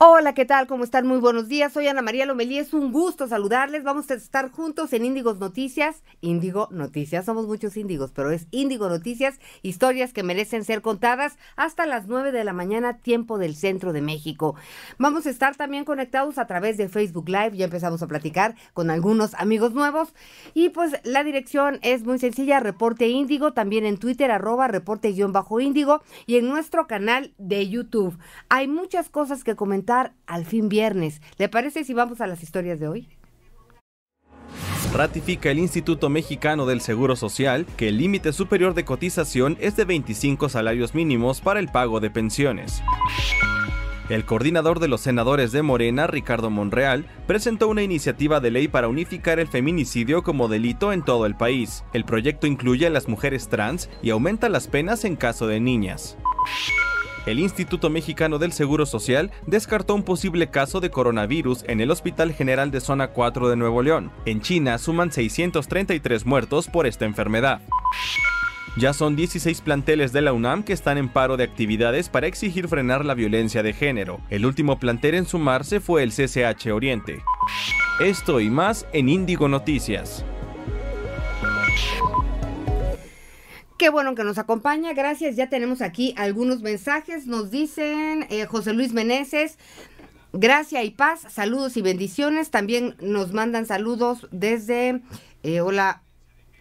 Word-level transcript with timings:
Hola, 0.00 0.32
¿qué 0.32 0.44
tal? 0.44 0.68
¿Cómo 0.68 0.84
están? 0.84 1.08
Muy 1.08 1.18
buenos 1.18 1.48
días. 1.48 1.72
Soy 1.72 1.88
Ana 1.88 2.02
María 2.02 2.24
Lomelí. 2.24 2.56
Es 2.56 2.72
un 2.72 2.92
gusto 2.92 3.26
saludarles. 3.26 3.82
Vamos 3.82 4.08
a 4.12 4.14
estar 4.14 4.48
juntos 4.48 4.92
en 4.92 5.04
Índigos 5.04 5.40
Noticias. 5.40 6.04
Índigo 6.20 6.68
Noticias. 6.70 7.24
Somos 7.24 7.48
muchos 7.48 7.76
índigos, 7.76 8.12
pero 8.12 8.30
es 8.30 8.46
Índigo 8.52 8.88
Noticias. 8.88 9.40
Historias 9.62 10.12
que 10.12 10.22
merecen 10.22 10.62
ser 10.62 10.82
contadas 10.82 11.36
hasta 11.56 11.84
las 11.84 12.06
9 12.06 12.30
de 12.30 12.44
la 12.44 12.52
mañana, 12.52 12.98
tiempo 12.98 13.38
del 13.38 13.56
centro 13.56 13.92
de 13.92 14.00
México. 14.00 14.54
Vamos 14.98 15.26
a 15.26 15.30
estar 15.30 15.56
también 15.56 15.84
conectados 15.84 16.38
a 16.38 16.46
través 16.46 16.76
de 16.76 16.88
Facebook 16.88 17.28
Live. 17.28 17.56
Ya 17.56 17.64
empezamos 17.64 18.00
a 18.00 18.06
platicar 18.06 18.54
con 18.74 18.90
algunos 18.90 19.34
amigos 19.34 19.74
nuevos. 19.74 20.14
Y 20.54 20.68
pues 20.68 20.92
la 21.02 21.24
dirección 21.24 21.80
es 21.82 22.04
muy 22.04 22.20
sencilla. 22.20 22.60
Reporte 22.60 23.08
Índigo. 23.08 23.52
También 23.52 23.84
en 23.84 23.98
Twitter, 23.98 24.30
arroba 24.30 24.68
reporte-índigo. 24.68 26.02
Y 26.26 26.36
en 26.36 26.48
nuestro 26.48 26.86
canal 26.86 27.34
de 27.36 27.68
YouTube. 27.68 28.16
Hay 28.48 28.68
muchas 28.68 29.08
cosas 29.08 29.42
que 29.42 29.56
comentar 29.56 29.87
al 30.26 30.44
fin 30.44 30.68
viernes. 30.68 31.20
¿Le 31.38 31.48
parece 31.48 31.84
si 31.84 31.94
vamos 31.94 32.20
a 32.20 32.26
las 32.26 32.42
historias 32.42 32.78
de 32.80 32.88
hoy? 32.88 33.08
Ratifica 34.92 35.50
el 35.50 35.58
Instituto 35.58 36.08
Mexicano 36.08 36.66
del 36.66 36.80
Seguro 36.80 37.14
Social 37.14 37.66
que 37.76 37.88
el 37.88 37.98
límite 37.98 38.32
superior 38.32 38.74
de 38.74 38.84
cotización 38.84 39.56
es 39.60 39.76
de 39.76 39.84
25 39.84 40.48
salarios 40.48 40.94
mínimos 40.94 41.40
para 41.40 41.60
el 41.60 41.68
pago 41.68 42.00
de 42.00 42.10
pensiones. 42.10 42.82
El 44.08 44.24
coordinador 44.24 44.80
de 44.80 44.88
los 44.88 45.02
senadores 45.02 45.52
de 45.52 45.60
Morena, 45.60 46.06
Ricardo 46.06 46.48
Monreal, 46.48 47.04
presentó 47.26 47.68
una 47.68 47.82
iniciativa 47.82 48.40
de 48.40 48.50
ley 48.50 48.66
para 48.66 48.88
unificar 48.88 49.38
el 49.38 49.48
feminicidio 49.48 50.22
como 50.22 50.48
delito 50.48 50.94
en 50.94 51.02
todo 51.02 51.26
el 51.26 51.36
país. 51.36 51.84
El 51.92 52.06
proyecto 52.06 52.46
incluye 52.46 52.86
a 52.86 52.90
las 52.90 53.06
mujeres 53.06 53.48
trans 53.48 53.90
y 54.02 54.08
aumenta 54.08 54.48
las 54.48 54.66
penas 54.66 55.04
en 55.04 55.16
caso 55.16 55.46
de 55.46 55.60
niñas. 55.60 56.16
El 57.26 57.38
Instituto 57.38 57.90
Mexicano 57.90 58.38
del 58.38 58.52
Seguro 58.52 58.86
Social 58.86 59.30
descartó 59.46 59.94
un 59.94 60.02
posible 60.02 60.48
caso 60.48 60.80
de 60.80 60.90
coronavirus 60.90 61.64
en 61.68 61.80
el 61.80 61.90
Hospital 61.90 62.32
General 62.32 62.70
de 62.70 62.80
Zona 62.80 63.08
4 63.08 63.48
de 63.48 63.56
Nuevo 63.56 63.82
León. 63.82 64.10
En 64.24 64.40
China 64.40 64.78
suman 64.78 65.12
633 65.12 66.24
muertos 66.24 66.68
por 66.68 66.86
esta 66.86 67.04
enfermedad. 67.04 67.60
Ya 68.76 68.92
son 68.92 69.16
16 69.16 69.60
planteles 69.62 70.12
de 70.12 70.22
la 70.22 70.32
UNAM 70.32 70.62
que 70.62 70.72
están 70.72 70.98
en 70.98 71.08
paro 71.08 71.36
de 71.36 71.44
actividades 71.44 72.08
para 72.08 72.28
exigir 72.28 72.68
frenar 72.68 73.04
la 73.04 73.14
violencia 73.14 73.62
de 73.62 73.72
género. 73.72 74.20
El 74.30 74.46
último 74.46 74.78
plantel 74.78 75.14
en 75.14 75.26
sumarse 75.26 75.80
fue 75.80 76.04
el 76.04 76.12
CCH 76.12 76.68
Oriente. 76.72 77.22
Esto 78.00 78.40
y 78.40 78.50
más 78.50 78.86
en 78.92 79.08
Índigo 79.08 79.48
Noticias. 79.48 80.24
Qué 83.78 83.90
bueno 83.90 84.16
que 84.16 84.24
nos 84.24 84.38
acompaña, 84.38 84.92
gracias. 84.92 85.36
Ya 85.36 85.48
tenemos 85.48 85.82
aquí 85.82 86.12
algunos 86.16 86.62
mensajes. 86.62 87.28
Nos 87.28 87.52
dicen 87.52 88.26
eh, 88.28 88.44
José 88.44 88.72
Luis 88.72 88.92
Meneses, 88.92 89.56
gracia 90.32 90.82
y 90.82 90.90
paz, 90.90 91.20
saludos 91.28 91.76
y 91.76 91.82
bendiciones. 91.82 92.50
También 92.50 92.96
nos 93.00 93.32
mandan 93.32 93.66
saludos 93.66 94.26
desde, 94.32 95.00
eh, 95.44 95.60
hola, 95.60 96.02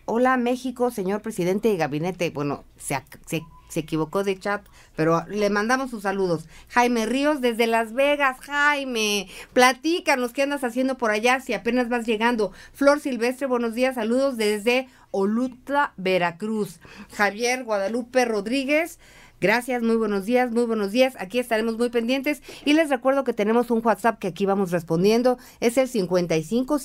hola 0.05 0.37
México, 0.37 0.91
señor 0.91 1.23
presidente 1.23 1.69
de 1.69 1.77
gabinete. 1.77 2.29
Bueno, 2.29 2.65
se, 2.77 3.01
se, 3.25 3.41
se 3.67 3.79
equivocó 3.79 4.23
de 4.23 4.37
chat, 4.37 4.63
pero 4.95 5.25
le 5.27 5.49
mandamos 5.49 5.89
sus 5.89 6.03
saludos. 6.03 6.47
Jaime 6.69 7.07
Ríos 7.07 7.41
desde 7.41 7.65
Las 7.65 7.93
Vegas, 7.93 8.37
Jaime, 8.41 9.27
platícanos 9.53 10.33
qué 10.33 10.43
andas 10.43 10.63
haciendo 10.63 10.99
por 10.99 11.09
allá 11.09 11.39
si 11.39 11.53
apenas 11.53 11.89
vas 11.89 12.05
llegando. 12.05 12.51
Flor 12.73 12.99
Silvestre, 12.99 13.47
buenos 13.47 13.73
días, 13.73 13.95
saludos 13.95 14.37
desde 14.37 14.87
Olutla, 15.11 15.93
Veracruz. 15.97 16.79
Javier 17.15 17.63
Guadalupe 17.63 18.25
Rodríguez. 18.25 18.99
Gracias, 19.39 19.83
muy 19.83 19.97
buenos 19.97 20.25
días, 20.25 20.51
muy 20.51 20.65
buenos 20.65 20.91
días. 20.91 21.13
Aquí 21.19 21.37
estaremos 21.37 21.77
muy 21.77 21.89
pendientes 21.89 22.41
y 22.65 22.73
les 22.73 22.89
recuerdo 22.89 23.23
que 23.23 23.33
tenemos 23.33 23.69
un 23.69 23.85
WhatsApp 23.85 24.17
que 24.17 24.29
aquí 24.29 24.47
vamos 24.47 24.71
respondiendo. 24.71 25.37
Es 25.59 25.77
el 25.77 25.87
55 25.87 26.79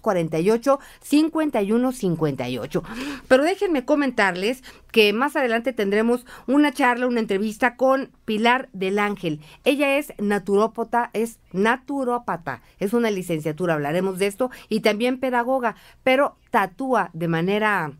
48 0.00 0.78
51 1.00 1.92
58. 1.92 2.82
Pero 3.26 3.42
déjenme 3.42 3.84
comentarles 3.84 4.62
que 4.92 5.12
más 5.12 5.34
adelante 5.34 5.72
tendremos 5.72 6.24
una 6.46 6.72
charla, 6.72 7.08
una 7.08 7.18
entrevista 7.18 7.74
con 7.74 8.12
Pilar 8.24 8.68
del 8.72 9.00
Ángel. 9.00 9.40
Ella 9.64 9.98
es 9.98 10.12
naturópata, 10.18 11.10
es 11.12 11.40
naturópata, 11.52 12.62
es 12.78 12.92
una 12.92 13.10
licenciatura, 13.10 13.74
hablaremos 13.74 14.20
de 14.20 14.28
esto, 14.28 14.50
y 14.68 14.80
también 14.80 15.18
pedagoga, 15.18 15.74
pero 16.04 16.36
tatúa 16.50 17.10
de 17.14 17.26
manera 17.26 17.92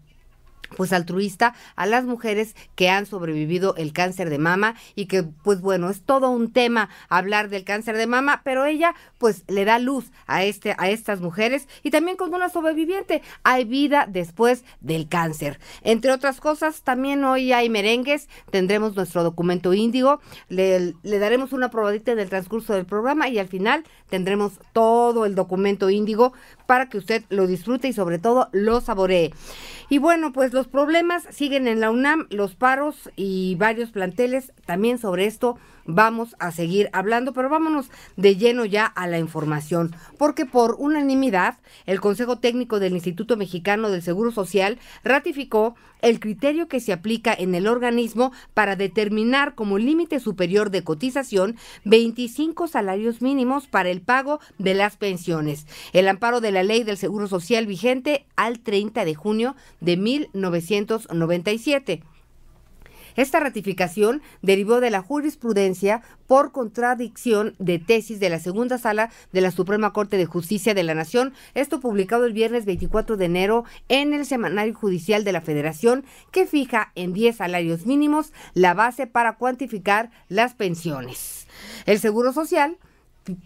pues 0.77 0.93
altruista 0.93 1.55
a 1.77 1.87
las 1.87 2.05
mujeres 2.05 2.55
que 2.75 2.91
han 2.91 3.07
sobrevivido 3.07 3.75
el 3.77 3.93
cáncer 3.93 4.31
de 4.31 4.39
mama 4.39 4.75
y 4.95 5.07
que 5.07 5.23
pues 5.23 5.61
bueno, 5.61 5.91
es 5.91 6.03
todo 6.03 6.31
un 6.31 6.53
tema 6.53 6.89
hablar 7.09 7.49
del 7.49 7.65
cáncer 7.65 7.97
de 7.97 8.07
mama, 8.07 8.43
pero 8.45 8.65
ella 8.65 8.95
pues 9.19 9.45
le 9.49 9.65
da 9.65 9.79
luz 9.79 10.11
a 10.27 10.45
este 10.45 10.75
a 10.79 10.91
estas 10.91 11.21
mujeres 11.21 11.69
y 11.83 11.91
también 11.91 12.17
con 12.17 12.35
una 12.35 12.49
sobreviviente 12.49 13.23
hay 13.43 13.65
vida 13.65 14.07
después 14.09 14.65
del 14.81 15.09
cáncer. 15.09 15.59
Entre 15.83 16.13
otras 16.13 16.41
cosas, 16.41 16.83
también 16.83 17.25
hoy 17.25 17.53
hay 17.53 17.69
merengues, 17.69 18.29
tendremos 18.51 18.97
nuestro 18.97 19.23
documento 19.23 19.75
índigo, 19.75 20.21
le, 20.49 20.95
le 21.03 21.19
daremos 21.19 21.53
una 21.53 21.71
probadita 21.71 22.13
en 22.13 22.19
el 22.19 22.29
transcurso 22.29 22.75
del 22.75 22.87
programa 22.87 23.29
y 23.29 23.39
al 23.39 23.49
final 23.49 23.85
tendremos 24.09 24.53
todo 24.73 25.27
el 25.27 25.35
documento 25.35 25.91
índigo 25.91 26.33
para 26.67 26.89
que 26.89 26.99
usted 26.99 27.25
lo 27.31 27.47
disfrute 27.47 27.89
y 27.89 27.93
sobre 27.93 28.19
todo 28.19 28.49
lo 28.53 28.81
saboree. 28.81 29.33
Y 29.89 29.99
bueno, 29.99 30.33
pues 30.33 30.53
los 30.53 30.67
problemas 30.67 31.27
siguen 31.31 31.69
en 31.69 31.81
la 31.81 31.91
UNAM, 31.91 32.27
los 32.31 32.55
paros 32.55 33.11
y 33.17 33.55
varios 33.55 33.91
planteles. 33.91 34.53
También 34.65 34.99
sobre 34.99 35.27
esto 35.27 35.59
vamos 35.87 36.37
a 36.39 36.53
seguir 36.53 36.89
hablando, 36.93 37.33
pero 37.33 37.49
vámonos 37.49 37.91
de 38.17 38.37
lleno 38.37 38.65
ya 38.65 38.87
a 38.87 39.07
la 39.07 39.19
información, 39.19 39.95
porque 40.19 40.47
por 40.47 40.77
unanimidad 40.79 41.59
el 41.87 42.01
Consejo 42.01 42.39
Técnico 42.39 42.79
del 42.79 42.95
Instituto 42.95 43.37
Mexicano 43.37 43.91
del 43.91 44.03
Seguro 44.03 44.33
Social 44.33 44.79
ratificó 45.05 45.75
el 46.03 46.21
criterio 46.21 46.69
que 46.69 46.81
se 46.81 46.93
aplica 46.93 47.35
en 47.35 47.55
el 47.55 47.67
organismo 47.67 48.33
para 48.55 48.77
determinar 48.77 49.55
como 49.55 49.79
límite 49.79 50.21
superior 50.21 50.71
de 50.71 50.85
cotización 50.85 51.57
25 51.85 52.69
salarios 52.69 53.23
mínimos 53.23 53.67
para 53.67 53.89
el 53.89 54.03
pago 54.03 54.41
de 54.59 54.75
las 54.75 54.97
pensiones. 54.97 55.67
El 55.93 56.09
amparo 56.09 56.41
de 56.41 56.53
la 56.53 56.63
ley 56.63 56.85
del 56.85 56.97
Seguro 56.97 57.29
Social 57.29 57.67
vigente 57.67 58.27
al 58.37 58.61
30 58.61 59.05
de 59.05 59.15
junio 59.15 59.57
de 59.81 59.97
1997. 59.97 62.03
Esta 63.17 63.41
ratificación 63.41 64.23
derivó 64.43 64.81
de 64.81 64.91
la 64.91 65.03
jurisprudencia 65.03 66.03
por 66.27 66.53
contradicción 66.53 67.55
de 67.59 67.79
tesis 67.79 68.21
de 68.21 68.31
la 68.31 68.39
segunda 68.39 68.79
sala 68.79 69.11
de 69.33 69.41
la 69.41 69.51
Suprema 69.51 69.93
Corte 69.93 70.17
de 70.17 70.27
Justicia 70.27 70.75
de 70.75 70.83
la 70.83 70.95
Nación, 70.95 71.33
esto 71.55 71.81
publicado 71.81 72.25
el 72.25 72.33
viernes 72.33 72.65
24 72.65 73.17
de 73.17 73.25
enero 73.25 73.65
en 73.89 74.13
el 74.13 74.27
Semanario 74.27 74.75
Judicial 74.75 75.25
de 75.25 75.33
la 75.33 75.41
Federación, 75.41 76.05
que 76.31 76.47
fija 76.47 76.93
en 76.95 77.13
10 77.13 77.37
salarios 77.37 77.87
mínimos 77.87 78.33
la 78.55 78.75
base 78.75 79.07
para 79.07 79.37
cuantificar 79.37 80.11
las 80.29 80.55
pensiones. 80.55 81.47
El 81.87 81.99
Seguro 81.99 82.33
Social 82.33 82.77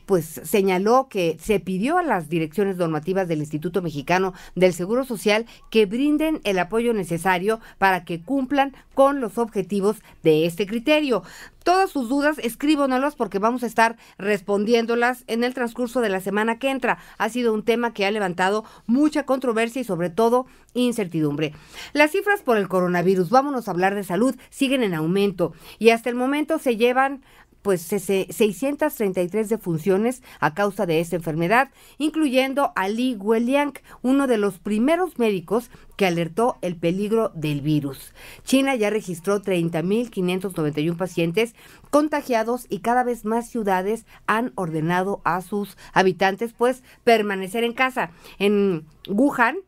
pues 0.07 0.41
señaló 0.45 1.09
que 1.09 1.37
se 1.41 1.61
pidió 1.61 1.99
a 1.99 2.03
las 2.03 2.29
direcciones 2.29 2.77
normativas 2.77 3.29
del 3.29 3.41
Instituto 3.41 3.83
Mexicano 3.83 4.33
del 4.55 4.75
Seguro 4.75 5.05
Social 5.05 5.47
que 5.71 5.87
brinden 5.87 6.41
el 6.45 6.59
apoyo 6.59 6.93
necesario 6.93 7.61
para 7.79 8.05
que 8.05 8.23
cumplan 8.23 8.75
con 8.95 9.21
los 9.21 9.39
objetivos 9.39 9.97
de 10.23 10.47
este 10.47 10.67
criterio. 10.67 11.23
Todas 11.63 11.91
sus 11.91 12.09
dudas, 12.09 12.39
escríbonalas 12.39 13.17
porque 13.17 13.39
vamos 13.39 13.63
a 13.63 13.67
estar 13.67 13.97
respondiéndolas 14.19 15.25
en 15.27 15.45
el 15.45 15.53
transcurso 15.53 16.01
de 16.01 16.09
la 16.09 16.21
semana 16.21 16.59
que 16.59 16.71
entra. 16.71 16.99
Ha 17.19 17.29
sido 17.29 17.53
un 17.53 17.65
tema 17.65 17.93
que 17.93 18.07
ha 18.07 18.11
levantado 18.11 18.65
mucha 18.87 19.25
controversia 19.25 19.83
y 19.83 19.85
sobre 19.85 20.09
todo 20.09 20.47
incertidumbre. 20.73 21.53
Las 21.93 22.13
cifras 22.13 22.43
por 22.43 22.57
el 22.57 22.69
coronavirus, 22.69 23.29
vámonos 23.29 23.69
a 23.69 23.73
hablar 23.73 23.95
de 23.95 24.05
salud, 24.05 24.37
siguen 24.49 24.83
en 24.83 24.95
aumento 24.95 25.53
y 25.79 25.91
hasta 25.91 26.09
el 26.09 26.17
momento 26.17 26.59
se 26.59 26.77
llevan 26.77 27.23
pues 27.63 27.83
633 27.83 29.49
defunciones 29.49 30.23
a 30.41 30.55
causa 30.55 30.87
de 30.87 31.01
esta 31.01 31.17
enfermedad, 31.17 31.71
incluyendo 31.99 32.73
a 32.77 32.89
Li 32.89 33.17
Weliang, 33.17 33.75
uno 34.03 34.27
de 34.27 34.39
los 34.39 34.59
primeros 34.59 35.19
médicos 35.19 35.71
que 35.97 36.07
alertó 36.07 36.57
el 36.63 36.77
peligro 36.77 37.31
del 37.35 37.61
virus. 37.61 38.15
China 38.45 38.75
ya 38.75 38.89
registró 38.89 39.43
30.591 39.43 40.97
pacientes 40.97 41.55
contagiados 41.91 42.67
y 42.69 42.79
cada 42.79 43.05
vez 43.05 43.25
más 43.25 43.51
ciudades 43.51 44.07
han 44.27 44.53
ordenado 44.55 45.21
a 45.25 45.43
sus 45.43 45.77
habitantes 45.93 46.55
pues 46.57 46.83
permanecer 47.05 47.65
en 47.65 47.75
casa. 47.75 48.13
En 48.39 48.87
Wuhan, 49.09 49.59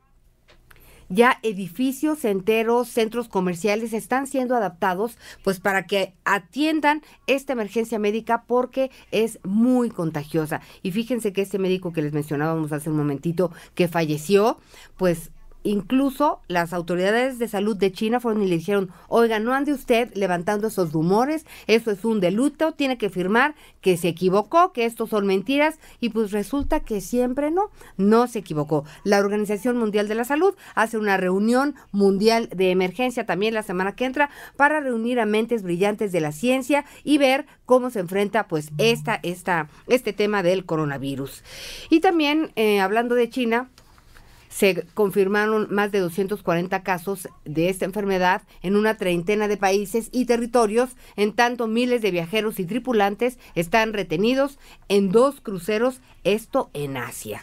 ya 1.13 1.39
edificios 1.43 2.25
enteros, 2.25 2.89
centros 2.89 3.29
comerciales 3.29 3.93
están 3.93 4.27
siendo 4.27 4.57
adaptados 4.57 5.19
pues 5.45 5.61
para 5.61 5.87
que 5.87 6.15
atiendan 6.25 7.03
esta 7.27 7.53
emergencia 7.53 7.99
médica 7.99 8.45
porque 8.47 8.91
es 9.11 9.39
muy 9.45 9.91
contagiosa. 9.91 10.61
Y 10.83 10.93
fíjense 10.93 11.33
que 11.33 11.43
este 11.43 11.59
médico 11.59 11.93
que 11.93 12.03
les 12.03 12.13
mencionábamos 12.13 12.73
hace 12.73 12.91
un 12.91 12.97
momentito 12.97 13.53
que 13.75 13.89
falleció, 13.89 14.59
pues 14.97 15.31
Incluso 15.65 16.41
las 16.49 16.73
autoridades 16.73 17.39
de 17.39 17.49
salud 17.49 17.77
de 17.77 17.93
China 17.93 18.21
fueron 18.21 18.43
y 18.43 18.49
le 18.49 18.57
dijeron, 18.57 18.91
oiga, 19.09 19.39
no 19.39 19.55
ande 19.55 19.73
usted 19.73 20.13
levantando 20.15 20.69
esos 20.69 20.93
rumores, 20.93 21.47
eso 21.67 21.91
es 21.91 22.05
un 22.05 22.21
deluto, 22.21 22.73
tiene 22.73 22.99
que 22.99 23.11
firmar 23.11 23.55
que 23.81 23.97
se 23.97 24.09
equivocó, 24.09 24.73
que 24.73 24.85
estos 24.85 25.11
son 25.11 25.27
mentiras, 25.27 25.79
y 26.01 26.09
pues 26.09 26.33
resulta 26.33 26.81
que 26.81 27.01
siempre 27.01 27.51
no, 27.51 27.71
no 27.97 28.27
se 28.27 28.41
equivocó. 28.41 28.85
La 29.05 29.19
Organización 29.19 29.77
Mundial 29.77 30.09
de 30.09 30.15
la 30.15 30.25
Salud 30.25 30.55
hace 30.75 30.99
una 30.99 31.17
reunión 31.17 31.75
mundial 31.93 32.49
de 32.55 32.71
emergencia 32.71 33.27
también 33.27 33.55
la 33.55 33.63
semana 33.63 33.95
que 33.95 34.05
entra 34.05 34.31
para 34.57 34.81
reunir 34.81 35.21
a 35.21 35.27
mentes 35.27 35.63
brillantes 35.63 36.13
de 36.13 36.21
la 36.21 36.33
ciencia 36.33 36.85
y 37.05 37.19
ver 37.19 37.47
cómo 37.67 37.91
se 37.91 38.01
enfrenta 38.01 38.49
pues 38.49 38.71
esta, 38.79 39.21
esta, 39.23 39.69
este 39.87 40.13
tema 40.13 40.43
del 40.43 40.65
coronavirus. 40.65 41.43
Y 41.91 42.01
también, 42.01 42.53
eh, 42.57 42.81
hablando 42.81 43.15
de 43.15 43.31
China, 43.31 43.69
se 44.53 44.85
confirmaron 44.95 45.67
más 45.71 45.93
de 45.93 46.01
240 46.01 46.83
casos 46.83 47.29
de 47.45 47.69
esta 47.69 47.85
enfermedad 47.85 48.43
en 48.63 48.77
una 48.77 48.97
treintena 48.97 49.49
de 49.49 49.57
países 49.57 50.09
y 50.13 50.27
territorios, 50.27 50.91
en 51.17 51.33
tanto 51.33 51.67
miles 51.67 52.03
de 52.03 52.11
viajeros 52.11 52.61
y 52.61 52.67
tripulantes 52.67 53.39
están 53.55 53.93
retenidos 53.93 54.59
en 54.89 55.11
dos 55.11 55.41
cruceros, 55.41 56.01
esto 56.23 56.71
en 56.75 56.97
Asia. 56.97 57.41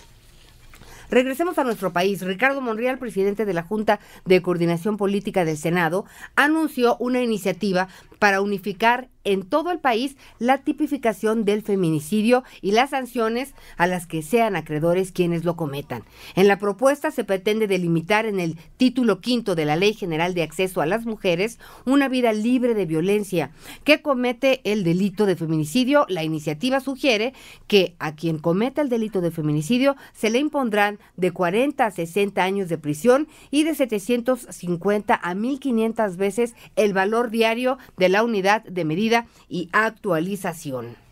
Regresemos 1.09 1.57
a 1.57 1.63
nuestro 1.63 1.91
país. 1.91 2.21
Ricardo 2.21 2.61
Monreal, 2.61 2.99
presidente 2.99 3.45
de 3.45 3.53
la 3.53 3.63
Junta 3.63 3.99
de 4.25 4.41
Coordinación 4.41 4.97
Política 4.97 5.43
del 5.43 5.57
Senado, 5.57 6.05
anunció 6.35 6.97
una 6.99 7.21
iniciativa 7.21 7.87
para 8.19 8.41
unificar 8.41 9.09
en 9.23 9.43
todo 9.43 9.71
el 9.71 9.79
país 9.79 10.17
la 10.39 10.59
tipificación 10.59 11.45
del 11.45 11.61
feminicidio 11.61 12.43
y 12.61 12.71
las 12.71 12.91
sanciones 12.91 13.53
a 13.77 13.87
las 13.87 14.05
que 14.07 14.21
sean 14.21 14.55
acreedores 14.55 15.11
quienes 15.11 15.45
lo 15.45 15.55
cometan. 15.55 16.03
En 16.35 16.47
la 16.47 16.59
propuesta 16.59 17.11
se 17.11 17.23
pretende 17.23 17.67
delimitar 17.67 18.25
en 18.25 18.39
el 18.39 18.57
título 18.77 19.19
quinto 19.21 19.55
de 19.55 19.65
la 19.65 19.75
Ley 19.75 19.93
General 19.93 20.33
de 20.33 20.43
Acceso 20.43 20.81
a 20.81 20.85
las 20.85 21.05
Mujeres 21.05 21.59
una 21.85 22.07
vida 22.07 22.33
libre 22.33 22.73
de 22.73 22.85
violencia 22.85 23.51
que 23.83 24.01
comete 24.01 24.61
el 24.63 24.83
delito 24.83 25.25
de 25.25 25.35
feminicidio. 25.35 26.05
La 26.09 26.23
iniciativa 26.23 26.79
sugiere 26.79 27.33
que 27.67 27.95
a 27.99 28.15
quien 28.15 28.39
cometa 28.39 28.81
el 28.81 28.89
delito 28.89 29.21
de 29.21 29.31
feminicidio 29.31 29.95
se 30.13 30.29
le 30.29 30.39
impondrán 30.39 30.98
de 31.17 31.31
40 31.31 31.85
a 31.85 31.91
60 31.91 32.43
años 32.43 32.69
de 32.69 32.77
prisión 32.77 33.27
y 33.51 33.63
de 33.63 33.75
750 33.75 35.19
a 35.21 35.33
1500 35.33 36.17
veces 36.17 36.55
el 36.75 36.93
valor 36.93 37.29
diario 37.29 37.77
de 37.97 38.09
la 38.09 38.23
unidad 38.23 38.63
de 38.63 38.85
medida 38.85 39.27
y 39.47 39.69
actualización. 39.71 41.08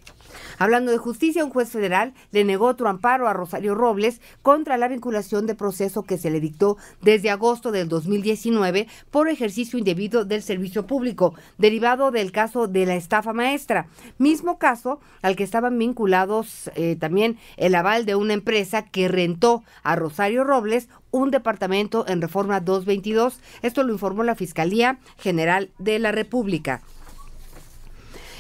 Hablando 0.58 0.92
de 0.92 0.98
justicia, 0.98 1.44
un 1.44 1.52
juez 1.52 1.70
federal 1.70 2.14
le 2.32 2.44
negó 2.44 2.68
otro 2.68 2.90
amparo 2.90 3.28
a 3.28 3.34
Rosario 3.34 3.76
Robles 3.76 4.22
contra 4.42 4.78
la 4.78 4.88
vinculación 4.88 5.46
de 5.46 5.56
proceso 5.56 6.04
que 6.04 6.18
se 6.18 6.30
le 6.30 6.40
dictó 6.40 6.78
desde 7.02 7.30
agosto 7.30 7.72
del 7.72 7.90
2019 7.90 8.88
por 9.12 9.30
ejercicio 9.30 9.80
indebido 9.80 10.26
del 10.26 10.42
servicio 10.42 10.88
público, 10.88 11.34
derivado 11.58 12.12
del 12.12 12.32
caso 12.32 12.68
de 12.68 12.86
la 12.86 12.96
estafa 12.96 13.34
maestra. 13.34 13.88
Mismo 14.18 14.58
caso 14.58 15.00
al 15.22 15.36
que 15.36 15.44
estaban 15.44 15.78
vinculados 15.78 16.70
eh, 16.76 16.96
también 17.00 17.38
el 17.58 17.76
aval 17.76 18.06
de 18.06 18.16
una 18.16 18.34
empresa 18.34 18.84
que 18.84 19.08
rentó 19.08 19.64
a 19.84 19.96
Rosario 19.96 20.44
Robles 20.44 20.90
un 21.12 21.32
departamento 21.32 22.06
en 22.08 22.22
Reforma 22.22 22.60
222. 22.60 23.40
Esto 23.62 23.84
lo 23.84 23.94
informó 23.94 24.24
la 24.24 24.36
Fiscalía 24.36 25.00
General 25.18 25.72
de 25.78 26.00
la 26.00 26.12
República. 26.12 26.82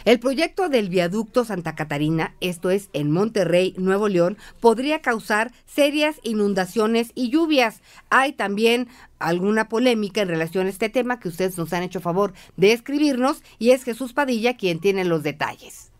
El 0.07 0.21
proyecto 0.21 0.69
del 0.69 0.87
viaducto 0.87 1.43
Santa 1.43 1.75
Catarina, 1.75 2.33
esto 2.39 2.69
es 2.69 2.89
en 2.93 3.11
Monterrey, 3.11 3.73
Nuevo 3.77 4.07
León, 4.07 4.37
podría 4.61 5.01
causar 5.01 5.49
serias 5.65 6.21
inundaciones 6.23 7.11
y 7.13 7.29
lluvias. 7.29 7.81
Hay 8.09 8.31
también 8.31 8.87
alguna 9.19 9.67
polémica 9.67 10.21
en 10.21 10.29
relación 10.29 10.65
a 10.65 10.69
este 10.69 10.87
tema 10.87 11.19
que 11.19 11.27
ustedes 11.27 11.57
nos 11.57 11.73
han 11.73 11.83
hecho 11.83 11.99
favor 11.99 12.31
de 12.55 12.71
escribirnos 12.71 13.43
y 13.59 13.71
es 13.71 13.83
Jesús 13.83 14.13
Padilla 14.13 14.55
quien 14.55 14.79
tiene 14.79 15.03
los 15.03 15.23
detalles. 15.23 15.91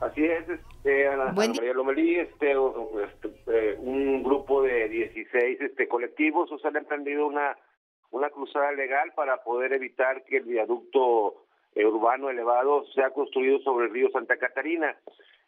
Así 0.00 0.24
es, 0.24 0.48
este, 0.48 1.06
Ana, 1.06 1.26
María 1.30 1.74
Lomelí, 1.74 2.16
este, 2.16 2.56
este 3.04 3.30
eh, 3.46 3.76
un 3.78 4.24
grupo 4.24 4.62
de 4.62 4.88
16 4.88 5.60
este, 5.60 5.86
colectivos 5.86 6.50
o 6.50 6.66
han 6.66 6.74
emprendido 6.74 7.28
una, 7.28 7.56
una 8.10 8.30
cruzada 8.30 8.72
legal 8.72 9.12
para 9.14 9.44
poder 9.44 9.74
evitar 9.74 10.24
que 10.24 10.38
el 10.38 10.44
viaducto 10.44 11.46
urbano 11.76 12.30
elevado 12.30 12.84
se 12.94 13.02
ha 13.02 13.10
construido 13.10 13.58
sobre 13.60 13.86
el 13.86 13.92
río 13.92 14.10
Santa 14.10 14.36
Catarina. 14.36 14.96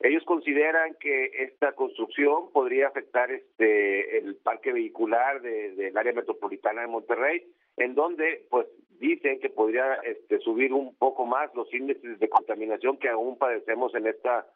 Ellos 0.00 0.24
consideran 0.24 0.96
que 1.00 1.30
esta 1.38 1.72
construcción 1.72 2.50
podría 2.52 2.88
afectar 2.88 3.30
este 3.30 4.18
el 4.18 4.36
parque 4.36 4.72
vehicular 4.72 5.40
del 5.40 5.96
área 5.96 6.12
metropolitana 6.12 6.82
de 6.82 6.88
Monterrey, 6.88 7.46
en 7.76 7.94
donde 7.94 8.44
pues 8.50 8.66
dicen 8.98 9.40
que 9.40 9.50
podría 9.50 9.94
este, 10.04 10.38
subir 10.40 10.72
un 10.72 10.94
poco 10.96 11.26
más 11.26 11.54
los 11.54 11.72
índices 11.72 12.18
de 12.18 12.28
contaminación 12.28 12.96
que 12.98 13.08
aún 13.08 13.38
padecemos 13.38 13.94
en 13.94 14.06
esta 14.06 14.46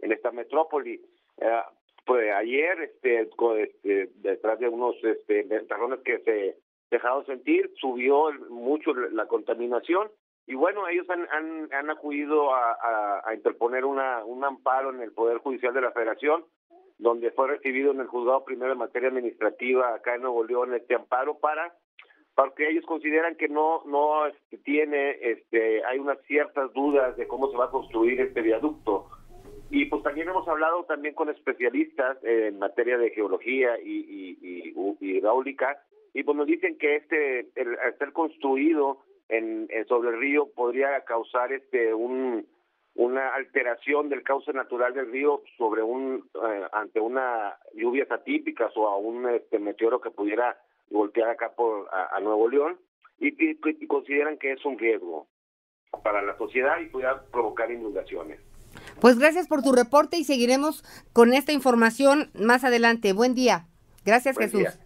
en 0.00 0.12
esta 0.12 0.30
metrópoli. 0.30 1.00
Eh, 1.40 1.60
pues 2.04 2.32
ayer 2.32 2.80
este, 2.80 3.28
este, 3.58 4.10
detrás 4.16 4.58
de 4.58 4.68
unos 4.68 4.96
este 5.04 5.46
que 6.04 6.18
se 6.20 6.56
dejaron 6.90 7.26
sentir 7.26 7.70
subió 7.76 8.32
mucho 8.48 8.94
la 8.94 9.26
contaminación 9.26 10.10
y 10.48 10.54
bueno, 10.54 10.88
ellos 10.88 11.06
han, 11.10 11.28
han, 11.72 11.90
acudido 11.90 12.54
a, 12.54 13.22
interponer 13.34 13.84
una, 13.84 14.24
un 14.24 14.42
amparo 14.42 14.88
en 14.88 15.02
el 15.02 15.12
Poder 15.12 15.38
Judicial 15.38 15.74
de 15.74 15.82
la 15.82 15.92
Federación, 15.92 16.42
donde 16.96 17.30
fue 17.32 17.48
recibido 17.48 17.92
en 17.92 18.00
el 18.00 18.06
juzgado 18.06 18.46
primero 18.46 18.70
de 18.70 18.78
materia 18.78 19.10
administrativa 19.10 19.94
acá 19.94 20.14
en 20.14 20.22
Nuevo 20.22 20.42
León 20.44 20.74
este 20.74 20.94
amparo 20.94 21.38
para 21.38 21.74
porque 22.34 22.68
ellos 22.70 22.86
consideran 22.86 23.36
que 23.36 23.48
no 23.48 23.82
no 23.84 24.26
este, 24.26 24.58
tiene 24.58 25.18
este 25.20 25.84
hay 25.84 25.98
unas 25.98 26.18
ciertas 26.22 26.72
dudas 26.72 27.16
de 27.18 27.28
cómo 27.28 27.50
se 27.50 27.56
va 27.56 27.66
a 27.66 27.70
construir 27.70 28.18
este 28.20 28.40
viaducto. 28.40 29.10
Y 29.70 29.84
pues 29.84 30.02
también 30.02 30.30
hemos 30.30 30.48
hablado 30.48 30.84
también 30.84 31.14
con 31.14 31.28
especialistas 31.28 32.16
en 32.24 32.58
materia 32.58 32.96
de 32.96 33.10
geología 33.10 33.78
y, 33.80 34.38
y, 34.40 34.72
y, 34.72 35.16
hidráulica 35.18 35.78
y 36.14 36.22
pues 36.22 36.36
nos 36.38 36.46
dicen 36.46 36.78
que 36.78 36.96
este 36.96 37.50
el, 37.54 37.78
al 37.80 37.98
ser 37.98 38.12
construido 38.12 39.04
en, 39.28 39.68
sobre 39.88 40.10
el 40.10 40.18
río 40.18 40.48
podría 40.54 41.04
causar 41.04 41.52
este 41.52 41.94
un 41.94 42.46
una 42.94 43.32
alteración 43.34 44.08
del 44.08 44.24
cauce 44.24 44.52
natural 44.52 44.92
del 44.92 45.10
río 45.12 45.42
sobre 45.56 45.82
un 45.82 46.28
eh, 46.34 46.66
ante 46.72 47.00
una 47.00 47.56
lluvias 47.74 48.10
atípicas 48.10 48.72
o 48.76 48.88
a 48.88 48.96
un 48.96 49.28
este, 49.28 49.60
meteoro 49.60 50.00
que 50.00 50.10
pudiera 50.10 50.60
golpear 50.90 51.30
acá 51.30 51.52
por 51.54 51.88
a, 51.92 52.18
Nuevo 52.20 52.48
León 52.48 52.76
y, 53.20 53.28
y, 53.38 53.86
consideran 53.86 54.36
que 54.38 54.52
es 54.52 54.64
un 54.64 54.78
riesgo 54.78 55.28
para 56.02 56.22
la 56.22 56.36
sociedad 56.38 56.80
y 56.80 56.86
pudiera 56.86 57.22
provocar 57.30 57.70
inundaciones. 57.70 58.40
Pues 59.00 59.18
gracias 59.18 59.46
por 59.46 59.62
tu 59.62 59.72
reporte 59.72 60.16
y 60.16 60.24
seguiremos 60.24 60.82
con 61.12 61.32
esta 61.34 61.52
información 61.52 62.30
más 62.34 62.64
adelante. 62.64 63.12
Buen 63.12 63.34
día. 63.34 63.66
Gracias 64.04 64.36
Jesús. 64.36 64.78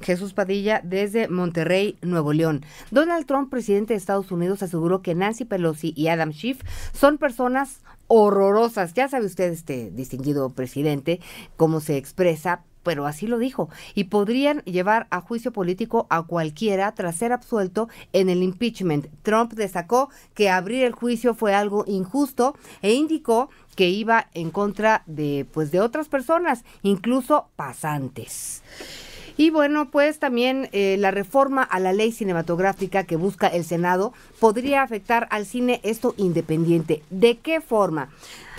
Jesús 0.00 0.34
Padilla 0.34 0.80
desde 0.84 1.28
Monterrey, 1.28 1.96
Nuevo 2.02 2.32
León. 2.32 2.64
Donald 2.90 3.26
Trump, 3.26 3.50
presidente 3.50 3.94
de 3.94 3.98
Estados 3.98 4.30
Unidos, 4.30 4.62
aseguró 4.62 5.02
que 5.02 5.14
Nancy 5.14 5.44
Pelosi 5.44 5.92
y 5.96 6.08
Adam 6.08 6.32
Schiff 6.32 6.60
son 6.92 7.18
personas 7.18 7.80
horrorosas. 8.06 8.94
Ya 8.94 9.08
sabe 9.08 9.26
usted, 9.26 9.52
este 9.52 9.90
distinguido 9.90 10.50
presidente, 10.50 11.20
cómo 11.56 11.80
se 11.80 11.96
expresa, 11.96 12.62
pero 12.82 13.06
así 13.06 13.26
lo 13.26 13.38
dijo, 13.38 13.70
y 13.94 14.04
podrían 14.04 14.60
llevar 14.64 15.06
a 15.10 15.20
juicio 15.20 15.52
político 15.52 16.06
a 16.10 16.22
cualquiera 16.22 16.94
tras 16.94 17.16
ser 17.16 17.32
absuelto 17.32 17.88
en 18.12 18.28
el 18.28 18.42
impeachment. 18.42 19.06
Trump 19.22 19.54
destacó 19.54 20.10
que 20.34 20.50
abrir 20.50 20.84
el 20.84 20.92
juicio 20.92 21.34
fue 21.34 21.54
algo 21.54 21.84
injusto 21.88 22.54
e 22.82 22.92
indicó 22.92 23.48
que 23.74 23.88
iba 23.88 24.28
en 24.34 24.50
contra 24.50 25.02
de 25.06 25.46
pues 25.50 25.72
de 25.72 25.80
otras 25.80 26.08
personas, 26.08 26.64
incluso 26.82 27.48
pasantes. 27.56 28.62
Y 29.36 29.50
bueno, 29.50 29.90
pues 29.90 30.18
también 30.18 30.68
eh, 30.72 30.96
la 30.98 31.10
reforma 31.10 31.62
a 31.62 31.80
la 31.80 31.92
ley 31.92 32.12
cinematográfica 32.12 33.04
que 33.04 33.16
busca 33.16 33.48
el 33.48 33.64
Senado 33.64 34.12
podría 34.38 34.82
afectar 34.82 35.26
al 35.30 35.44
cine 35.44 35.80
esto 35.82 36.14
independiente. 36.16 37.02
¿De 37.10 37.38
qué 37.38 37.60
forma? 37.60 38.10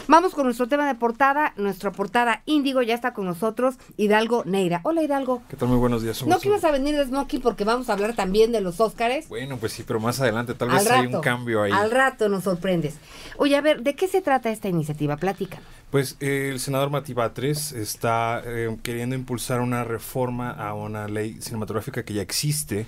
Vamos 0.07 0.35
con 0.35 0.45
nuestro 0.45 0.67
tema 0.67 0.87
de 0.87 0.93
portada. 0.93 1.53
Nuestra 1.57 1.91
portada 1.91 2.43
Índigo 2.45 2.83
ya 2.83 2.93
está 2.93 3.13
con 3.13 3.25
nosotros, 3.25 3.75
Hidalgo 3.97 4.43
Neira. 4.45 4.81
Hola 4.83 5.01
Hidalgo. 5.01 5.41
¿Qué 5.49 5.57
tal? 5.57 5.69
Muy 5.69 5.77
buenos 5.77 6.03
días. 6.03 6.23
No 6.27 6.39
que 6.39 6.49
ibas 6.49 6.63
a 6.63 6.71
venir 6.71 6.95
de 6.95 7.05
Smokey 7.05 7.39
porque 7.39 7.63
vamos 7.63 7.89
a 7.89 7.93
hablar 7.93 8.15
también 8.15 8.51
de 8.51 8.61
los 8.61 8.79
Óscares. 8.79 9.27
Bueno, 9.29 9.57
pues 9.57 9.73
sí, 9.73 9.83
pero 9.85 9.99
más 9.99 10.21
adelante 10.21 10.53
tal 10.53 10.69
vez 10.69 10.89
hay 10.91 11.07
un 11.07 11.21
cambio 11.21 11.63
ahí. 11.63 11.71
Al 11.71 11.89
rato 11.89 12.29
nos 12.29 12.43
sorprendes. 12.43 12.95
Oye, 13.37 13.55
a 13.55 13.61
ver, 13.61 13.81
¿de 13.81 13.95
qué 13.95 14.07
se 14.07 14.21
trata 14.21 14.51
esta 14.51 14.69
iniciativa? 14.69 15.17
Plática. 15.17 15.59
Pues 15.89 16.17
eh, 16.19 16.49
el 16.51 16.59
senador 16.59 16.89
Mati 16.89 17.13
Batres 17.13 17.71
está 17.71 18.41
eh, 18.45 18.75
queriendo 18.83 19.15
impulsar 19.15 19.61
una 19.61 19.83
reforma 19.83 20.51
a 20.51 20.73
una 20.73 21.07
ley 21.07 21.37
cinematográfica 21.41 22.03
que 22.03 22.13
ya 22.13 22.21
existe. 22.21 22.85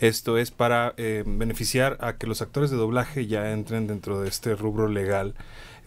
Esto 0.00 0.38
es 0.38 0.50
para 0.50 0.92
eh, 0.96 1.22
beneficiar 1.24 1.96
a 2.00 2.16
que 2.16 2.26
los 2.26 2.42
actores 2.42 2.70
de 2.70 2.76
doblaje 2.76 3.26
ya 3.26 3.52
entren 3.52 3.86
dentro 3.86 4.20
de 4.20 4.28
este 4.28 4.54
rubro 4.54 4.88
legal, 4.88 5.34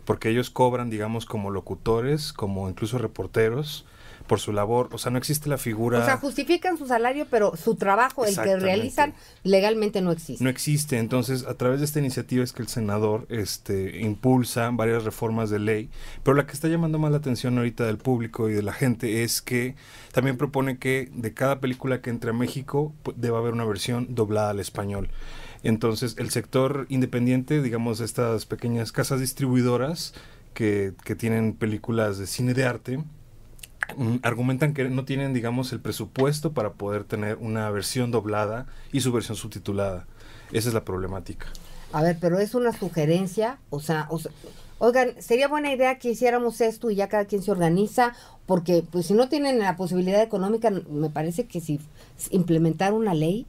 porque 0.06 0.30
ellos 0.30 0.50
cobran, 0.50 0.90
digamos, 0.90 1.26
como 1.26 1.52
locutores, 1.52 2.34
como 2.34 2.70
incluso 2.70 2.98
reporteros, 2.98 3.86
por 4.32 4.40
su 4.40 4.54
labor. 4.54 4.90
O 4.94 4.98
sea, 4.98 5.12
no 5.12 5.18
existe 5.18 5.50
la 5.50 5.58
figura. 5.58 6.00
O 6.00 6.06
sea, 6.06 6.18
justifican 6.18 6.78
su 6.78 6.88
salario, 6.88 7.28
pero 7.30 7.56
su 7.58 7.76
trabajo, 7.76 8.26
el 8.26 8.34
que 8.36 8.56
realizan, 8.56 9.14
legalmente 9.44 10.02
no 10.02 10.12
existe. 10.12 10.44
No 10.44 10.50
existe. 10.50 11.00
Entonces, 11.00 11.46
a 11.46 11.56
través 11.56 11.80
de 11.80 11.86
esta 11.86 12.00
iniciativa 12.00 12.44
es 12.44 12.54
que 12.54 12.62
el 12.62 12.68
senador 12.68 13.26
este, 13.30 14.00
impulsa 14.00 14.70
varias 14.72 15.04
reformas 15.04 15.50
de 15.50 15.60
ley. 15.60 15.90
Pero 16.24 16.36
la 16.36 16.46
que 16.46 16.54
está 16.54 16.68
llamando 16.68 16.98
más 16.98 17.12
la 17.12 17.18
atención 17.18 17.58
ahorita 17.58 17.86
del 17.86 17.98
público 17.98 18.50
y 18.50 18.54
de 18.54 18.64
la 18.64 18.74
gente 18.74 19.24
es 19.24 19.42
que 19.42 19.76
también 20.14 20.38
propone 20.38 20.78
que 20.78 21.10
de 21.14 21.34
cada 21.34 21.60
película 21.60 22.02
que 22.02 22.10
entre 22.10 22.30
a 22.30 22.34
México 22.34 22.94
deba 23.16 23.40
haber 23.40 23.52
una 23.54 23.66
versión 23.66 24.16
doblada 24.16 24.52
al 24.52 24.60
español. 24.60 25.10
Entonces, 25.64 26.16
el 26.18 26.32
sector 26.32 26.86
independiente, 26.90 27.62
digamos, 27.62 28.00
estas 28.00 28.46
pequeñas 28.46 28.92
casas 28.92 29.20
distribuidoras 29.20 30.14
que, 30.54 30.94
que 31.04 31.16
tienen 31.16 31.54
películas 31.54 32.18
de 32.18 32.28
cine 32.28 32.54
de 32.54 32.66
arte, 32.66 33.04
Mm, 33.98 34.18
argumentan 34.24 34.74
que 34.74 34.88
no 34.90 35.06
tienen, 35.06 35.34
digamos, 35.34 35.72
el 35.74 35.80
presupuesto 35.80 36.54
para 36.54 36.74
poder 36.74 37.04
tener 37.04 37.38
una 37.38 37.70
versión 37.72 38.12
doblada 38.12 38.68
y 38.92 39.02
su 39.02 39.12
versión 39.12 39.36
subtitulada. 39.36 40.06
Esa 40.52 40.70
es 40.70 40.74
la 40.74 40.86
problemática. 40.86 41.48
A 41.92 42.02
ver, 42.04 42.18
pero 42.20 42.40
es 42.40 42.56
una 42.56 42.72
sugerencia, 42.72 43.58
o 43.70 43.82
sea, 43.82 44.08
oigan, 44.80 45.22
sería 45.22 45.50
buena 45.50 45.74
idea 45.74 46.00
que 46.00 46.12
hiciéramos 46.12 46.62
esto 46.62 46.90
y 46.90 46.96
ya 46.96 47.10
cada 47.10 47.26
quien 47.26 47.44
se 47.44 47.52
organiza, 47.52 48.14
porque 48.46 48.84
pues 48.90 49.08
si 49.08 49.14
no 49.14 49.28
tienen 49.28 49.60
la 49.60 49.76
posibilidad 49.76 50.22
económica, 50.22 50.70
me 50.70 51.10
parece 51.10 51.48
que 51.48 51.60
si 51.60 51.82
implementar 52.30 52.94
una 52.94 53.14
ley, 53.14 53.46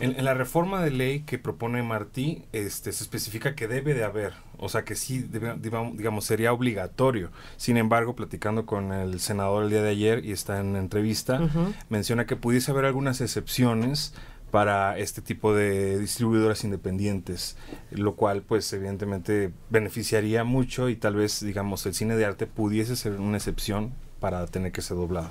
en, 0.00 0.24
la 0.24 0.34
reforma 0.34 0.82
de 0.82 0.90
ley 0.90 1.20
que 1.20 1.38
propone 1.38 1.82
Martí, 1.82 2.44
este, 2.52 2.92
se 2.92 3.02
especifica 3.02 3.54
que 3.54 3.68
debe 3.68 3.94
de 3.94 4.04
haber, 4.04 4.34
o 4.56 4.68
sea 4.68 4.84
que 4.84 4.94
sí, 4.94 5.28
digamos, 5.58 6.24
sería 6.24 6.52
obligatorio. 6.52 7.30
Sin 7.56 7.76
embargo, 7.76 8.14
platicando 8.14 8.66
con 8.66 8.92
el 8.92 9.20
senador 9.20 9.64
el 9.64 9.70
día 9.70 9.82
de 9.82 9.90
ayer 9.90 10.24
y 10.24 10.32
está 10.32 10.60
en 10.60 10.76
entrevista, 10.76 11.40
menciona 11.88 12.26
que 12.26 12.36
pudiese 12.36 12.70
haber 12.70 12.84
algunas 12.84 13.20
excepciones 13.20 14.14
para 14.50 14.96
este 14.98 15.20
tipo 15.20 15.54
de 15.54 15.98
distribuidoras 15.98 16.64
independientes, 16.64 17.56
lo 17.90 18.14
cual 18.14 18.42
pues 18.42 18.72
evidentemente 18.72 19.52
beneficiaría 19.68 20.44
mucho 20.44 20.88
y 20.88 20.96
tal 20.96 21.16
vez 21.16 21.44
digamos 21.44 21.84
el 21.86 21.94
cine 21.94 22.16
de 22.16 22.24
arte 22.24 22.46
pudiese 22.46 22.96
ser 22.96 23.12
una 23.20 23.36
excepción 23.36 23.92
para 24.20 24.46
tener 24.46 24.72
que 24.72 24.82
ser 24.82 24.96
doblado. 24.96 25.30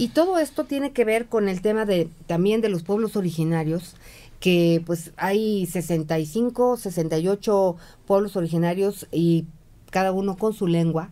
Y 0.00 0.08
todo 0.08 0.38
esto 0.38 0.64
tiene 0.64 0.92
que 0.92 1.04
ver 1.04 1.26
con 1.26 1.46
el 1.46 1.60
tema 1.60 1.84
de 1.84 2.08
también 2.26 2.62
de 2.62 2.70
los 2.70 2.82
pueblos 2.82 3.16
originarios, 3.16 3.96
que 4.40 4.82
pues 4.86 5.12
hay 5.18 5.66
65, 5.66 6.78
68 6.78 7.76
pueblos 8.06 8.34
originarios 8.34 9.06
y 9.12 9.44
cada 9.90 10.12
uno 10.12 10.38
con 10.38 10.54
su 10.54 10.66
lengua. 10.66 11.10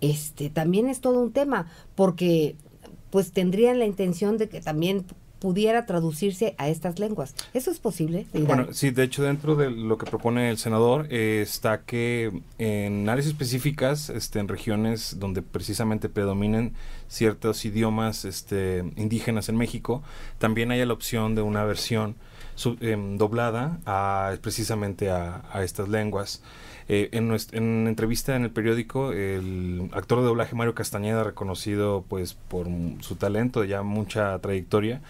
Este 0.00 0.48
también 0.48 0.88
es 0.88 1.02
todo 1.02 1.20
un 1.20 1.32
tema 1.32 1.70
porque 1.94 2.56
pues 3.10 3.32
tendrían 3.32 3.78
la 3.78 3.84
intención 3.84 4.38
de 4.38 4.48
que 4.48 4.62
también 4.62 5.04
pudiera 5.42 5.86
traducirse 5.86 6.54
a 6.56 6.68
estas 6.68 7.00
lenguas. 7.00 7.34
¿Eso 7.52 7.72
es 7.72 7.80
posible? 7.80 8.26
Bueno, 8.32 8.68
sí, 8.70 8.92
de 8.92 9.02
hecho 9.02 9.24
dentro 9.24 9.56
de 9.56 9.72
lo 9.72 9.98
que 9.98 10.06
propone 10.06 10.48
el 10.50 10.56
senador 10.56 11.08
eh, 11.10 11.40
está 11.42 11.82
que 11.82 12.42
en 12.58 13.08
áreas 13.08 13.26
específicas, 13.26 14.08
este, 14.08 14.38
en 14.38 14.46
regiones 14.46 15.18
donde 15.18 15.42
precisamente 15.42 16.08
predominen 16.08 16.74
ciertos 17.12 17.64
idiomas 17.66 18.24
este, 18.24 18.84
indígenas 18.96 19.50
en 19.50 19.56
México, 19.56 20.02
también 20.38 20.70
haya 20.70 20.86
la 20.86 20.94
opción 20.94 21.34
de 21.34 21.42
una 21.42 21.62
versión 21.64 22.16
em, 22.80 23.18
doblada 23.18 23.78
a, 23.84 24.34
precisamente 24.40 25.10
a, 25.10 25.42
estas 25.62 25.88
lenguas. 25.88 26.42
Eh, 26.88 27.10
en, 27.12 27.30
en 27.52 27.86
entrevista 27.86 28.34
en 28.34 28.44
el 28.44 28.50
periódico, 28.50 29.12
el 29.12 29.90
actor 29.92 30.20
de 30.20 30.24
doblaje 30.24 30.56
Mario 30.56 30.74
Castañeda, 30.74 31.22
reconocido 31.22 32.04
pues 32.08 32.34
por 32.34 32.66
su 33.00 33.16
talento, 33.16 33.62
ya 33.64 33.82
mucha 33.82 34.38
trayectoria, 34.38 35.02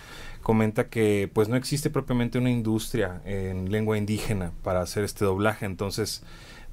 comenta 0.42 0.88
que 0.88 1.30
pues 1.32 1.48
no 1.48 1.54
existe 1.54 1.88
propiamente 1.88 2.36
una 2.36 2.50
industria 2.50 3.22
en 3.24 3.70
lengua 3.70 3.96
indígena 3.96 4.50
para 4.64 4.80
hacer 4.80 5.04
este 5.04 5.24
doblaje, 5.24 5.66
entonces 5.66 6.24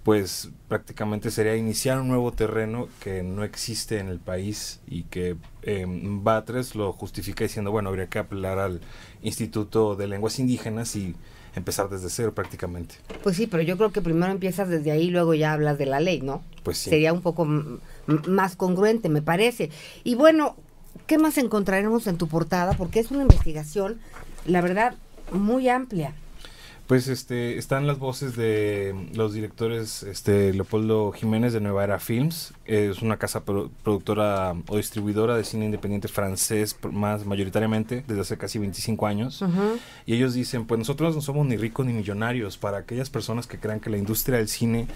pues 0.03 0.49
prácticamente 0.67 1.29
sería 1.29 1.55
iniciar 1.55 1.99
un 1.99 2.07
nuevo 2.07 2.31
terreno 2.31 2.87
que 2.99 3.21
no 3.21 3.43
existe 3.43 3.99
en 3.99 4.07
el 4.07 4.19
país 4.19 4.79
y 4.87 5.03
que 5.03 5.35
eh, 5.63 5.85
Batres 5.87 6.75
lo 6.75 6.93
justifica 6.93 7.43
diciendo, 7.43 7.71
bueno, 7.71 7.89
habría 7.89 8.07
que 8.07 8.19
apelar 8.19 8.59
al 8.59 8.81
Instituto 9.21 9.95
de 9.95 10.07
Lenguas 10.07 10.39
Indígenas 10.39 10.95
y 10.95 11.15
empezar 11.55 11.89
desde 11.89 12.09
cero 12.09 12.33
prácticamente. 12.33 12.95
Pues 13.23 13.35
sí, 13.35 13.47
pero 13.47 13.61
yo 13.63 13.77
creo 13.77 13.91
que 13.91 14.01
primero 14.01 14.31
empiezas 14.31 14.69
desde 14.69 14.91
ahí 14.91 15.07
y 15.07 15.11
luego 15.11 15.33
ya 15.33 15.53
hablas 15.53 15.77
de 15.77 15.85
la 15.85 15.99
ley, 15.99 16.21
¿no? 16.21 16.43
Pues 16.63 16.77
sí. 16.77 16.89
Sería 16.89 17.11
un 17.11 17.21
poco 17.21 17.45
más 18.27 18.55
congruente, 18.55 19.09
me 19.09 19.21
parece. 19.21 19.69
Y 20.03 20.15
bueno, 20.15 20.55
¿Qué 21.09 21.17
más 21.17 21.39
encontraremos 21.39 22.05
en 22.05 22.17
tu 22.17 22.27
portada? 22.27 22.73
Porque 22.73 22.99
es 22.99 23.09
una 23.09 23.23
investigación, 23.23 23.99
la 24.45 24.61
verdad, 24.61 24.93
muy 25.31 25.67
amplia. 25.67 26.13
Pues 26.89 27.07
este 27.07 27.59
están 27.59 27.85
las 27.85 27.99
voces 27.99 28.35
de 28.35 28.95
los 29.13 29.31
directores 29.31 30.01
este 30.01 30.51
Leopoldo 30.55 31.11
Jiménez 31.11 31.53
de 31.53 31.61
Nueva 31.61 31.83
Era 31.83 31.99
Films, 31.99 32.55
es 32.65 33.03
una 33.03 33.17
casa 33.17 33.45
productora 33.45 34.55
o 34.67 34.77
distribuidora 34.77 35.37
de 35.37 35.43
cine 35.43 35.65
independiente 35.65 36.07
francés 36.07 36.75
más 36.91 37.27
mayoritariamente 37.27 38.03
desde 38.07 38.21
hace 38.21 38.37
casi 38.39 38.57
25 38.57 39.05
años. 39.05 39.45
Y 40.07 40.15
ellos 40.15 40.33
dicen, 40.33 40.65
pues 40.65 40.79
nosotros 40.79 41.13
no 41.13 41.21
somos 41.21 41.45
ni 41.45 41.57
ricos 41.57 41.85
ni 41.85 41.93
millonarios, 41.93 42.57
para 42.57 42.79
aquellas 42.79 43.11
personas 43.11 43.45
que 43.45 43.59
crean 43.59 43.79
que 43.79 43.91
la 43.91 43.97
industria 43.97 44.39
del 44.39 44.47
cine 44.47 44.87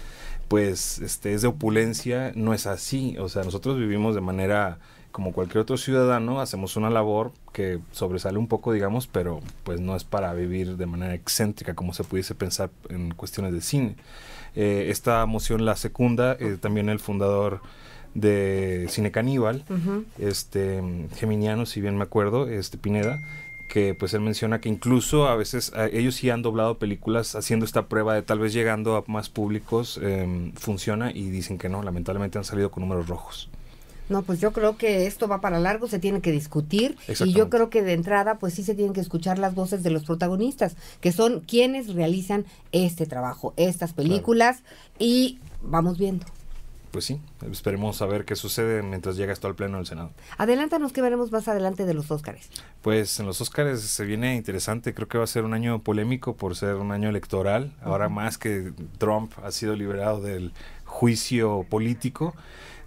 pues 0.48 0.98
este 0.98 1.32
es 1.32 1.42
de 1.42 1.48
opulencia, 1.48 2.32
no 2.34 2.54
es 2.54 2.66
así, 2.66 3.16
o 3.18 3.28
sea, 3.28 3.44
nosotros 3.44 3.78
vivimos 3.78 4.16
de 4.16 4.20
manera 4.20 4.80
como 5.14 5.32
cualquier 5.32 5.58
otro 5.58 5.76
ciudadano, 5.76 6.40
hacemos 6.40 6.74
una 6.74 6.90
labor 6.90 7.30
que 7.52 7.78
sobresale 7.92 8.36
un 8.36 8.48
poco, 8.48 8.72
digamos, 8.72 9.06
pero 9.06 9.38
pues 9.62 9.80
no 9.80 9.94
es 9.94 10.02
para 10.02 10.34
vivir 10.34 10.76
de 10.76 10.86
manera 10.86 11.14
excéntrica 11.14 11.74
como 11.74 11.94
se 11.94 12.02
pudiese 12.02 12.34
pensar 12.34 12.70
en 12.88 13.14
cuestiones 13.14 13.52
de 13.52 13.60
cine. 13.60 13.94
Eh, 14.56 14.86
esta 14.88 15.24
moción 15.26 15.64
la 15.64 15.76
secunda 15.76 16.36
eh, 16.40 16.58
también 16.60 16.88
el 16.88 16.98
fundador 16.98 17.60
de 18.14 18.86
Cine 18.88 19.12
Caníbal, 19.12 19.64
este 20.18 20.82
Geminiano, 21.14 21.64
si 21.64 21.80
bien 21.80 21.96
me 21.96 22.02
acuerdo, 22.02 22.48
este 22.48 22.76
Pineda, 22.76 23.22
que 23.68 23.94
pues 23.94 24.14
él 24.14 24.20
menciona 24.20 24.60
que 24.60 24.68
incluso 24.68 25.28
a 25.28 25.36
veces 25.36 25.72
ellos 25.92 26.16
sí 26.16 26.28
han 26.28 26.42
doblado 26.42 26.78
películas 26.78 27.36
haciendo 27.36 27.64
esta 27.64 27.86
prueba 27.86 28.14
de 28.14 28.22
tal 28.22 28.40
vez 28.40 28.52
llegando 28.52 28.96
a 28.96 29.04
más 29.06 29.28
públicos 29.28 29.96
em, 30.02 30.50
funciona 30.54 31.12
y 31.12 31.30
dicen 31.30 31.56
que 31.56 31.68
no, 31.68 31.84
lamentablemente 31.84 32.36
han 32.36 32.44
salido 32.44 32.72
con 32.72 32.80
números 32.80 33.06
rojos. 33.06 33.48
No, 34.08 34.22
pues 34.22 34.40
yo 34.40 34.52
creo 34.52 34.76
que 34.76 35.06
esto 35.06 35.28
va 35.28 35.40
para 35.40 35.58
largo, 35.58 35.88
se 35.88 35.98
tiene 35.98 36.20
que 36.20 36.30
discutir 36.32 36.96
y 37.08 37.32
yo 37.32 37.48
creo 37.48 37.70
que 37.70 37.82
de 37.82 37.94
entrada 37.94 38.38
pues 38.38 38.54
sí 38.54 38.62
se 38.62 38.74
tienen 38.74 38.92
que 38.92 39.00
escuchar 39.00 39.38
las 39.38 39.54
voces 39.54 39.82
de 39.82 39.90
los 39.90 40.04
protagonistas, 40.04 40.76
que 41.00 41.12
son 41.12 41.40
quienes 41.40 41.94
realizan 41.94 42.44
este 42.72 43.06
trabajo, 43.06 43.54
estas 43.56 43.92
películas 43.92 44.62
y 44.98 45.38
vamos 45.62 45.98
viendo. 45.98 46.26
Pues 46.94 47.06
sí, 47.06 47.20
esperemos 47.50 48.00
a 48.02 48.06
ver 48.06 48.24
qué 48.24 48.36
sucede 48.36 48.80
mientras 48.84 49.16
llega 49.16 49.32
esto 49.32 49.48
al 49.48 49.56
pleno 49.56 49.78
del 49.78 49.86
Senado. 49.86 50.12
Adelántanos 50.38 50.92
qué 50.92 51.02
veremos 51.02 51.32
más 51.32 51.48
adelante 51.48 51.86
de 51.86 51.92
los 51.92 52.08
Óscares. 52.12 52.48
Pues 52.82 53.18
en 53.18 53.26
los 53.26 53.40
Óscares 53.40 53.80
se 53.80 54.04
viene 54.04 54.36
interesante, 54.36 54.94
creo 54.94 55.08
que 55.08 55.18
va 55.18 55.24
a 55.24 55.26
ser 55.26 55.42
un 55.42 55.54
año 55.54 55.80
polémico 55.80 56.36
por 56.36 56.54
ser 56.54 56.76
un 56.76 56.92
año 56.92 57.08
electoral, 57.08 57.72
ahora 57.82 58.08
más 58.08 58.38
que 58.38 58.72
Trump 58.98 59.32
ha 59.42 59.50
sido 59.50 59.74
liberado 59.74 60.20
del 60.20 60.52
juicio 60.84 61.66
político. 61.68 62.32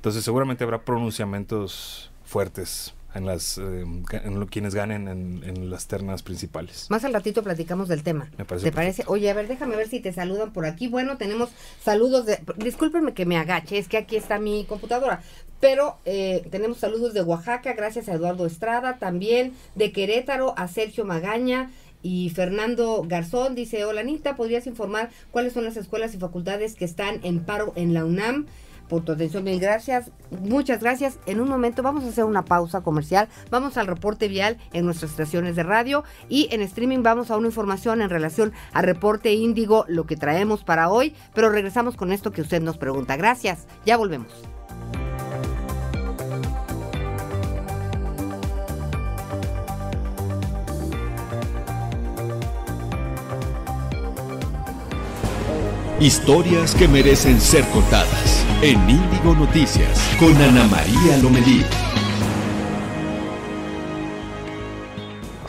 Entonces 0.08 0.24
seguramente 0.24 0.64
habrá 0.64 0.86
pronunciamientos 0.86 2.12
fuertes 2.24 2.94
en 3.14 3.26
las 3.26 3.58
en 3.58 4.46
quienes 4.46 4.74
ganen 4.74 5.10
en, 5.10 5.70
las 5.70 5.88
ternas 5.88 6.24
principales. 6.24 6.88
Más 6.90 7.04
al 7.04 7.12
ratito 7.12 7.44
platicamos 7.44 7.90
del 7.90 8.04
tema. 8.04 8.30
Me 8.38 8.46
parece 8.46 8.68
¿Te 8.68 8.72
parece? 8.72 9.04
Oye, 9.08 9.30
a 9.30 9.34
ver, 9.34 9.50
déjame 9.50 9.76
ver 9.76 9.90
si 9.90 10.00
te 10.00 10.14
saludan 10.14 10.54
por 10.54 10.66
aquí. 10.66 10.88
Bueno, 10.88 11.18
tenemos 11.18 11.50
saludos 11.84 12.26
de... 12.26 12.40
Discúlpenme 12.56 13.14
que 13.14 13.26
me 13.26 13.36
agache, 13.36 13.78
es 13.78 13.90
que 13.90 13.98
aquí 13.98 14.16
está 14.16 14.40
mi 14.40 14.64
computadora. 14.64 15.24
Pero 15.60 15.98
eh, 16.06 16.48
tenemos 16.52 16.78
saludos 16.78 17.14
de 17.14 17.24
Oaxaca, 17.24 17.74
gracias 17.74 18.08
a 18.08 18.14
Eduardo 18.14 18.46
Estrada, 18.46 19.00
también 19.00 19.52
de 19.76 19.92
Querétaro 19.92 20.58
a 20.58 20.70
Sergio 20.70 21.04
Magaña, 21.04 21.70
y 22.02 22.30
Fernando 22.30 23.04
Garzón 23.06 23.56
dice, 23.56 23.84
hola 23.84 24.00
Anita, 24.00 24.38
¿podrías 24.38 24.68
informar 24.68 25.10
cuáles 25.32 25.52
son 25.52 25.66
las 25.66 25.76
escuelas 25.76 26.14
y 26.14 26.18
facultades 26.18 26.76
que 26.76 26.86
están 26.86 27.20
en 27.24 27.44
paro 27.44 27.74
en 27.76 27.94
la 27.94 28.06
UNAM? 28.06 28.46
Por 28.88 29.04
tu 29.04 29.12
atención. 29.12 29.44
Mil 29.44 29.60
gracias. 29.60 30.12
Muchas 30.42 30.82
gracias. 30.82 31.20
En 31.26 31.40
un 31.40 31.50
momento 31.50 31.84
vamos 31.84 32.04
a 32.04 32.10
hacer 32.10 32.24
una 32.24 32.46
pausa 32.46 32.82
comercial. 32.82 33.28
Vamos 33.50 33.78
al 33.78 33.88
reporte 33.88 34.28
vial 34.28 34.58
en 34.74 34.86
nuestras 34.86 35.12
estaciones 35.12 35.56
de 35.56 35.64
radio 35.64 36.04
y 36.30 36.48
en 36.52 36.62
streaming 36.62 37.04
vamos 37.04 37.32
a 37.32 37.38
una 37.38 37.48
información 37.48 38.02
en 38.02 38.10
relación 38.10 38.54
al 38.74 38.84
reporte 38.84 39.34
índigo, 39.34 39.86
lo 39.88 40.06
que 40.06 40.16
traemos 40.16 40.64
para 40.64 40.90
hoy. 40.90 41.16
Pero 41.34 41.50
regresamos 41.50 41.96
con 41.96 42.12
esto 42.12 42.32
que 42.32 42.42
usted 42.42 42.62
nos 42.62 42.78
pregunta. 42.78 43.16
Gracias. 43.16 43.68
Ya 43.86 43.98
volvemos. 43.98 44.34
Historias 56.00 56.76
que 56.76 56.88
merecen 56.88 57.42
ser 57.42 57.66
contadas 57.70 58.37
en 58.62 58.90
Índigo 58.90 59.36
Noticias 59.36 60.16
con 60.20 60.36
Ana 60.36 60.64
María 60.68 61.18
Lomelí. 61.22 61.64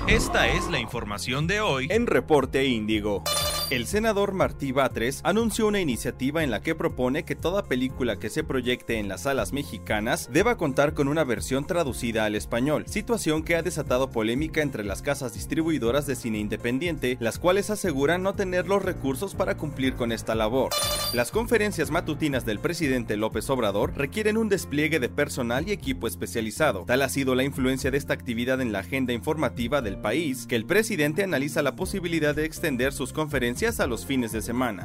Esta 0.07 0.49
es 0.49 0.69
la 0.69 0.79
información 0.79 1.47
de 1.47 1.63
hoy 1.63 1.87
en 1.91 2.07
Reporte 2.07 2.67
Índigo. 2.67 3.25
El 3.71 3.87
senador 3.87 4.33
Martí 4.33 4.73
Batres 4.73 5.21
anunció 5.25 5.67
una 5.67 5.79
iniciativa 5.79 6.43
en 6.43 6.51
la 6.51 6.63
que 6.63 6.75
propone 6.75 7.25
que 7.25 7.37
toda 7.37 7.67
película 7.67 8.19
que 8.19 8.31
se 8.31 8.43
proyecte 8.43 8.99
en 8.99 9.09
las 9.09 9.25
salas 9.25 9.53
mexicanas 9.53 10.31
deba 10.33 10.57
contar 10.57 10.95
con 10.95 11.07
una 11.07 11.23
versión 11.23 11.67
traducida 11.67 12.25
al 12.25 12.35
español, 12.35 12.87
situación 12.87 13.43
que 13.43 13.57
ha 13.57 13.63
desatado 13.63 14.11
polémica 14.11 14.63
entre 14.63 14.85
las 14.85 15.03
casas 15.03 15.35
distribuidoras 15.35 16.07
de 16.07 16.17
cine 16.17 16.39
independiente, 16.39 17.19
las 17.21 17.39
cuales 17.39 17.69
aseguran 17.69 18.23
no 18.23 18.33
tener 18.33 18.69
los 18.69 18.83
recursos 18.83 19.35
para 19.35 19.59
cumplir 19.59 19.97
con 19.97 20.13
esta 20.13 20.35
labor. 20.35 20.71
Las 21.13 21.31
conferencias 21.31 21.91
matutinas 21.91 22.47
del 22.47 22.61
presidente 22.61 23.19
López 23.19 23.51
Obrador 23.51 23.93
requieren 23.95 24.39
un 24.39 24.49
despliegue 24.49 24.99
de 24.99 25.11
personal 25.11 25.69
y 25.69 25.73
equipo 25.73 26.07
especializado. 26.07 26.85
Tal 26.87 27.03
ha 27.03 27.09
sido 27.11 27.35
la 27.35 27.45
influencia 27.45 27.91
de 27.91 27.99
esta 27.99 28.15
actividad 28.15 28.63
en 28.63 28.73
la 28.73 28.79
agenda 28.79 29.13
informativa 29.13 29.83
del 29.83 29.99
país, 29.99 30.47
que 30.47 30.57
el 30.57 30.65
presidente 30.65 31.23
analiza 31.23 31.61
la 31.63 31.77
posibilidad 31.77 32.35
de 32.35 32.47
extender 32.47 32.95
sus 32.95 33.13
conferencias 33.13 33.58
a 33.59 33.89
los 33.89 34.07
fines 34.07 34.31
de 34.31 34.41
semana. 34.41 34.85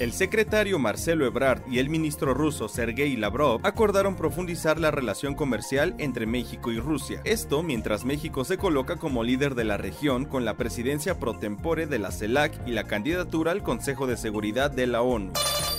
El 0.00 0.12
secretario 0.12 0.78
Marcelo 0.78 1.26
Ebrard 1.26 1.60
y 1.70 1.78
el 1.78 1.90
ministro 1.90 2.32
ruso 2.32 2.68
Sergei 2.68 3.16
Lavrov 3.16 3.60
acordaron 3.64 4.16
profundizar 4.16 4.80
la 4.80 4.90
relación 4.90 5.34
comercial 5.34 5.94
entre 5.98 6.24
México 6.24 6.72
y 6.72 6.80
Rusia. 6.80 7.20
Esto 7.24 7.62
mientras 7.62 8.06
México 8.06 8.44
se 8.44 8.56
coloca 8.56 8.96
como 8.96 9.24
líder 9.24 9.54
de 9.54 9.64
la 9.64 9.76
región 9.76 10.24
con 10.24 10.46
la 10.46 10.56
presidencia 10.56 11.20
pro 11.20 11.38
tempore 11.38 11.86
de 11.86 11.98
la 11.98 12.12
CELAC 12.12 12.66
y 12.66 12.70
la 12.70 12.84
candidatura 12.84 13.52
al 13.52 13.62
Consejo 13.62 14.06
de 14.06 14.16
Seguridad 14.16 14.70
de 14.70 14.86
la 14.86 15.02
ONU. 15.02 15.30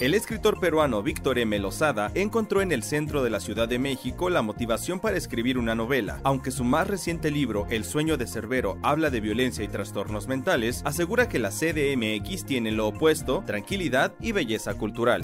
El 0.01 0.13
escritor 0.13 0.59
peruano 0.59 1.01
Víctor 1.01 1.39
M. 1.39 1.57
Lozada 1.57 2.11
encontró 2.15 2.61
en 2.61 2.73
el 2.73 2.83
centro 2.83 3.23
de 3.23 3.29
la 3.29 3.39
Ciudad 3.39 3.69
de 3.69 3.79
México 3.79 4.29
la 4.29 4.41
motivación 4.41 4.99
para 4.99 5.15
escribir 5.15 5.57
una 5.57 5.73
novela. 5.73 6.19
Aunque 6.25 6.51
su 6.51 6.65
más 6.65 6.87
reciente 6.87 7.31
libro, 7.31 7.65
El 7.69 7.85
sueño 7.85 8.17
de 8.17 8.27
Cerbero, 8.27 8.77
habla 8.83 9.09
de 9.09 9.21
violencia 9.21 9.63
y 9.63 9.69
trastornos 9.69 10.27
mentales, 10.27 10.81
asegura 10.83 11.29
que 11.29 11.39
la 11.39 11.49
CDMX 11.49 12.43
tiene 12.43 12.71
lo 12.71 12.87
opuesto, 12.87 13.41
tranquilidad 13.47 14.11
y 14.19 14.33
belleza 14.33 14.73
cultural. 14.73 15.21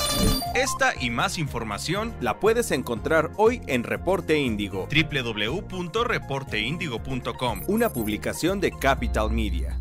Esta 0.56 0.94
y 1.02 1.10
más 1.10 1.38
información 1.38 2.14
la 2.22 2.40
puedes 2.40 2.72
encontrar 2.72 3.32
hoy 3.36 3.62
en 3.68 3.84
Reporte 3.84 4.38
Índigo, 4.38 4.88
www.reporteindigo.com, 4.90 7.62
una 7.68 7.90
publicación 7.90 8.62
de 8.62 8.72
Capital 8.72 9.32
Media. 9.32 9.81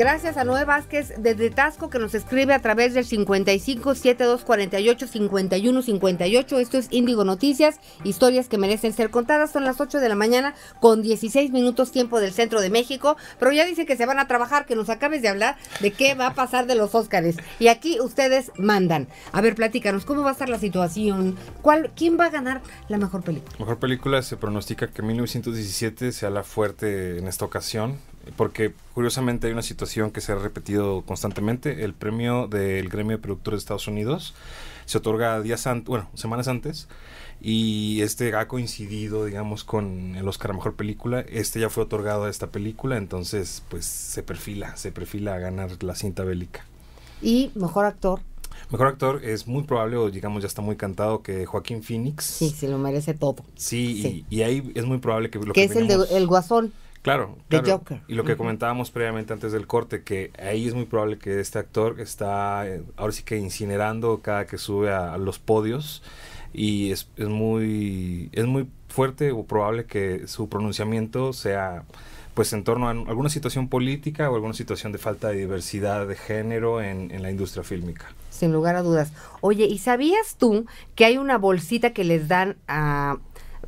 Gracias 0.00 0.38
a 0.38 0.44
Noé 0.44 0.64
Vázquez 0.64 1.12
desde 1.18 1.50
Tasco 1.50 1.90
que 1.90 1.98
nos 1.98 2.14
escribe 2.14 2.54
a 2.54 2.62
través 2.62 2.94
del 2.94 3.04
55 3.04 3.94
7248 3.94 5.06
51 5.06 5.82
58. 5.82 6.58
Esto 6.58 6.78
es 6.78 6.88
Índigo 6.90 7.22
Noticias, 7.24 7.78
historias 8.02 8.48
que 8.48 8.56
merecen 8.56 8.94
ser 8.94 9.10
contadas. 9.10 9.50
Son 9.50 9.66
las 9.66 9.78
8 9.78 9.98
de 10.00 10.08
la 10.08 10.14
mañana 10.14 10.54
con 10.80 11.02
16 11.02 11.50
minutos 11.50 11.92
tiempo 11.92 12.18
del 12.18 12.32
centro 12.32 12.62
de 12.62 12.70
México. 12.70 13.18
Pero 13.38 13.52
ya 13.52 13.66
dice 13.66 13.84
que 13.84 13.98
se 13.98 14.06
van 14.06 14.18
a 14.18 14.26
trabajar, 14.26 14.64
que 14.64 14.74
nos 14.74 14.88
acabes 14.88 15.20
de 15.20 15.28
hablar 15.28 15.58
de 15.80 15.90
qué 15.90 16.14
va 16.14 16.28
a 16.28 16.34
pasar 16.34 16.66
de 16.66 16.76
los 16.76 16.94
Óscares. 16.94 17.36
Y 17.58 17.68
aquí 17.68 18.00
ustedes 18.00 18.52
mandan. 18.56 19.06
A 19.32 19.42
ver, 19.42 19.54
platícanos, 19.54 20.06
¿cómo 20.06 20.22
va 20.22 20.30
a 20.30 20.32
estar 20.32 20.48
la 20.48 20.58
situación? 20.58 21.36
¿Cuál, 21.60 21.92
¿Quién 21.94 22.18
va 22.18 22.24
a 22.24 22.30
ganar 22.30 22.62
la 22.88 22.96
mejor 22.96 23.22
película? 23.22 23.54
Mejor 23.58 23.78
película 23.78 24.22
se 24.22 24.38
pronostica 24.38 24.86
que 24.86 25.02
1917 25.02 26.12
sea 26.12 26.30
la 26.30 26.42
fuerte 26.42 27.18
en 27.18 27.28
esta 27.28 27.44
ocasión 27.44 27.98
porque 28.36 28.72
curiosamente 28.94 29.46
hay 29.46 29.52
una 29.52 29.62
situación 29.62 30.10
que 30.10 30.20
se 30.20 30.32
ha 30.32 30.36
repetido 30.36 31.02
constantemente. 31.02 31.84
El 31.84 31.94
premio 31.94 32.46
del 32.46 32.88
Gremio 32.88 33.16
de 33.16 33.22
Productores 33.22 33.58
de 33.58 33.62
Estados 33.62 33.88
Unidos 33.88 34.34
se 34.86 34.98
otorga 34.98 35.40
días 35.40 35.66
antes, 35.66 35.88
bueno, 35.88 36.10
semanas 36.14 36.48
antes, 36.48 36.88
y 37.40 38.00
este 38.02 38.34
ha 38.34 38.48
coincidido, 38.48 39.24
digamos, 39.24 39.64
con 39.64 40.16
el 40.16 40.26
Oscar 40.26 40.50
a 40.50 40.54
Mejor 40.54 40.74
Película. 40.74 41.20
Este 41.20 41.60
ya 41.60 41.70
fue 41.70 41.84
otorgado 41.84 42.24
a 42.24 42.30
esta 42.30 42.48
película, 42.48 42.96
entonces, 42.96 43.62
pues 43.68 43.84
se 43.84 44.22
perfila, 44.22 44.76
se 44.76 44.92
perfila 44.92 45.34
a 45.34 45.38
ganar 45.38 45.82
la 45.82 45.94
cinta 45.94 46.24
bélica. 46.24 46.64
¿Y 47.22 47.50
Mejor 47.54 47.84
Actor? 47.84 48.20
Mejor 48.70 48.86
actor 48.86 49.24
es 49.24 49.48
muy 49.48 49.64
probable, 49.64 49.96
o 49.96 50.10
digamos 50.10 50.42
ya 50.42 50.46
está 50.46 50.62
muy 50.62 50.76
cantado, 50.76 51.22
que 51.22 51.44
Joaquín 51.44 51.82
Phoenix. 51.82 52.24
Sí, 52.24 52.50
se 52.50 52.68
lo 52.68 52.78
merece 52.78 53.14
todo. 53.14 53.44
Sí, 53.56 54.24
Y, 54.30 54.42
ahí 54.42 54.70
es 54.74 54.84
muy 54.84 54.98
probable 54.98 55.28
que 55.30 55.38
lo 55.40 55.52
que, 55.52 55.64
es 55.64 55.74
el, 55.74 55.88
de, 55.88 55.96
el 56.12 56.26
Guasón. 56.28 56.72
Claro, 57.02 57.38
claro. 57.48 57.82
Y 58.08 58.14
lo 58.14 58.24
que 58.24 58.36
comentábamos 58.36 58.90
previamente 58.90 59.32
antes 59.32 59.52
del 59.52 59.66
corte, 59.66 60.02
que 60.02 60.30
ahí 60.38 60.68
es 60.68 60.74
muy 60.74 60.84
probable 60.84 61.18
que 61.18 61.40
este 61.40 61.58
actor 61.58 61.98
está 61.98 62.68
eh, 62.68 62.82
ahora 62.96 63.12
sí 63.12 63.22
que 63.22 63.38
incinerando 63.38 64.20
cada 64.20 64.46
que 64.46 64.58
sube 64.58 64.92
a, 64.92 65.16
los 65.16 65.38
podios 65.38 66.02
y 66.52 66.90
es, 66.92 67.08
es, 67.16 67.28
muy 67.28 68.28
es 68.32 68.44
muy 68.44 68.68
fuerte 68.88 69.30
o 69.32 69.44
probable 69.44 69.86
que 69.86 70.26
su 70.26 70.50
pronunciamiento 70.50 71.32
sea 71.32 71.84
pues 72.34 72.52
en 72.52 72.64
torno 72.64 72.88
a 72.88 72.90
alguna 72.90 73.30
situación 73.30 73.68
política 73.68 74.30
o 74.30 74.34
alguna 74.34 74.54
situación 74.54 74.92
de 74.92 74.98
falta 74.98 75.28
de 75.28 75.38
diversidad 75.38 76.06
de 76.06 76.16
género 76.16 76.82
en, 76.82 77.10
en 77.10 77.22
la 77.22 77.30
industria 77.30 77.64
fílmica. 77.64 78.12
Sin 78.30 78.52
lugar 78.52 78.76
a 78.76 78.82
dudas. 78.82 79.12
Oye, 79.40 79.64
¿y 79.64 79.78
sabías 79.78 80.36
tú 80.38 80.66
que 80.94 81.04
hay 81.06 81.16
una 81.18 81.38
bolsita 81.38 81.92
que 81.92 82.04
les 82.04 82.28
dan 82.28 82.56
a 82.68 83.18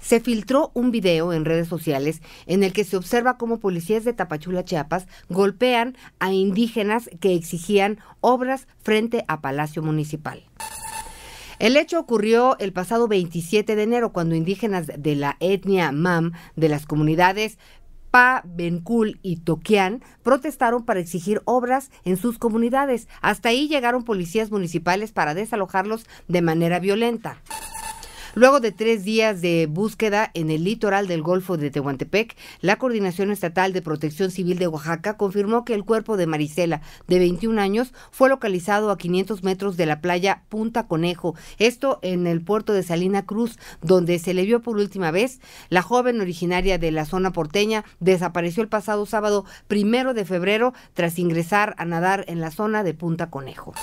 se 0.02 0.20
filtró 0.20 0.72
un 0.74 0.92
video 0.92 1.34
en 1.34 1.46
redes 1.46 1.68
sociales 1.68 2.22
en 2.46 2.64
el 2.64 2.74
que 2.74 2.84
se 2.84 2.98
observa 2.98 3.38
cómo 3.38 3.60
policías 3.60 4.04
de 4.04 4.14
Tapachula, 4.14 4.66
Chiapas, 4.66 5.08
golpean 5.30 5.96
a 6.20 6.34
indígenas 6.34 7.10
que 7.20 7.34
exigían 7.34 8.00
obras 8.20 8.68
frente 8.82 9.24
a 9.28 9.42
Palacio 9.42 9.82
Municipal. 9.82 10.44
El 11.60 11.78
hecho 11.78 12.00
ocurrió 12.00 12.58
el 12.58 12.74
pasado 12.74 13.08
27 13.08 13.76
de 13.76 13.84
enero 13.84 14.12
cuando 14.12 14.34
indígenas 14.34 14.88
de 14.98 15.16
la 15.16 15.38
etnia 15.40 15.92
MAM 15.92 16.32
de 16.56 16.70
las 16.70 16.88
comunidades 16.88 17.60
Pa, 18.12 18.44
Bencul 18.46 19.20
y 19.24 19.38
Toquián 19.38 20.04
protestaron 20.22 20.84
para 20.86 21.00
exigir 21.00 21.42
obras 21.46 21.90
en 22.04 22.18
sus 22.18 22.38
comunidades. 22.38 23.08
Hasta 23.22 23.50
ahí 23.50 23.70
llegaron 23.70 24.04
policías 24.04 24.52
municipales 24.52 25.14
para 25.14 25.34
desalojarlos 25.34 26.06
de 26.28 26.42
manera 26.42 26.80
violenta. 26.80 27.42
Luego 28.34 28.62
de 28.62 28.72
tres 28.72 29.04
días 29.04 29.42
de 29.42 29.68
búsqueda 29.70 30.32
en 30.34 30.52
el 30.52 30.64
litoral 30.64 31.08
del 31.08 31.22
Golfo 31.22 31.58
de 31.58 31.70
Tehuantepec, 31.70 32.38
la 32.62 32.78
Coordinación 32.78 33.30
Estatal 33.30 33.74
de 33.74 33.82
Protección 33.82 34.32
Civil 34.32 34.58
de 34.58 34.68
Oaxaca 34.68 35.18
confirmó 35.18 35.66
que 35.66 35.74
el 35.74 35.84
cuerpo 35.84 36.16
de 36.16 36.28
Marisela, 36.28 36.82
de 37.08 37.20
21 37.20 37.60
años, 37.60 37.94
fue 38.10 38.30
localizado 38.30 38.90
a 38.90 38.98
500 38.98 39.44
metros 39.44 39.76
de 39.76 39.86
la 39.86 40.00
playa 40.00 40.44
Punta 40.48 40.88
Conejo, 40.88 41.36
esto 41.58 42.00
en 42.04 42.26
el 42.26 42.42
puerto 42.42 42.72
de 42.72 42.84
Salina 42.84 43.26
Cruz, 43.26 43.60
donde 43.82 44.18
se 44.18 44.34
le 44.34 44.46
vio 44.46 44.62
por 44.62 44.78
última 44.78 45.12
vez. 45.12 45.42
La 45.68 45.82
joven 45.82 46.22
originaria 46.22 46.78
de 46.78 46.92
la 46.92 47.04
zona 47.04 47.34
porteña 47.34 47.84
desapareció 48.00 48.64
el 48.64 48.70
pasado 48.70 49.06
sábado 49.06 49.44
primero 49.68 50.14
de 50.14 50.24
febrero 50.24 50.74
tras 50.94 51.20
ingresar 51.20 51.76
a 51.78 51.84
nadar 51.84 52.24
en 52.30 52.40
la 52.40 52.52
zona 52.52 52.84
de 52.84 52.94
Punta 52.94 53.30
Conejo. 53.30 53.74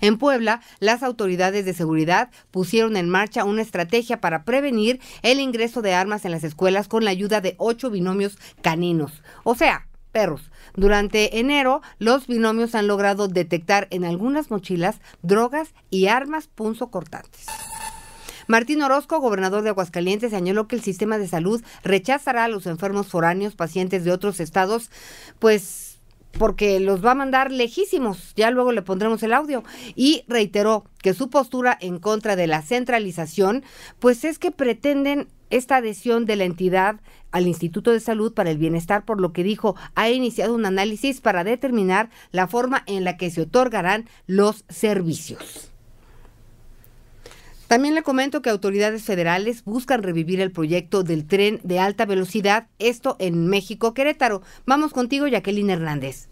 En 0.00 0.18
Puebla, 0.18 0.60
las 0.80 1.02
autoridades 1.02 1.64
de 1.64 1.74
seguridad 1.74 2.30
pusieron 2.50 2.96
en 2.96 3.08
marcha 3.08 3.44
una 3.44 3.62
estrategia 3.62 4.20
para 4.20 4.44
prevenir 4.44 5.00
el 5.22 5.40
ingreso 5.40 5.82
de 5.82 5.94
armas 5.94 6.24
en 6.24 6.32
las 6.32 6.44
escuelas 6.44 6.88
con 6.88 7.04
la 7.04 7.10
ayuda 7.10 7.40
de 7.40 7.54
ocho 7.58 7.90
binomios 7.90 8.38
caninos, 8.62 9.22
o 9.44 9.54
sea, 9.54 9.86
perros. 10.12 10.50
Durante 10.76 11.40
enero, 11.40 11.82
los 11.98 12.26
binomios 12.26 12.74
han 12.74 12.86
logrado 12.86 13.28
detectar 13.28 13.88
en 13.90 14.04
algunas 14.04 14.50
mochilas 14.50 15.00
drogas 15.22 15.74
y 15.90 16.06
armas 16.06 16.46
punzocortantes. 16.46 17.46
Martín 18.46 18.82
Orozco, 18.82 19.20
gobernador 19.20 19.62
de 19.62 19.70
Aguascalientes, 19.70 20.30
señaló 20.30 20.68
que 20.68 20.76
el 20.76 20.82
sistema 20.82 21.18
de 21.18 21.28
salud 21.28 21.62
rechazará 21.82 22.44
a 22.44 22.48
los 22.48 22.66
enfermos 22.66 23.08
foráneos, 23.08 23.54
pacientes 23.56 24.04
de 24.04 24.12
otros 24.12 24.38
estados, 24.38 24.90
pues 25.38 25.93
porque 26.38 26.80
los 26.80 27.04
va 27.04 27.12
a 27.12 27.16
mandar 27.16 27.50
lejísimos, 27.52 28.32
ya 28.36 28.50
luego 28.50 28.72
le 28.72 28.82
pondremos 28.82 29.22
el 29.22 29.32
audio, 29.32 29.64
y 29.94 30.24
reiteró 30.28 30.84
que 31.02 31.14
su 31.14 31.30
postura 31.30 31.76
en 31.80 31.98
contra 31.98 32.36
de 32.36 32.46
la 32.46 32.62
centralización, 32.62 33.64
pues 33.98 34.24
es 34.24 34.38
que 34.38 34.50
pretenden 34.50 35.28
esta 35.50 35.76
adhesión 35.76 36.26
de 36.26 36.36
la 36.36 36.44
entidad 36.44 37.00
al 37.30 37.46
Instituto 37.46 37.92
de 37.92 38.00
Salud 38.00 38.32
para 38.32 38.50
el 38.50 38.58
Bienestar, 38.58 39.04
por 39.04 39.20
lo 39.20 39.32
que 39.32 39.44
dijo, 39.44 39.76
ha 39.94 40.08
iniciado 40.10 40.54
un 40.54 40.66
análisis 40.66 41.20
para 41.20 41.44
determinar 41.44 42.10
la 42.32 42.46
forma 42.46 42.82
en 42.86 43.04
la 43.04 43.16
que 43.16 43.30
se 43.30 43.42
otorgarán 43.42 44.08
los 44.26 44.64
servicios. 44.68 45.73
También 47.74 47.96
le 47.96 48.04
comento 48.04 48.40
que 48.40 48.50
autoridades 48.50 49.04
federales 49.04 49.64
buscan 49.64 50.04
revivir 50.04 50.40
el 50.40 50.52
proyecto 50.52 51.02
del 51.02 51.26
tren 51.26 51.58
de 51.64 51.80
alta 51.80 52.06
velocidad, 52.06 52.68
esto 52.78 53.16
en 53.18 53.50
México, 53.50 53.94
Querétaro. 53.94 54.42
Vamos 54.64 54.92
contigo, 54.92 55.26
Jacqueline 55.26 55.70
Hernández. 55.70 56.30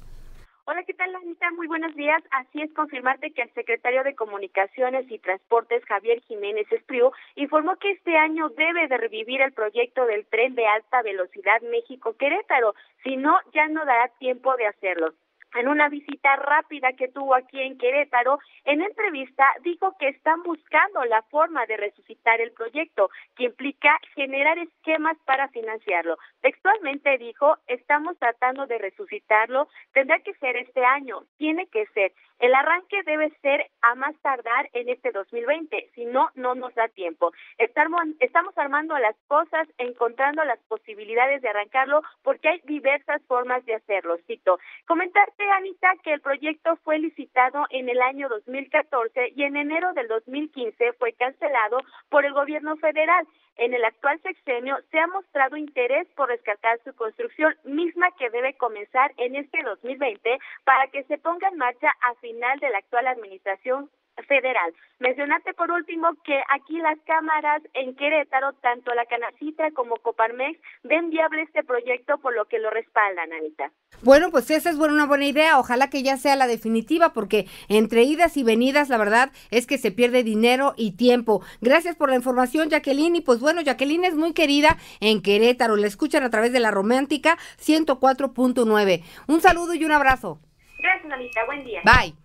Hola, 0.66 0.84
¿qué 0.84 0.94
tal, 0.94 1.12
Anita? 1.16 1.50
Muy 1.56 1.66
buenos 1.66 1.96
días. 1.96 2.22
Así 2.30 2.62
es, 2.62 2.72
confirmarte 2.74 3.32
que 3.32 3.42
el 3.42 3.52
secretario 3.54 4.04
de 4.04 4.14
Comunicaciones 4.14 5.10
y 5.10 5.18
Transportes, 5.18 5.84
Javier 5.86 6.20
Jiménez 6.28 6.70
Espriu, 6.70 7.10
informó 7.34 7.74
que 7.74 7.90
este 7.90 8.16
año 8.16 8.48
debe 8.50 8.86
de 8.86 8.96
revivir 8.96 9.40
el 9.40 9.52
proyecto 9.52 10.06
del 10.06 10.24
tren 10.26 10.54
de 10.54 10.68
alta 10.68 11.02
velocidad 11.02 11.60
México-Querétaro. 11.62 12.76
Si 13.02 13.16
no, 13.16 13.36
ya 13.52 13.66
no 13.66 13.84
dará 13.84 14.12
tiempo 14.20 14.54
de 14.54 14.68
hacerlo 14.68 15.12
en 15.54 15.68
una 15.68 15.88
visita 15.88 16.36
rápida 16.36 16.92
que 16.92 17.08
tuvo 17.08 17.34
aquí 17.34 17.60
en 17.60 17.78
Querétaro, 17.78 18.38
en 18.64 18.82
entrevista 18.82 19.44
dijo 19.62 19.96
que 19.98 20.08
están 20.08 20.42
buscando 20.42 21.04
la 21.04 21.22
forma 21.22 21.66
de 21.66 21.76
resucitar 21.76 22.40
el 22.40 22.52
proyecto, 22.52 23.10
que 23.36 23.44
implica 23.44 23.98
generar 24.14 24.58
esquemas 24.58 25.16
para 25.24 25.48
financiarlo. 25.48 26.16
Textualmente 26.40 27.18
dijo, 27.18 27.56
estamos 27.66 28.18
tratando 28.18 28.66
de 28.66 28.78
resucitarlo, 28.78 29.68
tendrá 29.92 30.18
que 30.20 30.34
ser 30.34 30.56
este 30.56 30.84
año, 30.84 31.22
tiene 31.36 31.66
que 31.66 31.86
ser. 31.88 32.12
El 32.38 32.54
arranque 32.56 33.04
debe 33.04 33.30
ser 33.40 33.70
a 33.82 33.94
más 33.94 34.16
tardar 34.20 34.68
en 34.72 34.88
este 34.88 35.12
2020, 35.12 35.90
si 35.94 36.06
no, 36.06 36.30
no 36.34 36.56
nos 36.56 36.74
da 36.74 36.88
tiempo. 36.88 37.32
Estamos 37.56 38.58
armando 38.58 38.98
las 38.98 39.14
cosas, 39.28 39.68
encontrando 39.78 40.42
las 40.42 40.58
posibilidades 40.66 41.40
de 41.40 41.48
arrancarlo, 41.50 42.02
porque 42.24 42.48
hay 42.48 42.60
diversas 42.64 43.22
formas 43.28 43.64
de 43.64 43.76
hacerlo. 43.76 44.16
Cito, 44.26 44.58
comentarte, 44.88 45.41
Anita, 45.50 45.94
que 46.02 46.12
el 46.12 46.20
proyecto 46.20 46.76
fue 46.84 46.98
licitado 46.98 47.66
en 47.70 47.88
el 47.88 48.00
año 48.00 48.28
2014 48.28 49.32
y 49.34 49.42
en 49.44 49.56
enero 49.56 49.92
del 49.94 50.08
2015 50.08 50.92
fue 50.94 51.12
cancelado 51.12 51.78
por 52.08 52.24
el 52.24 52.32
gobierno 52.32 52.76
federal. 52.76 53.26
En 53.56 53.74
el 53.74 53.84
actual 53.84 54.20
sexenio 54.22 54.78
se 54.90 54.98
ha 54.98 55.06
mostrado 55.06 55.56
interés 55.56 56.08
por 56.16 56.28
rescatar 56.28 56.80
su 56.84 56.94
construcción, 56.94 57.54
misma 57.64 58.10
que 58.18 58.30
debe 58.30 58.54
comenzar 58.54 59.12
en 59.18 59.36
este 59.36 59.62
2020 59.62 60.38
para 60.64 60.86
que 60.88 61.04
se 61.04 61.18
ponga 61.18 61.48
en 61.48 61.58
marcha 61.58 61.90
a 62.00 62.14
final 62.16 62.58
de 62.60 62.70
la 62.70 62.78
actual 62.78 63.06
administración 63.06 63.90
federal. 64.28 64.74
Mencionaste 64.98 65.54
por 65.54 65.70
último 65.70 66.08
que 66.24 66.40
aquí 66.54 66.78
las 66.78 66.98
cámaras 67.06 67.62
en 67.74 67.96
Querétaro, 67.96 68.52
tanto 68.54 68.94
la 68.94 69.04
Canacita 69.06 69.70
como 69.72 69.96
Coparmex, 69.96 70.60
ven 70.84 71.10
viable 71.10 71.42
este 71.42 71.64
proyecto 71.64 72.18
por 72.18 72.34
lo 72.34 72.44
que 72.46 72.58
lo 72.58 72.70
respaldan, 72.70 73.32
Anita. 73.32 73.72
Bueno, 74.02 74.30
pues 74.30 74.50
esa 74.50 74.70
es 74.70 74.76
una 74.76 75.06
buena 75.06 75.26
idea. 75.26 75.58
Ojalá 75.58 75.90
que 75.90 76.02
ya 76.02 76.16
sea 76.16 76.36
la 76.36 76.46
definitiva, 76.46 77.12
porque 77.12 77.46
entre 77.68 78.02
idas 78.02 78.36
y 78.36 78.44
venidas, 78.44 78.88
la 78.88 78.98
verdad 78.98 79.30
es 79.50 79.66
que 79.66 79.78
se 79.78 79.90
pierde 79.90 80.22
dinero 80.22 80.74
y 80.76 80.96
tiempo. 80.96 81.42
Gracias 81.60 81.96
por 81.96 82.10
la 82.10 82.16
información, 82.16 82.68
Jacqueline. 82.68 83.16
Y 83.16 83.20
pues 83.20 83.40
bueno, 83.40 83.60
Jacqueline 83.60 84.04
es 84.04 84.14
muy 84.14 84.34
querida 84.34 84.76
en 85.00 85.22
Querétaro. 85.22 85.76
La 85.76 85.86
escuchan 85.86 86.22
a 86.24 86.30
través 86.30 86.52
de 86.52 86.60
la 86.60 86.70
Romántica 86.70 87.38
104.9. 87.60 89.02
Un 89.28 89.40
saludo 89.40 89.74
y 89.74 89.84
un 89.84 89.92
abrazo. 89.92 90.40
Gracias, 90.78 91.12
Anita. 91.12 91.44
Buen 91.46 91.64
día. 91.64 91.80
Bye. 91.84 92.21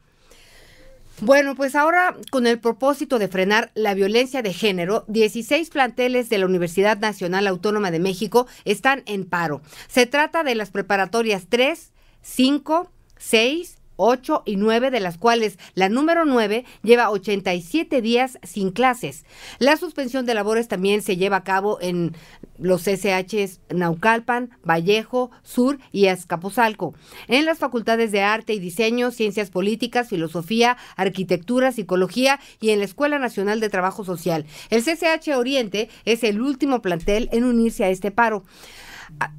Bueno, 1.21 1.55
pues 1.55 1.73
ahora 1.73 2.15
con 2.29 2.45
el 2.45 2.59
propósito 2.59 3.17
de 3.17 3.27
frenar 3.27 3.71
la 3.73 3.95
violencia 3.95 4.43
de 4.43 4.53
género, 4.53 5.03
16 5.07 5.71
planteles 5.71 6.29
de 6.29 6.37
la 6.37 6.45
Universidad 6.45 6.99
Nacional 6.99 7.47
Autónoma 7.47 7.89
de 7.89 7.97
México 7.99 8.45
están 8.65 9.01
en 9.07 9.25
paro. 9.25 9.63
Se 9.87 10.05
trata 10.05 10.43
de 10.43 10.53
las 10.53 10.69
preparatorias 10.69 11.47
3, 11.49 11.91
5, 12.21 12.91
6, 13.17 13.76
8 13.97 14.43
y 14.45 14.55
9, 14.55 14.91
de 14.91 14.99
las 14.99 15.17
cuales 15.17 15.59
la 15.75 15.89
número 15.89 16.25
9 16.25 16.65
lleva 16.83 17.11
87 17.11 18.01
días 18.01 18.39
sin 18.43 18.71
clases. 18.71 19.25
La 19.59 19.77
suspensión 19.77 20.25
de 20.25 20.33
labores 20.33 20.67
también 20.67 21.01
se 21.01 21.17
lleva 21.17 21.37
a 21.37 21.43
cabo 21.43 21.77
en 21.81 22.15
los 22.57 22.83
SHs 22.87 23.59
Naucalpan, 23.69 24.51
Vallejo, 24.63 25.31
Sur 25.43 25.79
y 25.91 26.07
Azcapotzalco. 26.07 26.93
En 27.27 27.45
las 27.45 27.59
facultades 27.59 28.11
de 28.11 28.21
Arte 28.21 28.53
y 28.53 28.59
Diseño, 28.59 29.11
Ciencias 29.11 29.49
Políticas, 29.49 30.09
Filosofía, 30.09 30.77
Arquitectura, 30.95 31.71
Psicología 31.71 32.39
y 32.59 32.69
en 32.69 32.79
la 32.79 32.85
Escuela 32.85 33.19
Nacional 33.19 33.59
de 33.59 33.69
Trabajo 33.69 34.03
Social. 34.03 34.45
El 34.69 34.83
CCH 34.83 35.35
Oriente 35.35 35.89
es 36.05 36.23
el 36.23 36.41
último 36.41 36.81
plantel 36.81 37.29
en 37.31 37.43
unirse 37.43 37.83
a 37.83 37.89
este 37.89 38.11
paro. 38.11 38.43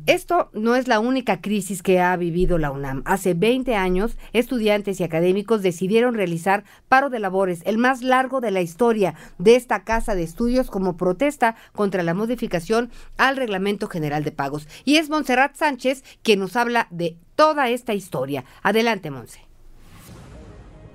Esto 0.06 0.50
no 0.54 0.74
es 0.74 0.88
la 0.88 1.00
única 1.00 1.40
crisis 1.40 1.82
que 1.82 2.00
ha 2.00 2.16
vivido 2.16 2.56
la 2.58 2.70
UNAM. 2.70 3.02
Hace 3.04 3.34
20 3.34 3.74
años, 3.74 4.16
estudiantes 4.32 5.00
y 5.00 5.04
académicos 5.04 5.62
decidieron 5.62 6.14
realizar 6.14 6.64
paro 6.88 7.10
de 7.10 7.18
labores, 7.18 7.60
el 7.66 7.78
más 7.78 8.02
largo 8.02 8.40
de 8.40 8.50
la 8.50 8.62
historia 8.62 9.14
de 9.38 9.56
esta 9.56 9.84
casa 9.84 10.14
de 10.14 10.22
estudios 10.22 10.70
como 10.70 10.96
protesta 10.96 11.56
contra 11.72 12.02
la 12.02 12.14
modificación 12.14 12.90
al 13.18 13.36
Reglamento 13.36 13.88
General 13.88 14.24
de 14.24 14.32
Pagos. 14.32 14.66
Y 14.84 14.96
es 14.96 15.10
Montserrat 15.10 15.56
Sánchez 15.56 16.04
quien 16.22 16.40
nos 16.40 16.56
habla 16.56 16.88
de 16.90 17.18
toda 17.34 17.68
esta 17.68 17.94
historia. 17.94 18.44
Adelante, 18.62 19.10
Monse. 19.10 19.47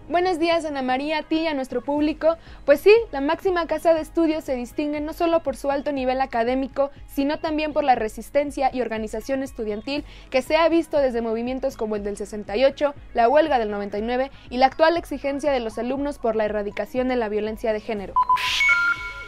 Buenos 0.10 0.38
días, 0.38 0.66
Ana 0.66 0.82
María, 0.82 1.20
a 1.20 1.24
ti 1.24 1.40
y 1.40 1.48
a 1.48 1.54
nuestro 1.54 1.82
público. 1.82 2.36
Pues 2.66 2.82
sí, 2.82 2.92
la 3.14 3.22
máxima 3.22 3.68
casa 3.68 3.94
de 3.94 4.02
estudios 4.02 4.44
se 4.44 4.54
distingue 4.54 5.00
no 5.00 5.14
solo 5.14 5.44
por 5.44 5.56
su 5.56 5.72
alto 5.72 5.94
nivel 5.94 6.20
académico, 6.20 6.92
sino 7.08 7.40
también 7.40 7.72
por 7.72 7.86
la 7.86 7.96
resistencia 7.96 8.70
y 8.74 8.82
organización 8.82 9.44
estudiantil 9.44 10.04
que 10.30 10.42
se 10.42 10.58
ha 10.58 10.68
visto 10.68 10.98
desde 10.98 11.22
movimientos 11.22 11.78
como 11.78 11.96
el 11.96 12.04
del 12.04 12.18
68, 12.18 12.94
la 13.14 13.30
huelga 13.30 13.60
del 13.60 13.72
99 13.72 14.30
y 14.50 14.58
la 14.58 14.66
actual 14.66 14.98
exigencia 14.98 15.54
de 15.54 15.62
los 15.62 15.78
alumnos 15.78 16.20
por 16.20 16.36
la 16.36 16.46
erradicación 16.46 17.08
de 17.08 17.16
la 17.16 17.30
violencia 17.30 17.72
de 17.72 17.80
género. 17.80 18.14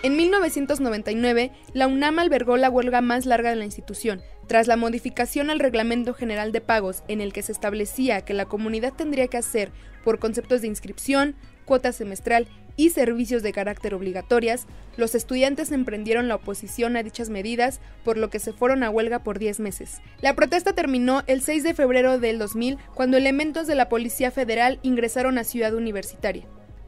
En 0.04 0.18
1999, 0.18 1.52
la 1.74 1.88
UNAM 1.88 2.20
albergó 2.20 2.58
la 2.58 2.70
huelga 2.70 3.02
más 3.02 3.26
larga 3.26 3.50
de 3.50 3.56
la 3.56 3.66
institución, 3.66 4.22
tras 4.46 4.68
la 4.68 4.76
modificación 4.76 5.50
al 5.50 5.60
Reglamento 5.60 6.14
General 6.14 6.52
de 6.52 6.62
Pagos 6.62 7.02
en 7.08 7.22
el 7.22 7.34
que 7.34 7.42
se 7.42 7.52
establecía 7.52 8.22
que 8.22 8.36
la 8.36 8.46
comunidad 8.46 8.94
tendría 8.94 9.28
que 9.28 9.38
hacer 9.38 9.72
por 10.06 10.20
conceptos 10.20 10.62
de 10.62 10.68
inscripción, 10.68 11.36
cuota 11.66 11.92
semestral 11.92 12.48
y 12.78 12.92
servicios 12.92 13.44
de 13.44 13.52
carácter 13.52 13.94
obligatorias, 13.94 14.68
los 14.98 15.16
estudiantes 15.16 15.72
emprendieron 15.72 16.28
la 16.28 16.36
oposición 16.36 16.96
a 16.96 17.04
dichas 17.04 17.30
medidas, 17.30 17.82
por 18.04 18.18
lo 18.18 18.30
que 18.30 18.40
se 18.40 18.54
fueron 18.54 18.84
a 18.84 18.90
huelga 18.90 19.20
por 19.20 19.40
10 19.40 19.60
meses. 19.60 20.02
La 20.22 20.36
protesta 20.36 20.74
terminó 20.74 21.24
el 21.28 21.42
6 21.42 21.64
de 21.64 21.74
febrero 21.74 22.20
del 22.20 22.40
2000, 22.40 22.78
cuando 22.94 23.18
elementos 23.18 23.68
de 23.68 23.76
la 23.76 23.90
Policía 23.90 24.32
Federal 24.32 24.80
ingresaron 24.84 25.38
a 25.38 25.44
Ciudad 25.44 25.74
Universitaria. 25.74 26.46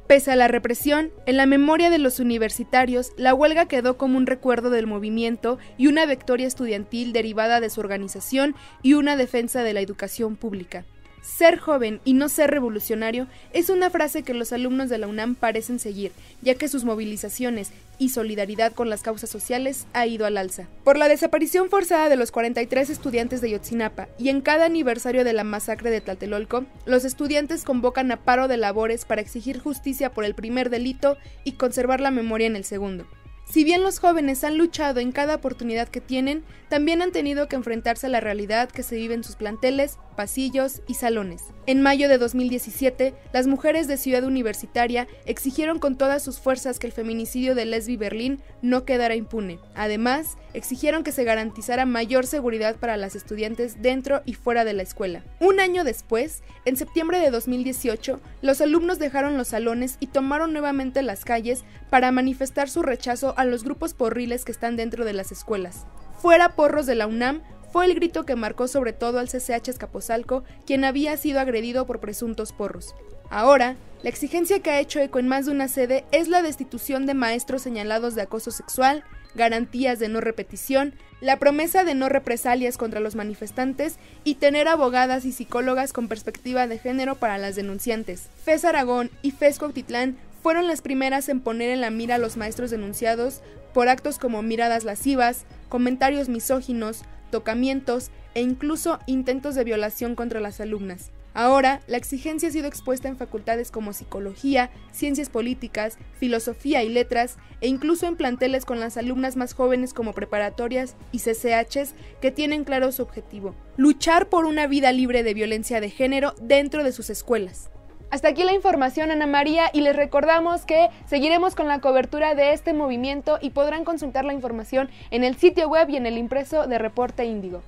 Pese 0.08 0.32
a 0.32 0.38
la 0.38 0.48
represión, 0.48 1.12
en 1.26 1.36
la 1.36 1.46
memoria 1.46 1.90
de 1.90 1.98
los 1.98 2.22
universitarios, 2.22 3.12
la 3.18 3.34
huelga 3.34 3.66
quedó 3.68 3.98
como 3.98 4.18
un 4.18 4.26
recuerdo 4.26 4.70
del 4.70 4.88
movimiento 4.88 5.58
y 5.78 5.88
una 5.88 6.06
victoria 6.06 6.48
estudiantil 6.48 7.12
derivada 7.12 7.60
de 7.60 7.70
su 7.70 7.82
organización 7.82 8.56
y 8.82 8.94
una 8.94 9.18
defensa 9.18 9.64
de 9.64 9.74
la 9.74 9.82
educación 9.82 10.38
pública. 10.38 10.86
Ser 11.28 11.60
joven 11.60 12.00
y 12.06 12.14
no 12.14 12.30
ser 12.30 12.50
revolucionario 12.52 13.28
es 13.52 13.70
una 13.70 13.90
frase 13.90 14.24
que 14.24 14.34
los 14.34 14.54
alumnos 14.54 14.90
de 14.90 14.98
la 14.98 15.08
UNAM 15.08 15.36
parecen 15.36 15.78
seguir, 15.78 16.14
ya 16.42 16.56
que 16.56 16.70
sus 16.70 16.86
movilizaciones 16.86 17.72
y 18.00 18.10
solidaridad 18.10 18.72
con 18.72 18.90
las 18.90 19.02
causas 19.04 19.30
sociales 19.30 19.88
ha 19.92 20.08
ido 20.08 20.26
al 20.26 20.38
alza. 20.38 20.68
Por 20.86 20.98
la 20.98 21.10
desaparición 21.10 21.70
forzada 21.70 22.08
de 22.08 22.16
los 22.16 22.32
43 22.32 22.90
estudiantes 22.90 23.42
de 23.42 23.52
Yotzinapa 23.52 24.08
y 24.18 24.30
en 24.30 24.40
cada 24.40 24.66
aniversario 24.66 25.26
de 25.26 25.34
la 25.34 25.44
masacre 25.44 25.92
de 25.92 26.00
Tlatelolco, 26.00 26.66
los 26.86 27.04
estudiantes 27.04 27.66
convocan 27.66 28.10
a 28.12 28.18
paro 28.18 28.48
de 28.48 28.56
labores 28.56 29.04
para 29.04 29.22
exigir 29.22 29.60
justicia 29.60 30.14
por 30.14 30.24
el 30.24 30.34
primer 30.34 30.70
delito 30.70 31.18
y 31.44 31.52
conservar 31.52 32.00
la 32.00 32.10
memoria 32.10 32.48
en 32.48 32.56
el 32.56 32.64
segundo. 32.64 33.06
Si 33.50 33.64
bien 33.64 33.82
los 33.82 34.00
jóvenes 34.00 34.44
han 34.44 34.58
luchado 34.58 35.00
en 35.00 35.14
cada 35.14 35.36
oportunidad 35.36 35.88
que 35.88 36.02
tienen, 36.02 36.44
también 36.70 37.02
han 37.02 37.14
tenido 37.14 37.48
que 37.48 37.56
enfrentarse 37.56 38.08
a 38.08 38.10
la 38.10 38.20
realidad 38.20 38.70
que 38.70 38.84
se 38.84 38.98
vive 38.98 39.14
en 39.14 39.24
sus 39.24 39.38
planteles, 39.38 39.98
pasillos 40.18 40.82
y 40.86 40.96
salones. 40.96 41.44
En 41.70 41.82
mayo 41.82 42.08
de 42.08 42.18
2017, 42.18 43.14
las 43.34 43.46
mujeres 43.46 43.90
de 43.90 43.98
Ciudad 43.98 44.24
Universitaria 44.24 45.06
exigieron 45.26 45.80
con 45.80 45.98
todas 45.98 46.24
sus 46.24 46.40
fuerzas 46.40 46.80
que 46.80 46.88
el 46.88 46.94
feminicidio 46.94 47.56
de 47.56 47.66
Lesbi 47.66 47.98
Berlín 47.98 48.40
no 48.62 48.86
quedara 48.86 49.16
impune. 49.16 49.60
Además, 49.76 50.38
exigieron 50.54 51.04
que 51.04 51.12
se 51.12 51.26
garantizara 51.26 51.86
mayor 51.86 52.26
seguridad 52.26 52.78
para 52.78 52.96
las 52.96 53.16
estudiantes 53.18 53.82
dentro 53.82 54.22
y 54.24 54.34
fuera 54.34 54.64
de 54.64 54.72
la 54.72 54.84
escuela. 54.84 55.26
Un 55.42 55.60
año 55.60 55.84
después, 55.84 56.42
en 56.64 56.78
septiembre 56.78 57.20
de 57.20 57.32
2018, 57.32 58.22
los 58.42 58.62
alumnos 58.62 58.98
dejaron 58.98 59.38
los 59.38 59.50
salones 59.50 59.98
y 60.00 60.08
tomaron 60.08 60.54
nuevamente 60.54 61.02
las 61.02 61.26
calles 61.26 61.66
para 61.90 62.14
manifestar 62.14 62.70
su 62.70 62.82
rechazo 62.82 63.34
a 63.36 63.44
los 63.44 63.66
grupos 63.66 63.94
porriles 63.94 64.46
que 64.46 64.54
están 64.54 64.78
dentro 64.78 65.04
de 65.04 65.12
las 65.12 65.34
escuelas. 65.34 65.86
Fuera 66.22 66.56
porros 66.56 66.86
de 66.86 66.96
la 66.96 67.08
UNAM 67.08 67.42
fue 67.72 67.86
el 67.86 67.96
grito 67.96 68.26
que 68.26 68.36
marcó 68.36 68.68
sobre 68.68 68.94
todo 68.94 69.20
al 69.20 69.28
CCH 69.28 69.70
Escapozalco, 69.70 70.44
quien 70.66 70.84
había 70.84 71.18
sido 71.18 71.40
agredido 71.40 71.86
por 71.86 72.00
presuntos 72.00 72.52
porros. 72.52 72.96
Ahora, 73.30 73.76
la 74.04 74.10
exigencia 74.10 74.60
que 74.60 74.70
ha 74.70 74.80
hecho 74.80 75.00
eco 75.00 75.20
en 75.20 75.28
más 75.28 75.46
de 75.46 75.52
una 75.52 75.68
sede 75.68 76.06
es 76.12 76.28
la 76.28 76.42
destitución 76.42 77.06
de 77.06 77.14
maestros 77.14 77.62
señalados 77.62 78.16
de 78.16 78.22
acoso 78.22 78.52
sexual, 78.52 79.04
garantías 79.36 80.00
de 80.00 80.08
no 80.08 80.22
repetición, 80.22 80.94
la 81.20 81.38
promesa 81.38 81.84
de 81.84 81.96
no 81.96 82.10
represalias 82.10 82.78
contra 82.78 83.00
los 83.00 83.16
manifestantes 83.16 83.98
y 84.24 84.36
tener 84.36 84.68
abogadas 84.68 85.26
y 85.26 85.32
psicólogas 85.32 85.94
con 85.94 86.08
perspectiva 86.08 86.68
de 86.68 86.78
género 86.78 87.16
para 87.16 87.38
las 87.38 87.56
denunciantes. 87.56 88.30
FES 88.44 88.66
Aragón 88.66 89.12
y 89.22 89.32
FES 89.32 89.60
Cuautitlán 89.60 90.18
fueron 90.44 90.68
las 90.68 90.82
primeras 90.82 91.28
en 91.30 91.42
poner 91.42 91.72
en 91.72 91.82
la 91.82 91.90
mira 91.90 92.16
a 92.16 92.20
los 92.20 92.38
maestros 92.38 92.72
denunciados 92.72 93.42
por 93.74 93.90
actos 93.90 94.20
como 94.20 94.42
miradas 94.42 94.84
lascivas, 94.84 95.46
comentarios 95.70 96.30
misóginos, 96.30 97.02
tocamientos 97.30 98.12
e 98.34 98.42
incluso 98.42 99.00
intentos 99.08 99.56
de 99.56 99.64
violación 99.64 100.16
contra 100.16 100.40
las 100.40 100.60
alumnas. 100.62 101.12
Ahora, 101.34 101.82
la 101.86 101.98
exigencia 101.98 102.50
ha 102.50 102.52
sido 102.52 102.68
expuesta 102.68 103.08
en 103.08 103.16
facultades 103.16 103.70
como 103.70 103.94
psicología, 103.94 104.72
ciencias 104.92 105.30
políticas, 105.30 106.00
filosofía 106.20 106.84
y 106.84 106.90
letras, 106.90 107.38
e 107.62 107.68
incluso 107.68 108.08
en 108.08 108.16
planteles 108.16 108.66
con 108.66 108.80
las 108.80 108.98
alumnas 108.98 109.36
más 109.36 109.54
jóvenes 109.54 109.94
como 109.94 110.14
preparatorias 110.14 110.96
y 111.12 111.20
CCHs 111.20 111.94
que 112.22 112.32
tienen 112.32 112.64
claro 112.64 112.92
su 112.92 113.04
objetivo, 113.04 113.54
luchar 113.78 114.30
por 114.30 114.46
una 114.46 114.66
vida 114.66 114.92
libre 114.92 115.22
de 115.22 115.36
violencia 115.36 115.80
de 115.80 115.92
género 115.92 116.34
dentro 116.42 116.84
de 116.84 116.92
sus 116.92 117.12
escuelas. 117.12 117.70
Hasta 118.10 118.30
aquí 118.30 118.44
la 118.44 118.54
información, 118.54 119.12
Ana 119.12 119.28
María, 119.28 119.70
y 119.74 119.82
les 119.82 119.96
recordamos 119.96 120.66
que 120.66 120.90
seguiremos 121.08 121.56
con 121.56 121.68
la 121.68 121.82
cobertura 121.82 122.36
de 122.36 122.54
este 122.54 122.74
movimiento 122.74 123.38
y 123.42 123.50
podrán 123.50 123.84
consultar 123.84 124.24
la 124.24 124.34
información 124.34 124.90
en 125.12 125.24
el 125.26 125.36
sitio 125.36 125.68
web 125.68 125.90
y 125.90 125.98
en 125.98 126.06
el 126.06 126.18
impreso 126.18 126.68
de 126.68 126.78
Reporte 126.78 127.26
Índigo. 127.26 127.62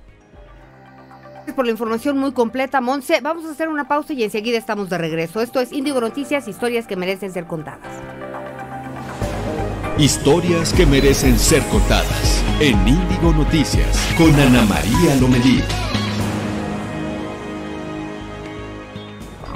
Gracias 1.34 1.54
por 1.54 1.66
la 1.66 1.70
información 1.72 2.18
muy 2.18 2.32
completa, 2.32 2.80
Monse. 2.80 3.20
Vamos 3.20 3.44
a 3.44 3.50
hacer 3.50 3.68
una 3.68 3.86
pausa 3.86 4.14
y 4.14 4.24
enseguida 4.24 4.56
estamos 4.56 4.88
de 4.88 4.98
regreso. 4.98 5.40
Esto 5.42 5.60
es 5.60 5.72
Índigo 5.72 6.00
Noticias, 6.00 6.48
historias 6.48 6.86
que 6.86 6.96
merecen 6.96 7.32
ser 7.32 7.46
contadas. 7.46 7.80
Historias 9.98 10.72
que 10.72 10.86
merecen 10.86 11.38
ser 11.38 11.62
contadas 11.64 12.42
en 12.60 12.76
Índigo 12.88 13.32
Noticias 13.32 14.14
con 14.16 14.34
Ana 14.34 14.62
María 14.62 15.16
Lomelí. 15.20 15.89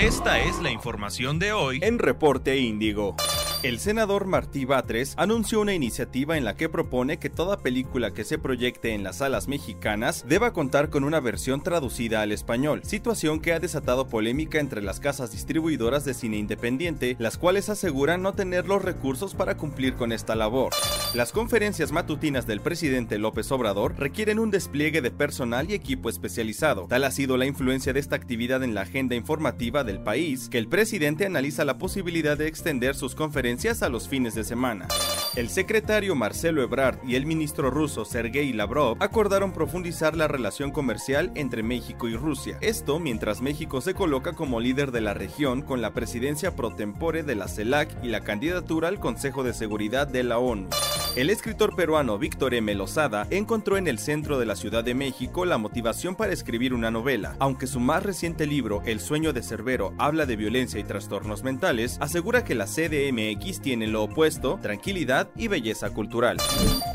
Esta 0.05 0.39
es 0.39 0.61
la 0.61 0.71
información 0.71 1.39
de 1.39 1.55
hoy 1.55 1.81
en 1.83 1.99
Reporte 1.99 2.59
Índigo. 2.59 3.17
El 3.65 3.79
senador 3.79 4.27
Martí 4.27 4.67
Batres 4.67 5.15
anunció 5.17 5.59
una 5.59 5.73
iniciativa 5.73 6.37
en 6.37 6.45
la 6.45 6.55
que 6.55 6.69
propone 6.69 7.17
que 7.17 7.31
toda 7.31 7.57
película 7.57 8.11
que 8.11 8.23
se 8.23 8.37
proyecte 8.37 8.93
en 8.93 9.03
las 9.03 9.17
salas 9.17 9.49
mexicanas 9.49 10.27
deba 10.29 10.53
contar 10.53 10.91
con 10.91 11.03
una 11.03 11.19
versión 11.19 11.63
traducida 11.63 12.21
al 12.21 12.33
español, 12.33 12.83
situación 12.85 13.41
que 13.41 13.55
ha 13.55 13.61
desatado 13.61 14.07
polémica 14.07 14.61
entre 14.61 14.83
las 14.83 15.01
casas 15.01 15.33
distribuidoras 15.33 16.05
de 16.05 16.13
cine 16.13 16.37
independiente, 16.37 17.17
las 17.19 17.39
cuales 17.39 17.71
aseguran 17.71 18.21
no 18.21 18.35
tener 18.35 18.69
los 18.69 18.83
recursos 18.83 19.35
para 19.35 19.57
cumplir 19.57 19.95
con 19.95 20.13
esta 20.13 20.35
labor. 20.35 20.75
Las 21.15 21.33
conferencias 21.33 21.91
matutinas 21.91 22.47
del 22.47 22.61
presidente 22.61 23.19
López 23.19 23.51
Obrador 23.51 23.95
requieren 23.97 24.41
un 24.41 24.51
despliegue 24.51 25.01
de 25.01 25.11
personal 25.11 25.71
y 25.71 25.75
equipo 25.75 26.11
especializado. 26.11 26.87
Tal 26.87 27.05
ha 27.05 27.11
sido 27.11 27.39
la 27.39 27.47
influencia 27.47 27.95
de 27.95 28.01
esta 28.01 28.17
actividad 28.17 28.63
en 28.63 28.75
la 28.75 28.83
agenda 28.83 29.15
informativa 29.15 29.85
del 29.85 30.01
país, 30.01 30.51
que 30.51 30.59
el 30.59 30.69
presidente 30.69 31.25
analiza 31.25 31.65
la 31.65 31.79
posibilidad 31.79 32.37
de 32.37 32.49
extender 32.49 32.95
sus 32.95 33.15
conferencias 33.15 33.54
a 33.55 33.89
los 33.89 34.09
fines 34.09 34.35
de 34.35 34.43
semana. 34.43 34.89
El 35.37 35.49
secretario 35.49 36.17
Marcelo 36.17 36.61
Ebrard 36.61 36.99
y 37.07 37.15
el 37.15 37.25
ministro 37.25 37.71
ruso 37.71 38.05
Sergei 38.05 38.53
Lavrov 38.53 38.97
acordaron 38.99 39.53
profundizar 39.53 40.17
la 40.17 40.27
relación 40.27 40.73
comercial 40.73 41.31
entre 41.37 41.63
México 41.63 42.09
y 42.09 42.17
Rusia. 42.17 42.59
Esto 42.61 42.99
mientras 42.99 43.43
México 43.43 43.81
se 43.81 43.95
coloca 43.95 44.33
como 44.33 44.59
líder 44.59 44.91
de 44.91 45.03
la 45.03 45.15
región 45.15 45.63
con 45.63 45.83
la 45.83 45.95
presidencia 45.95 46.57
pro 46.57 46.75
tempore 46.75 47.23
de 47.23 47.37
la 47.37 47.47
CELAC 47.47 47.97
y 48.03 48.09
la 48.09 48.23
candidatura 48.23 48.89
al 48.89 48.99
Consejo 48.99 49.45
de 49.45 49.55
Seguridad 49.55 50.09
de 50.09 50.25
la 50.25 50.39
ONU. 50.39 50.69
El 51.17 51.31
escritor 51.31 51.75
peruano 51.77 52.19
Víctor 52.19 52.55
M. 52.55 52.75
Lozada 52.75 53.29
encontró 53.31 53.77
en 53.77 53.87
el 53.87 54.01
centro 54.01 54.41
de 54.41 54.47
la 54.47 54.57
Ciudad 54.57 54.83
de 54.83 54.95
México 54.95 55.45
la 55.45 55.59
motivación 55.59 56.17
para 56.17 56.33
escribir 56.33 56.75
una 56.75 56.91
novela. 56.91 57.37
Aunque 57.39 57.69
su 57.69 57.79
más 57.79 58.03
reciente 58.03 58.49
libro, 58.49 58.83
El 58.85 58.99
sueño 58.99 59.33
de 59.33 59.45
Cerbero, 59.45 59.95
habla 59.97 60.27
de 60.27 60.35
violencia 60.35 60.81
y 60.81 60.85
trastornos 60.85 61.45
mentales, 61.45 61.99
asegura 62.01 62.43
que 62.43 62.57
la 62.57 62.67
CDMX 62.67 63.61
tiene 63.61 63.87
lo 63.87 64.03
opuesto, 64.03 64.59
tranquilidad 64.61 65.29
y 65.37 65.47
belleza 65.47 65.91
cultural. 65.91 66.39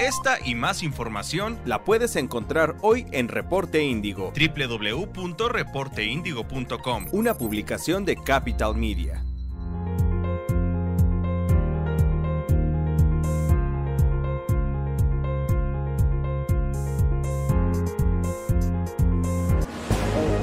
Esta 0.01 0.37
y 0.45 0.53
más 0.53 0.83
información 0.83 1.57
la 1.63 1.85
puedes 1.85 2.17
encontrar 2.17 2.75
hoy 2.81 3.05
en 3.11 3.29
Reporte 3.29 3.81
Índigo, 3.81 4.33
www.reporteindigo.com, 4.33 7.05
una 7.13 7.35
publicación 7.35 8.03
de 8.03 8.17
Capital 8.17 8.75
Media. 8.75 9.23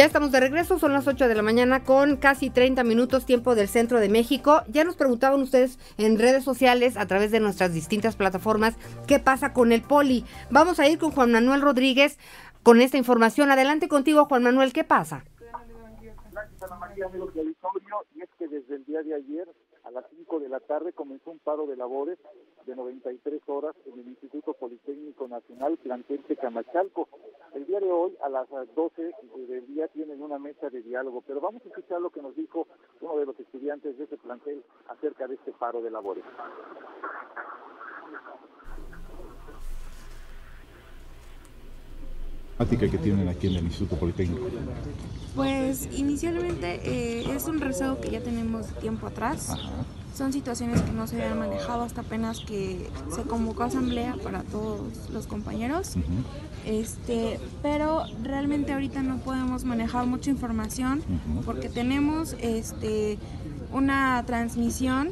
Ya 0.00 0.06
estamos 0.06 0.32
de 0.32 0.40
regreso, 0.40 0.78
son 0.78 0.94
las 0.94 1.06
8 1.06 1.28
de 1.28 1.34
la 1.34 1.42
mañana 1.42 1.84
con 1.84 2.16
casi 2.16 2.48
30 2.48 2.84
minutos 2.84 3.26
tiempo 3.26 3.54
del 3.54 3.68
centro 3.68 4.00
de 4.00 4.08
México. 4.08 4.62
Ya 4.66 4.82
nos 4.82 4.96
preguntaban 4.96 5.42
ustedes 5.42 5.78
en 5.98 6.18
redes 6.18 6.42
sociales 6.42 6.96
a 6.96 7.04
través 7.06 7.30
de 7.32 7.38
nuestras 7.38 7.74
distintas 7.74 8.16
plataformas 8.16 8.76
qué 9.06 9.18
pasa 9.18 9.52
con 9.52 9.72
el 9.72 9.82
poli. 9.82 10.24
Vamos 10.48 10.80
a 10.80 10.88
ir 10.88 10.98
con 10.98 11.10
Juan 11.10 11.32
Manuel 11.32 11.60
Rodríguez 11.60 12.18
con 12.62 12.80
esta 12.80 12.96
información. 12.96 13.50
Adelante 13.50 13.88
contigo, 13.88 14.24
Juan 14.24 14.42
Manuel, 14.42 14.72
¿qué 14.72 14.84
pasa? 14.84 15.22
Gracias, 16.32 16.62
Ana 16.62 16.76
María, 16.76 17.04
amigos 17.04 17.34
del 17.34 17.54
auditorio. 17.60 17.96
Y 18.14 18.22
es 18.22 18.30
que 18.38 18.48
desde 18.48 18.76
el 18.76 18.84
día 18.86 19.02
de 19.02 19.16
ayer 19.16 19.48
5 20.30 20.40
de 20.40 20.48
la 20.48 20.60
tarde 20.60 20.92
comenzó 20.92 21.32
un 21.32 21.40
paro 21.40 21.66
de 21.66 21.76
labores 21.76 22.16
de 22.64 22.76
93 22.76 23.42
horas 23.48 23.74
en 23.84 23.98
el 23.98 24.06
Instituto 24.06 24.52
Politécnico 24.52 25.26
Nacional 25.26 25.76
plantel 25.78 26.22
Camachalco. 26.40 27.08
El 27.52 27.66
día 27.66 27.80
de 27.80 27.90
hoy 27.90 28.16
a 28.22 28.28
las 28.28 28.48
12 28.76 29.12
del 29.48 29.66
día 29.66 29.88
tienen 29.88 30.22
una 30.22 30.38
mesa 30.38 30.70
de 30.70 30.82
diálogo, 30.82 31.24
pero 31.26 31.40
vamos 31.40 31.62
a 31.64 31.68
escuchar 31.68 32.00
lo 32.00 32.10
que 32.10 32.22
nos 32.22 32.36
dijo 32.36 32.68
uno 33.00 33.18
de 33.18 33.26
los 33.26 33.40
estudiantes 33.40 33.98
de 33.98 34.04
ese 34.04 34.16
plantel 34.18 34.62
acerca 34.88 35.26
de 35.26 35.34
este 35.34 35.50
paro 35.52 35.82
de 35.82 35.90
labores. 35.90 36.24
que 42.68 42.98
tienen 42.98 43.28
aquí 43.28 43.48
en 43.48 43.56
el 43.56 43.64
Instituto 43.64 43.96
Politécnico? 43.96 44.46
Pues 45.34 45.88
inicialmente 45.92 46.80
eh, 46.84 47.34
es 47.34 47.46
un 47.46 47.60
rezago 47.60 48.00
que 48.00 48.10
ya 48.10 48.20
tenemos 48.20 48.68
tiempo 48.78 49.06
atrás. 49.06 49.56
Son 50.14 50.32
situaciones 50.32 50.82
que 50.82 50.92
no 50.92 51.06
se 51.06 51.16
habían 51.16 51.38
manejado 51.38 51.82
hasta 51.82 52.02
apenas 52.02 52.40
que 52.40 52.90
se 53.14 53.22
convocó 53.22 53.64
asamblea 53.64 54.16
para 54.22 54.42
todos 54.42 55.08
los 55.12 55.26
compañeros. 55.26 55.94
Este, 56.66 57.40
pero 57.62 58.04
realmente 58.22 58.72
ahorita 58.72 59.02
no 59.02 59.18
podemos 59.18 59.64
manejar 59.64 60.06
mucha 60.06 60.30
información 60.30 61.02
porque 61.44 61.68
tenemos 61.68 62.36
este 62.40 63.18
una 63.72 64.24
transmisión 64.26 65.10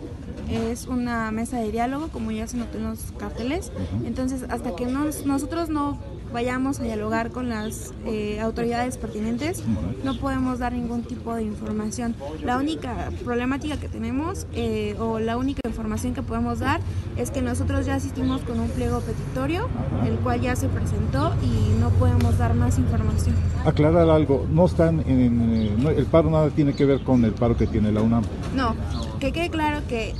es 0.51 0.87
una 0.87 1.31
mesa 1.31 1.59
de 1.59 1.71
diálogo, 1.71 2.09
como 2.09 2.31
ya 2.31 2.47
se 2.47 2.57
notó 2.57 2.79
en 2.79 2.85
los 2.85 3.13
carteles. 3.19 3.71
Entonces, 4.05 4.45
hasta 4.49 4.75
que 4.75 4.87
nosotros 4.87 5.69
no 5.69 5.99
vayamos 6.33 6.81
a 6.81 6.85
dialogar 6.85 7.31
con 7.31 7.49
las 7.49 7.93
eh, 8.07 8.41
autoridades 8.41 8.99
pertinentes, 8.99 9.62
no 10.05 10.19
podemos 10.19 10.59
dar 10.59 10.73
ningún 10.73 11.03
tipo 11.03 11.35
de 11.35 11.43
información. 11.43 12.14
La 12.43 12.59
única 12.59 13.11
problemática 13.25 13.79
que 13.79 13.88
tenemos 13.88 14.47
eh, 14.53 14.97
o 14.99 15.19
la 15.19 15.37
única 15.37 15.61
información 15.67 16.14
que 16.14 16.23
podemos 16.23 16.59
dar 16.59 16.81
es 17.17 17.31
que 17.31 17.43
nosotros 17.43 17.87
ya 17.87 17.95
asistimos 17.95 18.43
con 18.43 18.61
un 18.61 18.69
pliego 18.69 19.01
petitorio, 19.01 19.69
el 20.07 20.17
cual 20.17 20.41
ya 20.41 20.57
se 20.57 20.69
presentó 20.69 21.33
y 21.43 21.79
no 21.81 21.91
podemos 21.91 22.38
dar 22.38 22.55
más 22.55 22.79
información. 22.79 23.35
Aclarar 23.64 24.09
algo, 24.09 24.47
no 24.51 24.67
están 24.67 25.01
en, 25.07 25.55
eh, 25.55 25.95
el 25.97 26.07
paro 26.07 26.31
nada 26.31 26.51
tiene 26.51 26.75
que 26.75 26.85
ver 26.85 27.03
con 27.03 27.25
el 27.25 27.33
paro 27.33 27.57
que 27.57 27.67
tiene 27.67 27.93
la 27.93 28.03
UNAM. 28.03 28.25
No, 28.55 28.75
que 29.18 29.33
quede 29.33 29.50
claro 29.50 29.81
que 29.88 30.14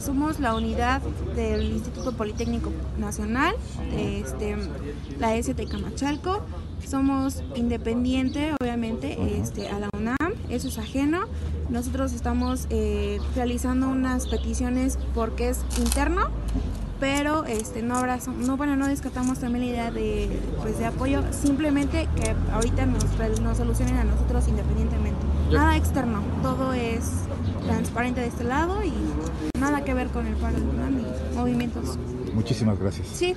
somos 0.00 0.40
la 0.40 0.54
unidad 0.54 1.02
del 1.34 1.72
Instituto 1.72 2.12
Politécnico 2.12 2.70
Nacional, 2.98 3.54
este, 3.96 4.56
la 5.18 5.36
ST 5.36 5.66
Camachalco. 5.68 6.40
Somos 6.86 7.42
independiente, 7.54 8.52
obviamente, 8.60 9.16
este, 9.38 9.68
a 9.68 9.78
la 9.78 9.88
UNAM, 9.96 10.34
eso 10.50 10.68
es 10.68 10.78
ajeno. 10.78 11.24
Nosotros 11.70 12.12
estamos 12.12 12.66
eh, 12.68 13.18
realizando 13.34 13.88
unas 13.88 14.26
peticiones 14.26 14.98
porque 15.14 15.48
es 15.48 15.64
interno, 15.78 16.28
pero 17.00 17.46
este, 17.46 17.82
no, 17.82 17.96
habrá, 17.96 18.18
no, 18.38 18.58
bueno, 18.58 18.76
no 18.76 18.86
descartamos 18.86 19.38
también 19.38 19.64
la 19.64 19.70
idea 19.70 19.90
de, 19.90 20.28
pues, 20.60 20.78
de 20.78 20.84
apoyo, 20.84 21.22
simplemente 21.32 22.06
que 22.16 22.34
ahorita 22.52 22.84
nos, 22.84 23.04
nos 23.40 23.56
solucionen 23.56 23.96
a 23.96 24.04
nosotros 24.04 24.46
independientemente. 24.48 25.18
Nada 25.50 25.76
externo, 25.76 26.22
todo 26.42 26.74
es 26.74 27.12
transparente 27.66 28.20
de 28.20 28.26
este 28.28 28.44
lado 28.44 28.82
y 28.82 28.92
nada 29.58 29.84
que 29.84 29.94
ver 29.94 30.08
con 30.08 30.26
el 30.26 30.34
paro 30.36 30.56
de 30.56 30.62
UNAM 30.62 30.98
y 31.00 31.36
movimientos. 31.36 31.96
Muchísimas 32.32 32.78
gracias. 32.78 33.08
Sí. 33.08 33.34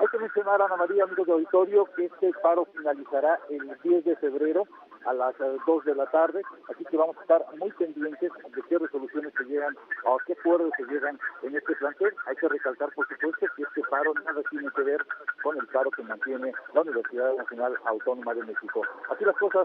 Hay 0.00 0.06
que 0.10 0.18
mencionar, 0.18 0.60
Ana 0.60 0.76
María, 0.76 1.04
amigos 1.04 1.26
de 1.26 1.32
auditorio, 1.32 1.86
que 1.96 2.06
este 2.06 2.32
paro 2.42 2.66
finalizará 2.76 3.38
el 3.48 3.60
10 3.82 4.04
de 4.04 4.16
febrero 4.16 4.64
a 5.06 5.12
las 5.12 5.34
2 5.38 5.60
eh, 5.66 5.90
de 5.90 5.94
la 5.94 6.06
tarde, 6.06 6.42
así 6.68 6.84
que 6.84 6.96
vamos 6.96 7.16
a 7.16 7.20
estar 7.22 7.44
muy 7.58 7.70
pendientes 7.72 8.30
de 8.54 8.62
qué 8.68 8.78
resoluciones 8.78 9.32
se 9.36 9.44
llegan 9.44 9.76
o 10.04 10.18
qué 10.26 10.32
acuerdos 10.32 10.72
se 10.76 10.84
llegan 10.84 11.18
en 11.42 11.56
este 11.56 11.74
plantel. 11.76 12.14
Hay 12.26 12.36
que 12.36 12.48
recalcar, 12.48 12.90
por 12.94 13.06
supuesto, 13.08 13.46
que 13.56 13.62
este 13.62 13.82
paro 13.90 14.14
nada 14.24 14.42
tiene 14.50 14.68
que 14.74 14.82
ver 14.82 15.06
con 15.42 15.56
el 15.56 15.66
paro 15.68 15.90
que 15.90 16.02
mantiene 16.02 16.52
la 16.72 16.80
Universidad 16.80 17.34
Nacional 17.36 17.74
Autónoma 17.86 18.34
de 18.34 18.44
México. 18.44 18.82
Así 19.10 19.24
las 19.24 19.36
cosas, 19.36 19.64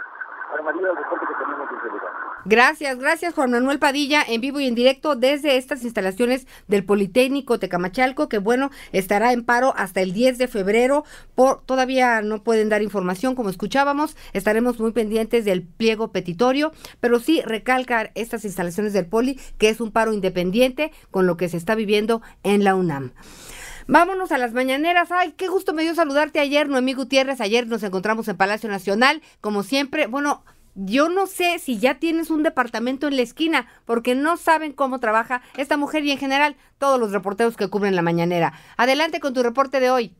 Gracias, 2.46 2.98
gracias 2.98 3.34
Juan 3.34 3.52
Manuel 3.52 3.80
Padilla, 3.80 4.24
en 4.28 4.42
vivo 4.42 4.60
y 4.60 4.68
en 4.68 4.74
directo 4.74 5.16
desde 5.16 5.58
estas 5.58 5.84
instalaciones 5.84 6.48
del 6.68 6.86
Politécnico 6.86 7.60
Tecamachalco, 7.60 8.30
que 8.30 8.38
bueno, 8.38 8.72
estará 8.92 9.34
en 9.34 9.44
paro 9.44 9.74
hasta 9.78 10.02
el 10.02 10.14
10 10.14 10.38
de 10.38 10.48
febrero. 10.48 11.04
Por, 11.36 11.62
todavía 11.62 12.22
no 12.22 12.44
pueden 12.44 12.70
dar 12.70 12.82
información, 12.82 13.36
como 13.36 13.50
escuchábamos, 13.50 14.16
estaremos 14.34 14.80
muy 14.80 14.94
pendientes 14.94 15.46
del 15.46 15.64
pliego 15.64 16.12
petitorio, 16.12 16.72
pero 17.00 17.20
sí 17.20 17.42
recalcar 17.44 18.12
estas 18.16 18.46
instalaciones 18.46 18.94
del 18.94 19.06
Poli, 19.06 19.40
que 19.58 19.70
es 19.70 19.82
un 19.82 19.92
paro 19.92 20.14
independiente 20.14 20.92
con 21.12 21.28
lo 21.28 21.38
que 21.38 21.50
se 21.50 21.58
está 21.58 21.76
viviendo 21.76 22.22
en 22.44 22.64
la 22.64 22.76
UNAM. 22.76 23.12
Vámonos 23.91 24.32
a 24.32 24.38
las 24.38 24.54
mañaneras. 24.54 25.12
Ay, 25.12 25.32
qué 25.32 25.47
gusto 25.47 25.73
me 25.73 25.82
dio 25.82 25.95
saludarte 25.95 26.39
ayer, 26.39 26.69
Noemí 26.69 26.93
Gutiérrez. 26.93 27.41
Ayer 27.41 27.65
nos 27.65 27.82
encontramos 27.82 28.28
en 28.28 28.38
Palacio 28.38 28.69
Nacional, 28.69 29.23
como 29.41 29.63
siempre. 29.63 30.06
Bueno, 30.06 30.43
yo 30.75 31.10
no 31.10 31.25
sé 31.25 31.58
si 31.58 31.80
ya 31.80 31.95
tienes 31.95 32.30
un 32.30 32.43
departamento 32.43 33.08
en 33.08 33.15
la 33.15 33.23
esquina, 33.23 33.65
porque 33.86 34.13
no 34.13 34.38
saben 34.38 34.73
cómo 34.73 34.99
trabaja 34.99 35.41
esta 35.58 35.75
mujer 35.75 36.04
y 36.04 36.12
en 36.12 36.19
general 36.19 36.56
todos 36.78 36.99
los 36.99 37.12
reporteros 37.12 37.58
que 37.58 37.67
cubren 37.67 37.95
la 37.95 38.04
mañanera. 38.04 38.54
Adelante 38.78 39.19
con 39.19 39.34
tu 39.34 39.41
reporte 39.41 39.80
de 39.80 39.89
hoy. 39.89 40.15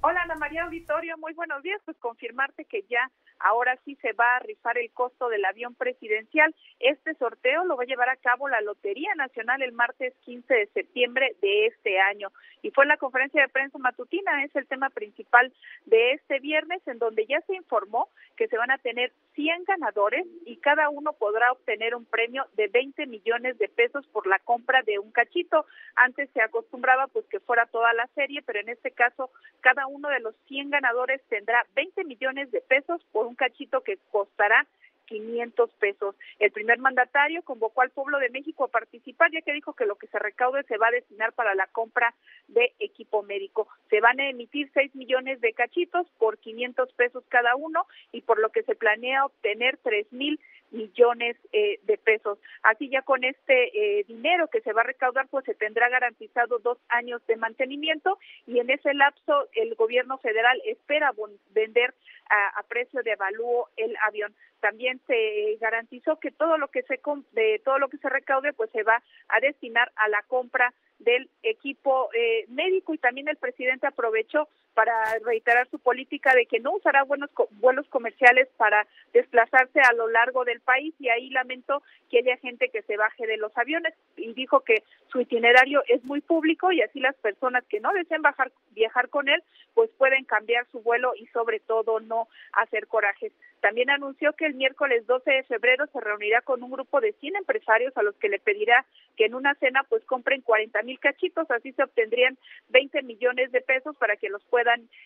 Hola 0.00 0.22
Ana 0.22 0.36
María 0.36 0.62
Auditorio, 0.62 1.18
muy 1.18 1.32
buenos 1.32 1.64
días. 1.64 1.80
Pues 1.84 1.96
confirmarte 1.98 2.64
que 2.66 2.84
ya 2.88 3.10
ahora 3.42 3.78
sí 3.84 3.96
se 3.96 4.12
va 4.12 4.36
a 4.36 4.40
rifar 4.40 4.78
el 4.78 4.90
costo 4.92 5.28
del 5.28 5.44
avión 5.44 5.74
presidencial. 5.74 6.54
Este 6.80 7.14
sorteo 7.14 7.64
lo 7.64 7.76
va 7.76 7.84
a 7.84 7.86
llevar 7.86 8.08
a 8.08 8.16
cabo 8.16 8.48
la 8.48 8.60
Lotería 8.60 9.14
Nacional 9.14 9.62
el 9.62 9.72
martes 9.72 10.14
15 10.24 10.52
de 10.52 10.66
septiembre 10.68 11.36
de 11.40 11.66
este 11.66 12.00
año. 12.00 12.30
Y 12.62 12.70
fue 12.70 12.86
la 12.86 12.96
conferencia 12.96 13.42
de 13.42 13.48
prensa 13.48 13.78
matutina, 13.78 14.44
es 14.44 14.54
el 14.54 14.66
tema 14.66 14.90
principal 14.90 15.52
de 15.86 16.12
este 16.12 16.38
viernes, 16.38 16.80
en 16.86 16.98
donde 16.98 17.26
ya 17.26 17.40
se 17.42 17.56
informó 17.56 18.08
que 18.36 18.48
se 18.48 18.56
van 18.56 18.70
a 18.70 18.78
tener 18.78 19.12
100 19.34 19.64
ganadores 19.64 20.26
y 20.46 20.56
cada 20.58 20.88
uno 20.88 21.12
podrá 21.14 21.50
obtener 21.52 21.94
un 21.94 22.04
premio 22.04 22.44
de 22.54 22.68
20 22.68 23.06
millones 23.06 23.58
de 23.58 23.68
pesos 23.68 24.06
por 24.08 24.26
la 24.26 24.38
compra 24.38 24.82
de 24.82 24.98
un 24.98 25.10
cachito. 25.10 25.66
Antes 25.96 26.30
se 26.30 26.42
acostumbraba 26.42 27.08
pues 27.08 27.26
que 27.26 27.40
fuera 27.40 27.66
toda 27.66 27.92
la 27.94 28.06
serie, 28.14 28.42
pero 28.42 28.60
en 28.60 28.68
este 28.68 28.90
caso 28.90 29.30
cada 29.60 29.86
uno 29.86 30.08
de 30.08 30.20
los 30.20 30.34
100 30.48 30.70
ganadores 30.70 31.20
tendrá 31.28 31.66
20 31.74 32.04
millones 32.04 32.50
de 32.50 32.60
pesos 32.60 33.02
por 33.12 33.31
cachito 33.34 33.82
que 33.82 33.98
costará 34.10 34.66
500 35.06 35.70
pesos. 35.74 36.14
El 36.38 36.50
primer 36.52 36.78
mandatario 36.78 37.42
convocó 37.42 37.82
al 37.82 37.90
pueblo 37.90 38.18
de 38.18 38.30
México 38.30 38.64
a 38.64 38.68
participar, 38.68 39.30
ya 39.30 39.42
que 39.42 39.52
dijo 39.52 39.74
que 39.74 39.84
lo 39.84 39.96
que 39.96 40.06
se 40.06 40.18
recaude 40.18 40.62
se 40.64 40.78
va 40.78 40.88
a 40.88 40.92
destinar 40.92 41.32
para 41.34 41.54
la 41.54 41.66
compra 41.66 42.14
de 42.48 42.72
equipo 42.78 43.22
médico. 43.22 43.68
Se 43.90 44.00
van 44.00 44.18
a 44.20 44.30
emitir 44.30 44.70
6 44.72 44.94
millones 44.94 45.40
de 45.40 45.52
cachitos 45.52 46.06
por 46.18 46.38
500 46.38 46.92
pesos 46.94 47.24
cada 47.28 47.56
uno 47.56 47.86
y 48.10 48.22
por 48.22 48.38
lo 48.38 48.50
que 48.50 48.62
se 48.62 48.74
planea 48.74 49.26
obtener 49.26 49.78
3 49.82 50.12
mil 50.12 50.40
millones 50.72 51.36
eh, 51.52 51.80
de 51.84 51.98
pesos. 51.98 52.38
Así 52.62 52.88
ya 52.88 53.02
con 53.02 53.24
este 53.24 54.00
eh, 54.00 54.04
dinero 54.04 54.48
que 54.48 54.60
se 54.62 54.72
va 54.72 54.82
a 54.82 54.84
recaudar, 54.84 55.28
pues 55.28 55.44
se 55.44 55.54
tendrá 55.54 55.88
garantizado 55.88 56.58
dos 56.58 56.78
años 56.88 57.24
de 57.26 57.36
mantenimiento 57.36 58.18
y 58.46 58.58
en 58.58 58.70
ese 58.70 58.94
lapso 58.94 59.48
el 59.54 59.74
gobierno 59.74 60.18
federal 60.18 60.60
espera 60.64 61.12
vender 61.50 61.94
a, 62.30 62.62
precio 62.62 63.02
de 63.02 63.12
avalúo 63.12 63.68
el 63.76 63.94
avión. 64.06 64.34
También 64.60 65.00
se 65.06 65.56
garantizó 65.60 66.18
que 66.18 66.30
todo 66.30 66.56
lo 66.56 66.68
que 66.68 66.82
se 66.82 67.00
de 67.32 67.60
todo 67.64 67.78
lo 67.78 67.88
que 67.88 67.98
se 67.98 68.08
recaude, 68.08 68.52
pues 68.52 68.70
se 68.70 68.82
va 68.82 69.02
a 69.28 69.40
destinar 69.40 69.92
a 69.96 70.08
la 70.08 70.22
compra 70.22 70.72
del 71.00 71.28
equipo 71.42 72.08
eh, 72.14 72.44
médico 72.48 72.94
y 72.94 72.98
también 72.98 73.28
el 73.28 73.36
presidente 73.36 73.86
aprovechó 73.86 74.48
para 74.74 74.94
reiterar 75.24 75.68
su 75.70 75.78
política 75.78 76.34
de 76.34 76.46
que 76.46 76.60
no 76.60 76.72
usará 76.72 77.02
buenos 77.04 77.30
vuelos 77.52 77.88
comerciales 77.88 78.48
para 78.56 78.86
desplazarse 79.12 79.80
a 79.80 79.92
lo 79.94 80.08
largo 80.08 80.44
del 80.44 80.60
país 80.60 80.94
y 80.98 81.08
ahí 81.08 81.30
lamento 81.30 81.82
que 82.10 82.18
haya 82.18 82.36
gente 82.36 82.68
que 82.68 82.82
se 82.82 82.96
baje 82.96 83.26
de 83.26 83.38
los 83.38 83.56
aviones 83.56 83.94
y 84.16 84.32
dijo 84.34 84.60
que 84.60 84.82
su 85.10 85.20
itinerario 85.20 85.82
es 85.88 86.04
muy 86.04 86.20
público 86.20 86.70
y 86.72 86.82
así 86.82 87.00
las 87.00 87.16
personas 87.16 87.64
que 87.68 87.80
no 87.80 87.92
deseen 87.92 88.22
bajar, 88.22 88.52
viajar 88.70 89.08
con 89.08 89.28
él 89.28 89.42
pues 89.74 89.90
pueden 89.96 90.24
cambiar 90.24 90.66
su 90.70 90.80
vuelo 90.80 91.14
y 91.16 91.26
sobre 91.28 91.58
todo 91.60 92.00
no 92.00 92.28
hacer 92.52 92.86
corajes. 92.86 93.32
También 93.60 93.90
anunció 93.90 94.32
que 94.34 94.46
el 94.46 94.54
miércoles 94.54 95.06
12 95.06 95.30
de 95.30 95.42
febrero 95.44 95.86
se 95.86 96.00
reunirá 96.00 96.42
con 96.42 96.62
un 96.62 96.70
grupo 96.70 97.00
de 97.00 97.12
100 97.12 97.36
empresarios 97.36 97.96
a 97.96 98.02
los 98.02 98.14
que 98.16 98.28
le 98.28 98.38
pedirá 98.38 98.84
que 99.16 99.26
en 99.26 99.34
una 99.34 99.54
cena 99.54 99.84
pues 99.88 100.04
compren 100.04 100.40
40 100.42 100.82
mil 100.82 100.92
mil 100.92 100.98
cachitos, 100.98 101.50
así 101.50 101.72
se 101.72 101.82
obtendrían 101.82 102.36
20 102.68 103.02
millones 103.02 103.50
de 103.52 103.60
pesos 103.60 103.96
para 103.96 104.16
que 104.16 104.28
los 104.28 104.42
puedan 104.44 104.61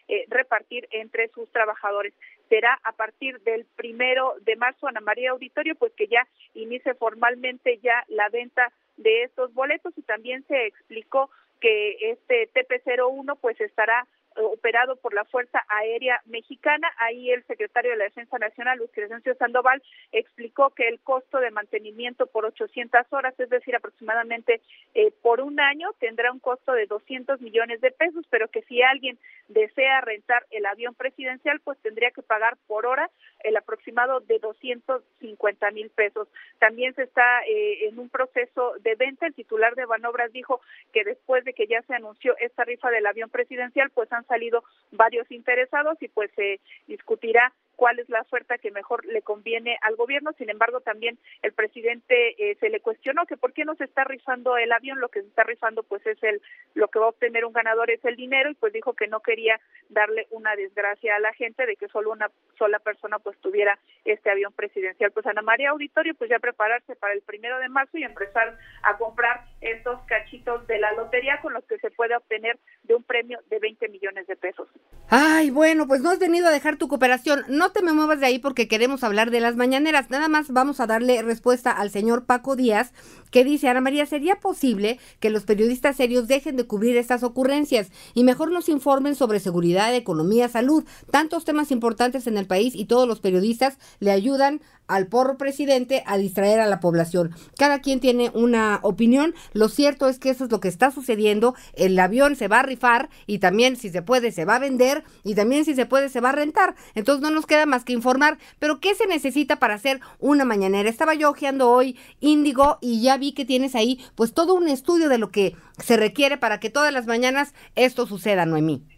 eh, 0.09 0.25
repartir 0.29 0.89
entre 0.91 1.29
sus 1.29 1.51
trabajadores. 1.51 2.13
Será 2.49 2.79
a 2.85 2.93
partir 2.93 3.41
del 3.41 3.65
primero 3.77 4.35
de 4.43 4.57
marzo, 4.57 4.87
Ana 4.87 5.01
María 5.01 5.33
Auditorio, 5.33 5.75
pues 5.75 5.93
que 5.93 6.07
ya 6.07 6.27
inicie 6.55 6.95
formalmente 6.95 7.79
ya 7.83 8.05
la 8.09 8.29
venta 8.29 8.73
de 8.97 9.25
estos 9.25 9.53
boletos 9.53 9.93
y 9.97 10.03
también 10.03 10.45
se 10.47 10.67
explicó 10.67 11.31
que 11.61 12.11
este 12.11 12.49
TP01 12.53 13.39
pues 13.41 13.61
estará 13.61 14.07
operado 14.37 14.97
por 14.97 15.15
la 15.15 15.25
Fuerza 15.25 15.65
Aérea 15.69 16.21
Mexicana. 16.27 16.89
Ahí 16.99 17.31
el 17.31 17.45
secretario 17.45 17.93
de 17.93 17.97
la 17.97 18.05
Defensa 18.05 18.39
Nacional, 18.39 18.79
Luis 18.79 18.91
Crescencio 18.93 19.35
Sandoval, 19.37 19.83
explicó 20.13 20.71
que 20.71 20.89
el 20.89 21.01
costo 21.01 21.39
de 21.39 21.51
mantenimiento 21.51 22.27
por 22.27 22.45
800 22.45 23.01
horas, 23.11 23.39
es 23.39 23.49
decir, 23.49 23.75
aproximadamente 23.75 24.61
eh, 24.95 25.13
por 25.23 25.41
un 25.41 25.61
año, 25.61 25.91
tendrá 25.99 26.33
un 26.33 26.41
costo 26.41 26.73
de 26.73 26.87
200 26.87 27.41
millones 27.41 27.81
de 27.81 27.91
pesos, 27.91 28.27
pero 28.31 28.49
que 28.49 28.63
si 28.63 28.83
alguien 28.83 29.19
desea 29.49 30.01
rentar 30.01 30.45
el 30.51 30.67
avión 30.67 30.95
presidencial, 30.95 31.61
pues 31.61 31.79
tendría 31.79 32.11
que 32.11 32.23
pagar 32.23 32.57
por 32.67 32.87
hora 32.87 33.11
el 33.45 33.57
aproximado 33.57 34.21
de 34.21 34.39
250 34.39 35.71
mil 35.71 35.91
pesos. 35.91 36.29
También 36.59 36.95
se 36.95 37.05
está 37.05 37.43
eh, 37.43 37.89
en 37.89 37.99
un 37.99 38.09
proceso 38.09 38.75
de 38.81 38.95
venta. 38.97 39.27
El 39.27 39.35
titular 39.35 39.75
de 39.75 39.87
Banobras 39.87 40.33
dijo 40.33 40.61
que 40.93 41.05
después 41.05 41.45
de 41.45 41.53
que 41.53 41.67
ya 41.67 41.83
se 41.83 41.95
anunció 41.95 42.37
esta 42.39 42.65
rifa 42.65 42.91
del 42.91 43.07
avión 43.07 43.31
presidencial, 43.31 43.91
pues 43.91 44.13
han 44.13 44.25
salido 44.27 44.63
varios 44.91 45.31
interesados 45.31 45.97
y 46.01 46.09
pues 46.09 46.31
se 46.35 46.61
discutirá 46.87 47.53
cuál 47.77 47.99
es 47.99 48.09
la 48.09 48.23
oferta 48.23 48.59
que 48.59 48.71
mejor 48.71 49.05
le 49.07 49.23
conviene 49.23 49.79
al 49.83 49.97
gobierno. 49.97 50.33
Sin 50.39 50.51
embargo, 50.51 50.81
también 50.81 51.19
el 51.43 51.53
presidente 51.53 52.35
eh, 52.39 52.57
se 52.59 52.71
le 52.71 52.81
cuestionó 52.81 53.27
que 53.27 53.37
por 53.37 53.53
qué 53.53 53.65
no 53.65 53.75
se 53.77 53.85
está 53.85 54.05
rifando 54.05 54.57
el 54.57 54.73
avión, 54.73 55.01
lo 55.01 55.09
que 55.09 55.21
se 55.21 55.29
está 55.29 55.45
rifando 55.45 55.83
pues 55.83 56.05
es 56.07 56.21
el 56.23 56.41
lo 56.75 56.89
que 56.89 56.99
va 56.99 57.07
a 57.07 57.11
obtener 57.11 57.45
un 57.45 57.53
ganador 57.53 57.91
es 57.91 58.05
el 58.05 58.17
dinero 58.17 58.51
y 58.51 58.55
pues 58.55 58.73
dijo 58.73 58.95
que 58.95 59.07
no 59.07 59.21
quería 59.21 59.61
darle 59.89 60.27
una 60.31 60.57
desgracia 60.57 61.17
a 61.17 61.21
la 61.21 61.33
gente 61.35 61.67
de 61.67 61.77
que 61.77 61.89
solo 61.89 62.13
una 62.13 62.31
sola 62.59 62.79
persona 62.79 63.19
pues 63.19 63.39
tuviera 63.39 63.79
este 64.05 64.31
avión 64.31 64.53
presidencial. 64.53 65.13
Pues 65.13 65.27
Ana 65.27 65.43
María 65.43 65.71
Auditorio 65.71 66.15
pues 66.15 66.31
ya 66.31 66.39
prepararse 66.39 66.97
para 66.97 67.13
el 67.13 67.23
primero 67.23 67.59
de 67.59 67.69
marzo 67.69 67.99
y 67.99 68.05
empezar 68.05 68.59
a 68.83 68.97
comprar 68.97 69.45
estos 69.61 70.01
cachitos 70.07 70.67
de 70.67 70.79
la 70.79 70.93
lotería 70.93 71.41
con 71.41 71.53
los 71.53 71.65
que 71.65 71.79
se 71.79 71.91
puede 71.91 72.17
obtener 72.17 72.59
de 72.85 72.95
un 72.95 73.03
premio 73.03 73.39
de 73.51 73.59
20 73.59 73.89
millones 73.89 74.27
de 74.27 74.37
pesos. 74.37 74.69
Ay, 75.11 75.51
bueno, 75.51 75.87
pues 75.87 76.01
no 76.01 76.11
has 76.11 76.19
venido 76.19 76.49
a 76.49 76.51
dejar 76.51 76.77
tu 76.77 76.89
cooperación. 76.89 77.45
No 77.49 77.66
te 77.73 77.83
me 77.83 77.93
muevas 77.93 78.21
de 78.21 78.27
ahí 78.27 78.39
porque 78.39 78.69
queremos 78.69 79.03
hablar 79.05 79.31
de 79.31 79.41
las 79.41 79.57
mañaneras. 79.57 80.11
Nada 80.11 80.29
más 80.29 80.51
vamos 80.51 80.81
a 80.81 80.87
darle 80.87 81.23
respuesta 81.23 81.71
al 81.71 81.91
señor 81.91 82.25
Paco 82.25 82.57
Díaz, 82.57 82.93
que 83.31 83.45
dice, 83.45 83.69
Ana 83.69 83.81
María, 83.81 84.07
¿sería 84.07 84.37
posible 84.41 84.99
que 85.21 85.31
los 85.31 85.45
periodistas 85.45 85.97
serios 85.97 86.29
dejen 86.29 86.57
de 86.57 86.67
cubrir 86.67 86.97
estas 86.97 87.23
ocurrencias 87.23 87.89
y 88.15 88.25
mejor 88.25 88.51
nos 88.53 88.69
informen 88.69 89.15
sobre 89.15 89.41
seguridad, 89.41 89.95
economía, 89.95 90.49
salud? 90.49 90.85
Tantos 91.11 91.45
temas 91.45 91.71
importantes 91.71 92.27
en 92.27 92.39
el 92.39 92.47
país 92.47 92.75
y 92.75 92.85
todos 92.85 93.09
los 93.09 93.21
periodistas 93.21 93.79
le 94.01 94.11
ayudan 94.11 94.61
al 94.89 95.07
porro 95.07 95.37
presidente 95.37 96.03
a 96.07 96.19
distraer 96.19 96.61
a 96.61 96.67
la 96.67 96.81
población. 96.81 97.35
Cada 97.59 97.81
quien 97.81 98.01
tiene 98.01 98.31
una 98.35 98.81
opinión. 98.83 99.35
Lo 99.53 99.69
cierto 99.69 100.09
es 100.09 100.19
que 100.19 100.31
eso 100.31 100.45
es 100.45 100.51
lo 100.51 100.61
que 100.61 100.69
está 100.69 100.91
sucediendo. 100.91 101.55
El 101.75 101.99
avión 101.99 102.37
se 102.37 102.49
va 102.49 102.61
a 102.61 102.63
rifar 102.63 103.09
y 103.27 103.39
también 103.39 103.77
si 103.77 103.91
se 103.91 104.03
puede 104.03 104.33
se 104.33 104.45
va 104.45 104.57
a 104.57 104.61
vender 104.61 105.05
y 105.25 105.35
también 105.35 105.65
si 105.65 105.75
se 105.75 105.87
puede 105.87 106.09
se 106.09 106.21
va 106.21 106.31
a 106.31 106.33
rentar. 106.33 106.75
Entonces 106.95 107.23
no 107.23 107.31
nos 107.31 107.47
queda 107.47 107.67
más 107.67 107.85
que 107.85 107.93
informar. 107.93 108.39
Pero 108.59 108.81
¿qué 108.81 108.95
se 108.95 109.07
necesita 109.07 109.57
para 109.57 109.75
hacer 109.75 110.01
una 110.19 110.45
mañanera? 110.45 110.89
Estaba 110.89 111.15
yo 111.15 111.31
ojeando 111.31 111.71
hoy 111.71 111.97
Índigo 112.21 112.79
y 112.81 113.03
ya 113.03 113.17
vi 113.17 113.33
que 113.33 113.45
tienes 113.45 113.75
ahí 113.75 114.01
pues 114.15 114.33
todo 114.33 114.55
un 114.55 114.69
estudio 114.69 115.09
de 115.09 115.19
lo 115.19 115.31
que 115.31 115.57
se 115.79 115.97
requiere 115.97 116.37
para 116.39 116.61
que 116.61 116.71
todas 116.71 116.93
las 116.93 117.07
mañanas 117.07 117.55
esto 117.75 118.07
suceda, 118.07 118.47
Noemí. 118.47 118.96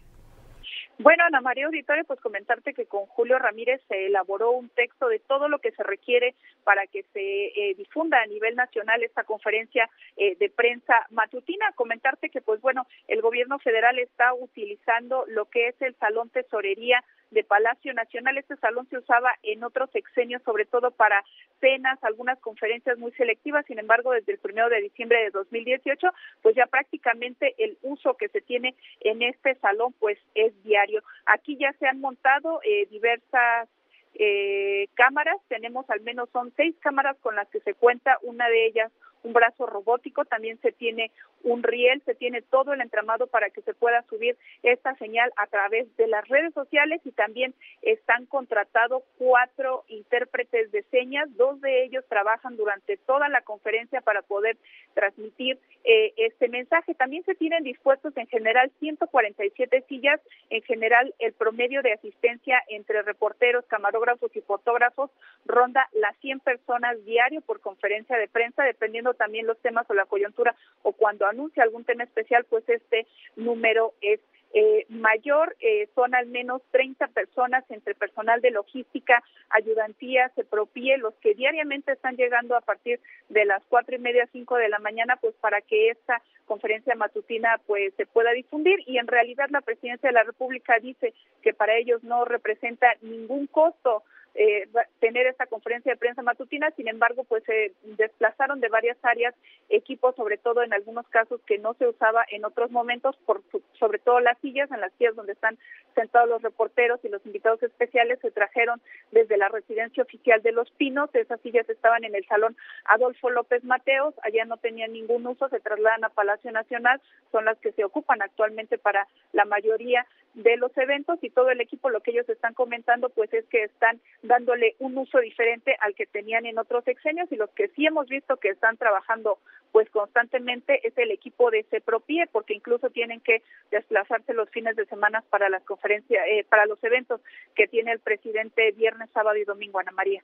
Bueno, 1.01 1.23
Ana 1.23 1.39
María 1.39 1.65
Auditorio, 1.65 2.03
pues 2.03 2.19
comentarte 2.19 2.73
que 2.73 2.85
con 2.85 3.05
Julio 3.05 3.39
Ramírez 3.39 3.81
se 3.87 4.07
elaboró 4.07 4.51
un 4.51 4.67
texto 4.67 5.07
de 5.07 5.19
todo 5.19 5.47
lo 5.47 5.59
que 5.59 5.71
se 5.71 5.81
requiere 5.81 6.35
para 6.65 6.87
que 6.87 7.03
se 7.13 7.45
eh, 7.45 7.73
difunda 7.77 8.21
a 8.21 8.25
nivel 8.25 8.57
nacional 8.57 9.01
esta 9.01 9.23
conferencia 9.23 9.89
eh, 10.17 10.35
de 10.35 10.49
prensa 10.49 11.07
matutina. 11.11 11.71
Comentarte 11.75 12.29
que, 12.29 12.41
pues 12.41 12.59
bueno, 12.59 12.85
el 13.07 13.21
gobierno 13.21 13.59
federal 13.59 13.97
está 13.97 14.33
utilizando 14.33 15.23
lo 15.29 15.45
que 15.45 15.69
es 15.69 15.81
el 15.81 15.95
Salón 15.95 16.31
Tesorería 16.31 17.01
de 17.31 17.43
Palacio 17.43 17.93
Nacional. 17.93 18.37
Este 18.37 18.55
salón 18.57 18.87
se 18.89 18.97
usaba 18.97 19.31
en 19.43 19.63
otros 19.63 19.89
sexenios, 19.91 20.41
sobre 20.43 20.65
todo 20.65 20.91
para 20.91 21.23
cenas, 21.59 22.03
algunas 22.03 22.39
conferencias 22.39 22.97
muy 22.97 23.11
selectivas. 23.13 23.65
Sin 23.65 23.79
embargo, 23.79 24.11
desde 24.11 24.33
el 24.33 24.39
primero 24.39 24.69
de 24.69 24.81
diciembre 24.81 25.23
de 25.23 25.31
2018, 25.31 26.07
pues 26.41 26.55
ya 26.55 26.65
prácticamente 26.67 27.55
el 27.57 27.77
uso 27.81 28.15
que 28.15 28.29
se 28.29 28.41
tiene 28.41 28.75
en 29.01 29.21
este 29.21 29.55
salón, 29.55 29.93
pues 29.99 30.17
es 30.35 30.53
diario. 30.63 31.03
Aquí 31.25 31.57
ya 31.57 31.73
se 31.73 31.87
han 31.87 31.99
montado 32.01 32.61
eh, 32.63 32.87
diversas 32.89 33.69
eh, 34.15 34.87
cámaras, 34.95 35.37
tenemos 35.47 35.89
al 35.89 36.01
menos 36.01 36.29
son 36.31 36.51
seis 36.57 36.75
cámaras 36.81 37.17
con 37.21 37.35
las 37.35 37.47
que 37.49 37.59
se 37.61 37.73
cuenta, 37.73 38.17
una 38.23 38.49
de 38.49 38.65
ellas 38.65 38.91
un 39.23 39.33
brazo 39.33 39.65
robótico, 39.65 40.25
también 40.25 40.59
se 40.61 40.71
tiene 40.71 41.11
un 41.43 41.63
riel, 41.63 42.01
se 42.05 42.15
tiene 42.15 42.41
todo 42.41 42.73
el 42.73 42.81
entramado 42.81 43.27
para 43.27 43.49
que 43.49 43.61
se 43.61 43.73
pueda 43.73 44.03
subir 44.03 44.37
esta 44.63 44.95
señal 44.95 45.31
a 45.37 45.47
través 45.47 45.95
de 45.97 46.07
las 46.07 46.27
redes 46.27 46.53
sociales 46.53 47.01
y 47.05 47.11
también 47.11 47.53
están 47.81 48.25
contratados 48.25 49.03
cuatro 49.17 49.83
intérpretes 49.87 50.71
de 50.71 50.83
señas, 50.83 51.29
dos 51.37 51.61
de 51.61 51.83
ellos 51.83 52.03
trabajan 52.09 52.57
durante 52.57 52.97
toda 52.97 53.29
la 53.29 53.41
conferencia 53.41 54.01
para 54.01 54.21
poder 54.21 54.57
transmitir 54.93 55.57
eh, 55.83 56.13
este 56.17 56.49
mensaje. 56.49 56.93
También 56.93 57.23
se 57.23 57.35
tienen 57.35 57.63
dispuestos 57.63 58.15
en 58.17 58.27
general 58.27 58.71
147 58.79 59.85
sillas, 59.87 60.19
en 60.49 60.61
general 60.63 61.13
el 61.19 61.33
promedio 61.33 61.81
de 61.81 61.93
asistencia 61.93 62.61
entre 62.67 63.01
reporteros, 63.01 63.65
camarógrafos 63.65 64.35
y 64.35 64.41
fotógrafos 64.41 65.09
ronda 65.45 65.87
las 65.93 66.15
100 66.17 66.39
personas 66.41 67.03
diario 67.05 67.41
por 67.41 67.59
conferencia 67.61 68.17
de 68.17 68.27
prensa, 68.27 68.63
dependiendo 68.63 69.08
también 69.13 69.47
los 69.47 69.59
temas 69.59 69.89
o 69.89 69.93
la 69.93 70.05
coyuntura 70.05 70.55
o 70.83 70.93
cuando 70.93 71.25
anuncia 71.25 71.63
algún 71.63 71.83
tema 71.83 72.03
especial, 72.03 72.45
pues 72.49 72.67
este 72.67 73.07
número 73.35 73.93
es 74.01 74.19
eh, 74.51 74.87
mayor, 74.89 75.55
eh, 75.59 75.89
son 75.93 76.15
al 76.15 76.25
menos 76.25 76.63
30 76.71 77.07
personas 77.09 77.63
entre 77.69 77.93
personal 77.93 78.41
de 78.41 78.49
logística, 78.49 79.23
ayudantía, 79.51 80.29
se 80.29 80.43
propie, 80.43 80.97
los 80.97 81.13
que 81.15 81.35
diariamente 81.35 81.91
están 81.91 82.15
llegando 82.15 82.55
a 82.55 82.61
partir 82.61 82.99
de 83.29 83.45
las 83.45 83.61
cuatro 83.69 83.95
y 83.95 83.99
media, 83.99 84.27
cinco 84.31 84.55
de 84.55 84.69
la 84.69 84.79
mañana, 84.79 85.17
pues 85.17 85.35
para 85.35 85.61
que 85.61 85.89
esta 85.89 86.23
conferencia 86.45 86.95
matutina 86.95 87.61
pues 87.67 87.93
se 87.95 88.07
pueda 88.07 88.31
difundir. 88.31 88.79
Y 88.87 88.97
en 88.97 89.05
realidad 89.05 89.49
la 89.51 89.61
presidencia 89.61 90.09
de 90.09 90.13
la 90.13 90.23
República 90.23 90.79
dice 90.79 91.13
que 91.43 91.53
para 91.53 91.77
ellos 91.77 92.03
no 92.03 92.25
representa 92.25 92.87
ningún 93.01 93.45
costo 93.45 94.03
eh, 94.35 94.67
tener 94.99 95.27
esta 95.27 95.47
conferencia 95.47 95.91
de 95.91 95.97
prensa 95.97 96.21
matutina, 96.21 96.71
sin 96.71 96.87
embargo, 96.87 97.23
pues 97.23 97.43
se 97.43 97.73
desplazaron 97.83 98.59
de 98.59 98.69
varias 98.69 98.97
áreas 99.03 99.35
equipos, 99.69 100.15
sobre 100.15 100.37
todo 100.37 100.63
en 100.63 100.73
algunos 100.73 101.07
casos 101.07 101.41
que 101.45 101.57
no 101.57 101.73
se 101.75 101.87
usaba 101.87 102.25
en 102.29 102.45
otros 102.45 102.71
momentos, 102.71 103.15
por 103.25 103.41
sobre 103.79 103.99
todo 103.99 104.19
las 104.19 104.37
sillas, 104.39 104.71
en 104.71 104.81
las 104.81 104.93
sillas 104.93 105.15
donde 105.15 105.33
están 105.33 105.57
sentados 105.95 106.29
los 106.29 106.41
reporteros 106.41 106.99
y 107.03 107.09
los 107.09 107.25
invitados 107.25 107.61
especiales, 107.63 108.19
se 108.21 108.31
trajeron 108.31 108.81
desde 109.11 109.37
la 109.37 109.49
residencia 109.49 110.03
oficial 110.03 110.41
de 110.41 110.51
Los 110.51 110.69
Pinos, 110.71 111.09
esas 111.13 111.41
sillas 111.41 111.69
estaban 111.69 112.03
en 112.03 112.15
el 112.15 112.25
salón 112.25 112.55
Adolfo 112.85 113.29
López 113.29 113.63
Mateos, 113.63 114.13
allá 114.23 114.45
no 114.45 114.57
tenían 114.57 114.93
ningún 114.93 115.25
uso, 115.27 115.49
se 115.49 115.59
trasladan 115.59 116.03
a 116.03 116.09
Palacio 116.09 116.51
Nacional, 116.51 117.01
son 117.31 117.45
las 117.45 117.57
que 117.59 117.71
se 117.71 117.83
ocupan 117.83 118.21
actualmente 118.21 118.77
para 118.77 119.07
la 119.33 119.45
mayoría 119.45 120.05
de 120.43 120.57
los 120.57 120.75
eventos 120.77 121.19
y 121.21 121.29
todo 121.29 121.49
el 121.49 121.59
equipo 121.59 121.89
lo 121.89 122.01
que 122.01 122.11
ellos 122.11 122.27
están 122.29 122.53
comentando 122.53 123.09
pues 123.09 123.31
es 123.33 123.45
que 123.45 123.63
están 123.63 123.99
dándole 124.23 124.75
un 124.79 124.97
uso 124.97 125.19
diferente 125.19 125.75
al 125.81 125.95
que 125.95 126.05
tenían 126.05 126.45
en 126.45 126.57
otros 126.57 126.83
sexenios 126.85 127.29
y 127.31 127.35
los 127.35 127.49
que 127.51 127.67
sí 127.69 127.85
hemos 127.85 128.07
visto 128.07 128.37
que 128.37 128.49
están 128.49 128.77
trabajando 128.77 129.39
pues 129.71 129.89
constantemente 129.89 130.87
es 130.87 130.97
el 130.97 131.11
equipo 131.11 131.51
de 131.51 131.63
CEPROPIE 131.69 132.27
porque 132.31 132.53
incluso 132.53 132.89
tienen 132.89 133.19
que 133.19 133.43
desplazarse 133.69 134.33
los 134.33 134.49
fines 134.49 134.75
de 134.75 134.85
semana 134.85 135.23
para 135.29 135.49
las 135.49 135.63
conferencias, 135.63 136.23
eh, 136.29 136.45
para 136.47 136.65
los 136.65 136.81
eventos 136.83 137.21
que 137.55 137.67
tiene 137.67 137.91
el 137.91 137.99
presidente 137.99 138.71
viernes, 138.71 139.09
sábado 139.13 139.37
y 139.37 139.43
domingo, 139.43 139.79
Ana 139.79 139.91
María. 139.91 140.23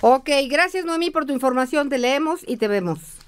Ok, 0.00 0.30
gracias 0.48 0.84
Noemí 0.84 1.10
por 1.10 1.26
tu 1.26 1.32
información, 1.32 1.88
te 1.88 1.98
leemos 1.98 2.42
y 2.46 2.56
te 2.56 2.68
vemos. 2.68 3.25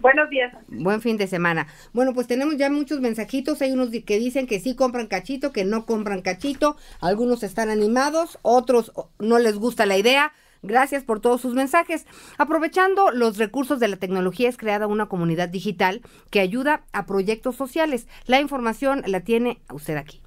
Buenos 0.00 0.30
días. 0.30 0.54
Buen 0.68 1.00
fin 1.00 1.16
de 1.16 1.26
semana. 1.26 1.66
Bueno, 1.92 2.14
pues 2.14 2.26
tenemos 2.26 2.56
ya 2.56 2.70
muchos 2.70 3.00
mensajitos. 3.00 3.60
Hay 3.62 3.72
unos 3.72 3.90
que 3.90 4.18
dicen 4.18 4.46
que 4.46 4.60
sí 4.60 4.76
compran 4.76 5.08
cachito, 5.08 5.52
que 5.52 5.64
no 5.64 5.86
compran 5.86 6.22
cachito. 6.22 6.76
Algunos 7.00 7.42
están 7.42 7.68
animados, 7.68 8.38
otros 8.42 8.92
no 9.18 9.38
les 9.38 9.56
gusta 9.56 9.86
la 9.86 9.98
idea. 9.98 10.32
Gracias 10.62 11.04
por 11.04 11.20
todos 11.20 11.40
sus 11.40 11.54
mensajes. 11.54 12.06
Aprovechando 12.36 13.10
los 13.10 13.38
recursos 13.38 13.80
de 13.80 13.88
la 13.88 13.96
tecnología 13.96 14.48
es 14.48 14.56
creada 14.56 14.86
una 14.86 15.06
comunidad 15.06 15.48
digital 15.48 16.02
que 16.30 16.40
ayuda 16.40 16.82
a 16.92 17.06
proyectos 17.06 17.56
sociales. 17.56 18.08
La 18.26 18.40
información 18.40 19.02
la 19.06 19.20
tiene 19.20 19.60
usted 19.72 19.96
aquí. 19.96 20.20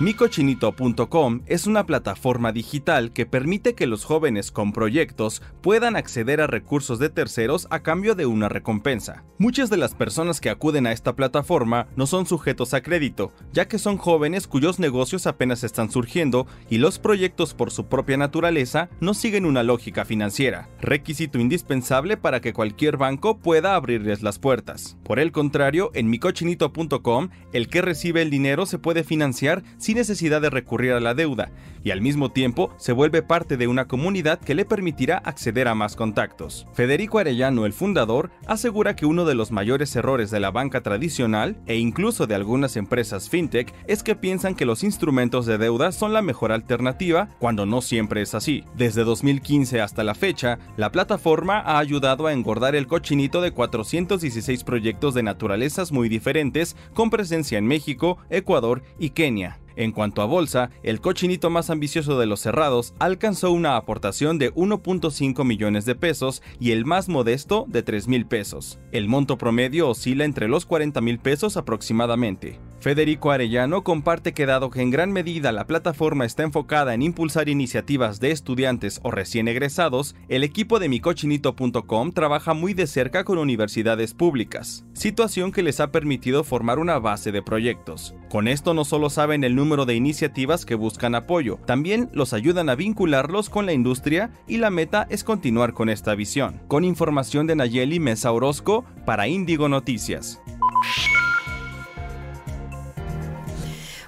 Micochinito.com 0.00 1.42
es 1.44 1.66
una 1.66 1.84
plataforma 1.84 2.52
digital 2.52 3.12
que 3.12 3.26
permite 3.26 3.74
que 3.74 3.86
los 3.86 4.06
jóvenes 4.06 4.50
con 4.50 4.72
proyectos 4.72 5.42
puedan 5.60 5.94
acceder 5.94 6.40
a 6.40 6.46
recursos 6.46 6.98
de 6.98 7.10
terceros 7.10 7.66
a 7.68 7.80
cambio 7.80 8.14
de 8.14 8.24
una 8.24 8.48
recompensa. 8.48 9.24
Muchas 9.36 9.68
de 9.68 9.76
las 9.76 9.94
personas 9.94 10.40
que 10.40 10.48
acuden 10.48 10.86
a 10.86 10.92
esta 10.92 11.16
plataforma 11.16 11.86
no 11.96 12.06
son 12.06 12.24
sujetos 12.24 12.72
a 12.72 12.80
crédito, 12.80 13.34
ya 13.52 13.68
que 13.68 13.78
son 13.78 13.98
jóvenes 13.98 14.46
cuyos 14.46 14.78
negocios 14.78 15.26
apenas 15.26 15.64
están 15.64 15.90
surgiendo 15.90 16.46
y 16.70 16.78
los 16.78 16.98
proyectos 16.98 17.52
por 17.52 17.70
su 17.70 17.84
propia 17.84 18.16
naturaleza 18.16 18.88
no 19.00 19.12
siguen 19.12 19.44
una 19.44 19.62
lógica 19.62 20.06
financiera, 20.06 20.70
requisito 20.80 21.38
indispensable 21.38 22.16
para 22.16 22.40
que 22.40 22.54
cualquier 22.54 22.96
banco 22.96 23.36
pueda 23.36 23.74
abrirles 23.74 24.22
las 24.22 24.38
puertas. 24.38 24.96
Por 25.02 25.18
el 25.18 25.30
contrario, 25.30 25.90
en 25.92 26.08
micochinito.com, 26.08 27.28
el 27.52 27.68
que 27.68 27.82
recibe 27.82 28.22
el 28.22 28.30
dinero 28.30 28.64
se 28.64 28.78
puede 28.78 29.04
financiar 29.04 29.62
sin 29.89 29.89
necesidad 29.94 30.40
de 30.40 30.50
recurrir 30.50 30.92
a 30.92 31.00
la 31.00 31.14
deuda, 31.14 31.50
y 31.82 31.90
al 31.90 32.00
mismo 32.00 32.30
tiempo 32.30 32.72
se 32.76 32.92
vuelve 32.92 33.22
parte 33.22 33.56
de 33.56 33.66
una 33.66 33.86
comunidad 33.86 34.38
que 34.38 34.54
le 34.54 34.64
permitirá 34.64 35.18
acceder 35.18 35.68
a 35.68 35.74
más 35.74 35.96
contactos. 35.96 36.66
Federico 36.74 37.18
Arellano, 37.18 37.66
el 37.66 37.72
fundador, 37.72 38.30
asegura 38.46 38.96
que 38.96 39.06
uno 39.06 39.24
de 39.24 39.34
los 39.34 39.50
mayores 39.50 39.94
errores 39.96 40.30
de 40.30 40.40
la 40.40 40.50
banca 40.50 40.82
tradicional 40.82 41.56
e 41.66 41.76
incluso 41.76 42.26
de 42.26 42.34
algunas 42.34 42.76
empresas 42.76 43.28
fintech 43.28 43.72
es 43.86 44.02
que 44.02 44.16
piensan 44.16 44.54
que 44.54 44.66
los 44.66 44.84
instrumentos 44.84 45.46
de 45.46 45.58
deuda 45.58 45.92
son 45.92 46.12
la 46.12 46.22
mejor 46.22 46.52
alternativa 46.52 47.28
cuando 47.38 47.66
no 47.66 47.80
siempre 47.80 48.22
es 48.22 48.34
así. 48.34 48.64
Desde 48.76 49.04
2015 49.04 49.80
hasta 49.80 50.04
la 50.04 50.14
fecha, 50.14 50.58
la 50.76 50.92
plataforma 50.92 51.60
ha 51.60 51.78
ayudado 51.78 52.26
a 52.26 52.32
engordar 52.32 52.74
el 52.74 52.86
cochinito 52.86 53.40
de 53.40 53.52
416 53.52 54.64
proyectos 54.64 55.14
de 55.14 55.22
naturalezas 55.22 55.92
muy 55.92 56.08
diferentes 56.08 56.76
con 56.94 57.10
presencia 57.10 57.58
en 57.58 57.66
México, 57.66 58.18
Ecuador 58.30 58.82
y 58.98 59.10
Kenia. 59.10 59.58
En 59.76 59.92
cuanto 59.92 60.22
a 60.22 60.26
bolsa, 60.26 60.70
el 60.82 61.00
cochinito 61.00 61.50
más 61.50 61.70
ambicioso 61.70 62.18
de 62.18 62.26
los 62.26 62.40
cerrados 62.40 62.94
alcanzó 62.98 63.52
una 63.52 63.76
aportación 63.76 64.38
de 64.38 64.52
1.5 64.54 65.44
millones 65.44 65.84
de 65.84 65.94
pesos 65.94 66.42
y 66.58 66.72
el 66.72 66.84
más 66.84 67.08
modesto 67.08 67.66
de 67.68 67.82
3 67.82 68.08
mil 68.08 68.26
pesos. 68.26 68.78
El 68.92 69.08
monto 69.08 69.38
promedio 69.38 69.88
oscila 69.88 70.24
entre 70.24 70.48
los 70.48 70.66
40 70.66 71.00
mil 71.00 71.18
pesos 71.18 71.56
aproximadamente. 71.56 72.58
Federico 72.80 73.30
Arellano 73.30 73.84
comparte 73.84 74.32
que 74.32 74.46
dado 74.46 74.70
que 74.70 74.80
en 74.80 74.90
gran 74.90 75.12
medida 75.12 75.52
la 75.52 75.66
plataforma 75.66 76.24
está 76.24 76.44
enfocada 76.44 76.94
en 76.94 77.02
impulsar 77.02 77.50
iniciativas 77.50 78.20
de 78.20 78.30
estudiantes 78.30 79.00
o 79.02 79.10
recién 79.10 79.48
egresados, 79.48 80.16
el 80.28 80.44
equipo 80.44 80.78
de 80.78 80.88
micochinito.com 80.88 82.12
trabaja 82.12 82.54
muy 82.54 82.72
de 82.72 82.86
cerca 82.86 83.24
con 83.24 83.36
universidades 83.36 84.14
públicas, 84.14 84.86
situación 84.94 85.52
que 85.52 85.62
les 85.62 85.78
ha 85.78 85.92
permitido 85.92 86.42
formar 86.42 86.78
una 86.78 86.98
base 86.98 87.32
de 87.32 87.42
proyectos. 87.42 88.14
Con 88.30 88.48
esto 88.48 88.72
no 88.72 88.86
solo 88.86 89.10
saben 89.10 89.44
el 89.44 89.54
número 89.54 89.84
de 89.84 89.94
iniciativas 89.94 90.64
que 90.64 90.74
buscan 90.74 91.14
apoyo, 91.14 91.58
también 91.66 92.08
los 92.14 92.32
ayudan 92.32 92.70
a 92.70 92.76
vincularlos 92.76 93.50
con 93.50 93.66
la 93.66 93.74
industria 93.74 94.30
y 94.48 94.56
la 94.56 94.70
meta 94.70 95.06
es 95.10 95.22
continuar 95.22 95.74
con 95.74 95.90
esta 95.90 96.14
visión. 96.14 96.62
Con 96.66 96.84
información 96.84 97.46
de 97.46 97.56
Nayeli 97.56 98.00
Mesa 98.00 98.32
Orozco 98.32 98.86
para 99.04 99.28
Índigo 99.28 99.68
Noticias. 99.68 100.40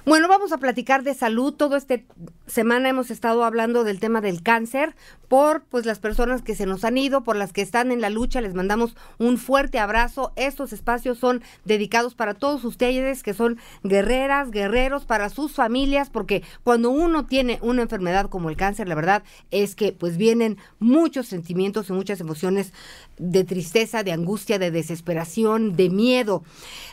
Bueno, 0.05 0.27
vamos 0.27 0.51
a 0.51 0.57
platicar 0.57 1.03
de 1.03 1.13
salud. 1.13 1.53
Todo 1.53 1.77
este 1.77 2.05
semana 2.45 2.89
hemos 2.89 3.09
estado 3.09 3.45
hablando 3.45 3.85
del 3.85 4.01
tema 4.01 4.19
del 4.19 4.43
cáncer 4.43 4.95
por 5.29 5.63
pues 5.63 5.85
las 5.85 5.99
personas 5.99 6.41
que 6.41 6.55
se 6.55 6.65
nos 6.65 6.83
han 6.83 6.97
ido, 6.97 7.23
por 7.23 7.37
las 7.37 7.53
que 7.53 7.61
están 7.61 7.89
en 7.89 8.01
la 8.01 8.09
lucha. 8.09 8.41
Les 8.41 8.53
mandamos 8.53 8.97
un 9.17 9.37
fuerte 9.37 9.79
abrazo. 9.79 10.33
Estos 10.35 10.73
espacios 10.73 11.19
son 11.19 11.41
dedicados 11.63 12.15
para 12.15 12.33
todos 12.33 12.65
ustedes 12.65 13.23
que 13.23 13.33
son 13.33 13.57
guerreras, 13.83 14.51
guerreros, 14.51 15.05
para 15.05 15.29
sus 15.29 15.53
familias, 15.53 16.09
porque 16.09 16.43
cuando 16.65 16.89
uno 16.89 17.25
tiene 17.25 17.59
una 17.61 17.83
enfermedad 17.83 18.29
como 18.29 18.49
el 18.49 18.57
cáncer, 18.57 18.89
la 18.89 18.95
verdad 18.95 19.23
es 19.51 19.73
que 19.73 19.93
pues 19.93 20.17
vienen 20.17 20.57
muchos 20.79 21.27
sentimientos 21.27 21.89
y 21.89 21.93
muchas 21.93 22.19
emociones 22.19 22.73
de 23.17 23.45
tristeza, 23.45 24.03
de 24.03 24.11
angustia, 24.11 24.59
de 24.59 24.69
desesperación, 24.69 25.77
de 25.77 25.89
miedo. 25.89 26.43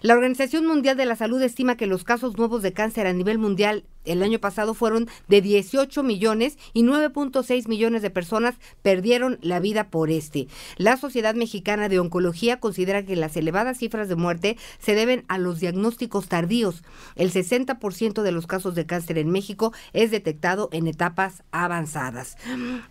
La 0.01 0.15
Organización 0.15 0.65
Mundial 0.65 0.97
de 0.97 1.07
la 1.07 1.17
Salud 1.17 1.43
estima 1.43 1.77
que 1.77 1.87
los 1.87 2.05
casos 2.05 2.39
nuevos 2.39 2.63
de 2.63 2.73
cáncer 2.73 3.00
a 3.07 3.13
nivel 3.13 3.39
mundial 3.39 3.85
el 4.05 4.23
año 4.23 4.39
pasado 4.39 4.73
fueron 4.73 5.09
de 5.29 5.43
18 5.43 6.03
millones 6.03 6.59
y 6.73 6.83
9.6 6.83 7.69
millones 7.69 8.01
de 8.01 8.11
personas 8.11 8.55
perdieron 8.83 9.39
la 9.43 9.61
vida 9.61 9.91
por 9.91 10.11
este. 10.11 10.49
La 10.79 10.97
Sociedad 10.97 11.35
Mexicana 11.35 11.89
de 11.89 11.99
Oncología 11.99 12.61
considera 12.61 13.05
que 13.05 13.15
las 13.17 13.37
elevadas 13.37 13.79
cifras 13.79 14.09
de 14.09 14.17
muerte 14.17 14.57
se 14.79 14.95
deben 14.95 15.25
a 15.29 15.37
los 15.37 15.61
diagnósticos 15.61 16.29
tardíos. 16.29 16.83
El 17.15 17.31
60% 17.31 18.23
de 18.23 18.33
los 18.33 18.47
casos 18.47 18.75
de 18.75 18.87
cáncer 18.87 19.19
en 19.19 19.31
México 19.31 19.73
es 19.93 20.11
detectado 20.11 20.71
en 20.73 20.87
etapas 20.87 21.43
avanzadas. 21.53 22.37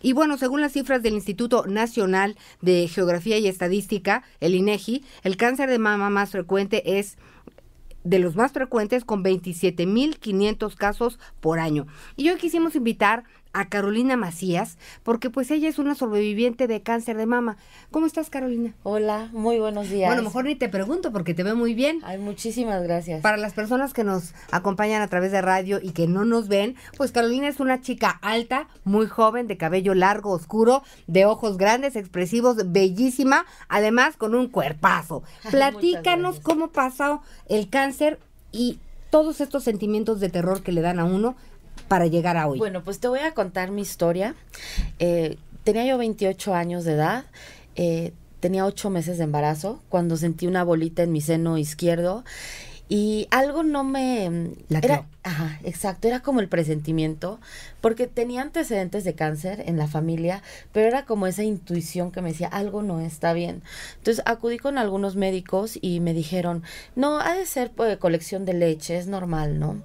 Y 0.01 0.13
bueno, 0.13 0.37
según 0.37 0.61
las 0.61 0.73
cifras 0.73 1.01
del 1.01 1.15
Instituto 1.15 1.65
Nacional 1.65 2.37
de 2.61 2.87
Geografía 2.87 3.39
y 3.39 3.47
Estadística, 3.47 4.23
el 4.39 4.53
INEGI, 4.53 5.03
el 5.23 5.37
cáncer 5.37 5.69
de 5.69 5.79
mama 5.79 6.11
más 6.11 6.29
frecuente 6.29 6.99
es 6.99 7.17
de 8.03 8.19
los 8.19 8.35
más 8.35 8.51
frecuentes 8.51 9.05
con 9.05 9.23
27.500 9.23 10.75
casos 10.75 11.19
por 11.39 11.59
año. 11.59 11.87
Y 12.15 12.29
hoy 12.29 12.37
quisimos 12.37 12.75
invitar 12.75 13.23
a 13.53 13.69
Carolina 13.69 14.15
Macías, 14.17 14.77
porque 15.03 15.29
pues 15.29 15.49
ella 15.51 15.69
es 15.69 15.79
una 15.79 15.95
sobreviviente 15.95 16.67
de 16.67 16.81
cáncer 16.81 17.17
de 17.17 17.25
mama. 17.25 17.57
¿Cómo 17.91 18.05
estás, 18.05 18.29
Carolina? 18.29 18.73
Hola, 18.83 19.29
muy 19.31 19.59
buenos 19.59 19.89
días. 19.89 20.09
Bueno, 20.09 20.23
mejor 20.23 20.45
ni 20.45 20.55
te 20.55 20.69
pregunto 20.69 21.11
porque 21.11 21.33
te 21.33 21.43
veo 21.43 21.55
muy 21.55 21.73
bien. 21.73 21.99
Ay, 22.03 22.17
muchísimas 22.19 22.83
gracias. 22.83 23.21
Para 23.21 23.37
las 23.37 23.53
personas 23.53 23.93
que 23.93 24.03
nos 24.03 24.33
acompañan 24.51 25.01
a 25.01 25.07
través 25.07 25.31
de 25.31 25.41
radio 25.41 25.79
y 25.81 25.91
que 25.91 26.07
no 26.07 26.25
nos 26.25 26.47
ven, 26.47 26.75
pues 26.97 27.11
Carolina 27.11 27.47
es 27.47 27.59
una 27.59 27.81
chica 27.81 28.19
alta, 28.21 28.67
muy 28.83 29.07
joven, 29.07 29.47
de 29.47 29.57
cabello 29.57 29.95
largo, 29.95 30.31
oscuro, 30.31 30.83
de 31.07 31.25
ojos 31.25 31.57
grandes, 31.57 31.95
expresivos, 31.95 32.71
bellísima, 32.71 33.45
además 33.67 34.15
con 34.15 34.35
un 34.35 34.47
cuerpazo. 34.47 35.23
Platícanos 35.49 36.39
cómo 36.39 36.69
pasó 36.69 37.21
el 37.47 37.69
cáncer 37.69 38.19
y 38.51 38.79
todos 39.09 39.41
estos 39.41 39.63
sentimientos 39.63 40.19
de 40.19 40.29
terror 40.29 40.61
que 40.61 40.71
le 40.71 40.81
dan 40.81 40.99
a 40.99 41.05
uno 41.05 41.35
para 41.89 42.07
llegar 42.07 42.37
a 42.37 42.47
hoy? 42.47 42.57
Bueno, 42.57 42.83
pues 42.83 42.99
te 42.99 43.09
voy 43.09 43.19
a 43.19 43.33
contar 43.33 43.71
mi 43.71 43.81
historia. 43.81 44.35
Eh, 44.99 45.37
tenía 45.65 45.85
yo 45.85 45.97
28 45.97 46.53
años 46.53 46.85
de 46.85 46.93
edad. 46.93 47.25
Eh, 47.75 48.13
tenía 48.39 48.65
8 48.65 48.89
meses 48.89 49.17
de 49.17 49.25
embarazo 49.25 49.81
cuando 49.89 50.15
sentí 50.15 50.47
una 50.47 50.63
bolita 50.63 51.03
en 51.03 51.11
mi 51.11 51.19
seno 51.19 51.57
izquierdo 51.57 52.23
y 52.91 53.27
algo 53.29 53.61
no 53.61 53.83
me 53.83 54.51
La 54.67 54.79
era 54.79 55.05
ajá, 55.21 55.59
exacto, 55.63 56.07
era 56.07 56.21
como 56.21 56.39
el 56.39 56.49
presentimiento, 56.49 57.39
porque 57.81 58.07
tenía 58.07 58.41
antecedentes 58.41 59.03
de 59.03 59.13
cáncer 59.13 59.63
en 59.67 59.77
la 59.77 59.87
familia, 59.87 60.41
pero 60.71 60.87
era 60.87 61.05
como 61.05 61.27
esa 61.27 61.43
intuición 61.43 62.11
que 62.11 62.23
me 62.23 62.29
decía, 62.29 62.47
algo 62.47 62.81
no 62.81 62.99
está 62.99 63.33
bien. 63.33 63.61
Entonces 63.97 64.23
acudí 64.25 64.57
con 64.57 64.79
algunos 64.79 65.15
médicos 65.15 65.77
y 65.79 65.99
me 65.99 66.15
dijeron, 66.15 66.63
"No, 66.95 67.19
ha 67.19 67.35
de 67.35 67.45
ser 67.45 67.69
pues, 67.71 67.95
colección 67.97 68.45
de 68.45 68.53
leche, 68.53 68.97
es 68.97 69.05
normal, 69.05 69.59
¿no?" 69.59 69.83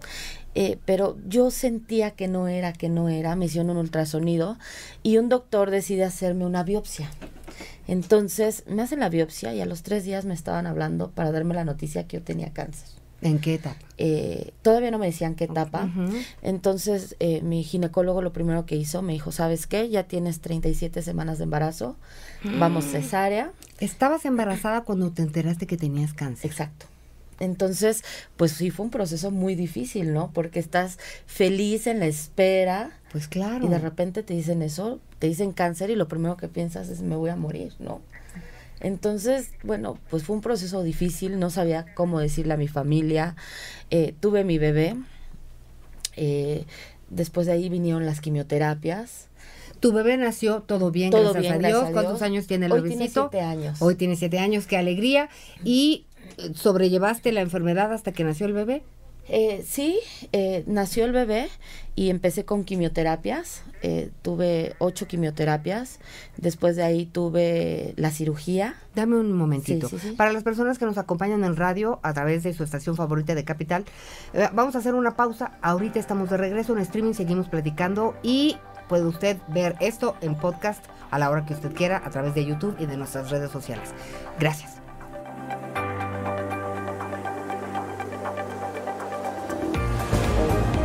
Eh, 0.54 0.78
pero 0.84 1.16
yo 1.26 1.50
sentía 1.50 2.12
que 2.12 2.28
no 2.28 2.48
era, 2.48 2.72
que 2.72 2.88
no 2.88 3.08
era, 3.08 3.34
me 3.36 3.46
hicieron 3.46 3.70
un 3.70 3.78
ultrasonido 3.78 4.56
y 5.02 5.18
un 5.18 5.28
doctor 5.28 5.70
decide 5.70 6.04
hacerme 6.04 6.46
una 6.46 6.62
biopsia. 6.62 7.10
Entonces 7.86 8.64
me 8.66 8.82
hacen 8.82 9.00
la 9.00 9.08
biopsia 9.08 9.54
y 9.54 9.60
a 9.60 9.66
los 9.66 9.82
tres 9.82 10.04
días 10.04 10.24
me 10.24 10.34
estaban 10.34 10.66
hablando 10.66 11.10
para 11.10 11.32
darme 11.32 11.54
la 11.54 11.64
noticia 11.64 12.06
que 12.06 12.18
yo 12.18 12.22
tenía 12.22 12.52
cáncer. 12.52 12.88
¿En 13.20 13.38
qué 13.38 13.54
etapa? 13.54 13.78
Eh, 13.96 14.52
todavía 14.62 14.90
no 14.90 14.98
me 14.98 15.06
decían 15.06 15.34
qué 15.34 15.44
etapa. 15.44 15.88
Entonces 16.42 17.16
eh, 17.20 17.40
mi 17.42 17.64
ginecólogo 17.64 18.22
lo 18.22 18.32
primero 18.32 18.66
que 18.66 18.76
hizo 18.76 19.02
me 19.02 19.14
dijo, 19.14 19.32
¿sabes 19.32 19.66
qué? 19.66 19.88
Ya 19.88 20.04
tienes 20.04 20.40
37 20.40 21.02
semanas 21.02 21.38
de 21.38 21.44
embarazo, 21.44 21.96
vamos 22.58 22.84
cesárea. 22.84 23.50
Estabas 23.80 24.24
embarazada 24.24 24.82
cuando 24.82 25.10
te 25.10 25.22
enteraste 25.22 25.66
que 25.66 25.76
tenías 25.76 26.12
cáncer. 26.12 26.50
Exacto. 26.50 26.86
Entonces, 27.40 28.02
pues 28.36 28.52
sí 28.52 28.70
fue 28.70 28.84
un 28.86 28.90
proceso 28.90 29.30
muy 29.30 29.54
difícil, 29.54 30.12
¿no? 30.12 30.30
Porque 30.32 30.58
estás 30.58 30.98
feliz 31.26 31.86
en 31.86 32.00
la 32.00 32.06
espera. 32.06 32.98
Pues 33.12 33.28
claro. 33.28 33.66
Y 33.66 33.68
de 33.68 33.78
repente 33.78 34.22
te 34.22 34.34
dicen 34.34 34.62
eso, 34.62 35.00
te 35.18 35.26
dicen 35.26 35.52
cáncer 35.52 35.90
y 35.90 35.96
lo 35.96 36.08
primero 36.08 36.36
que 36.36 36.48
piensas 36.48 36.88
es 36.88 37.00
me 37.02 37.16
voy 37.16 37.30
a 37.30 37.36
morir, 37.36 37.74
¿no? 37.78 38.00
Entonces, 38.80 39.50
bueno, 39.62 39.98
pues 40.10 40.24
fue 40.24 40.36
un 40.36 40.42
proceso 40.42 40.82
difícil, 40.82 41.38
no 41.38 41.48
sabía 41.48 41.86
cómo 41.94 42.20
decirle 42.20 42.54
a 42.54 42.56
mi 42.56 42.68
familia. 42.68 43.34
Eh, 43.90 44.14
tuve 44.20 44.44
mi 44.44 44.58
bebé, 44.58 44.96
eh, 46.16 46.64
después 47.08 47.46
de 47.46 47.52
ahí 47.52 47.68
vinieron 47.68 48.04
las 48.06 48.20
quimioterapias. 48.20 49.28
Tu 49.80 49.92
bebé 49.92 50.16
nació 50.16 50.62
todo 50.62 50.90
bien, 50.90 51.10
Todo 51.10 51.32
gracias, 51.32 51.42
bien, 51.42 51.54
a, 51.54 51.58
gracias 51.58 51.80
Dios. 51.80 51.90
a 51.90 51.92
¿Cuántos 51.92 52.22
años 52.22 52.46
tiene 52.46 52.66
el 52.66 52.72
Hoy 52.72 52.80
bebecito? 52.82 53.28
tiene 53.28 53.30
siete 53.30 53.40
años. 53.40 53.82
Hoy 53.82 53.94
tiene 53.96 54.16
siete 54.16 54.38
años, 54.38 54.66
qué 54.66 54.76
alegría. 54.76 55.28
¿Y 55.62 56.06
sobrellevaste 56.54 57.32
la 57.32 57.40
enfermedad 57.40 57.92
hasta 57.92 58.12
que 58.12 58.24
nació 58.24 58.46
el 58.46 58.52
bebé? 58.52 58.82
Eh, 59.28 59.64
sí, 59.66 60.00
eh, 60.32 60.64
nació 60.66 61.06
el 61.06 61.12
bebé 61.12 61.48
y 61.94 62.10
empecé 62.10 62.44
con 62.44 62.64
quimioterapias. 62.64 63.62
Eh, 63.82 64.10
tuve 64.22 64.74
ocho 64.78 65.06
quimioterapias. 65.06 65.98
Después 66.36 66.76
de 66.76 66.82
ahí 66.82 67.06
tuve 67.06 67.94
la 67.96 68.10
cirugía. 68.10 68.76
Dame 68.94 69.16
un 69.16 69.32
momentito. 69.32 69.88
Para 70.16 70.32
las 70.32 70.42
personas 70.42 70.78
que 70.78 70.84
nos 70.84 70.98
acompañan 70.98 71.44
en 71.44 71.56
radio 71.56 72.00
a 72.02 72.12
través 72.12 72.42
de 72.42 72.52
su 72.52 72.64
estación 72.64 72.96
favorita 72.96 73.34
de 73.34 73.44
Capital, 73.44 73.84
vamos 74.52 74.74
a 74.74 74.78
hacer 74.78 74.94
una 74.94 75.16
pausa. 75.16 75.58
Ahorita 75.62 75.98
estamos 75.98 76.30
de 76.30 76.36
regreso 76.36 76.72
en 76.74 76.80
streaming, 76.80 77.14
seguimos 77.14 77.48
platicando 77.48 78.14
y 78.22 78.56
puede 78.88 79.04
usted 79.04 79.38
ver 79.48 79.76
esto 79.80 80.16
en 80.20 80.34
podcast 80.34 80.84
a 81.10 81.18
la 81.18 81.30
hora 81.30 81.46
que 81.46 81.54
usted 81.54 81.72
quiera 81.72 82.02
a 82.04 82.10
través 82.10 82.34
de 82.34 82.44
YouTube 82.44 82.76
y 82.78 82.86
de 82.86 82.96
nuestras 82.96 83.30
redes 83.30 83.50
sociales. 83.50 83.90
Gracias. 84.38 84.83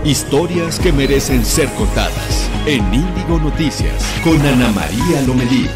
Historias 0.05 0.79
que 0.79 0.93
merecen 0.93 1.43
ser 1.43 1.67
contadas 1.75 2.49
en 2.65 2.81
Índigo 2.93 3.37
Noticias 3.37 4.01
con 4.23 4.39
Ana 4.39 4.71
María 4.71 5.21
Lomelí. 5.27 5.67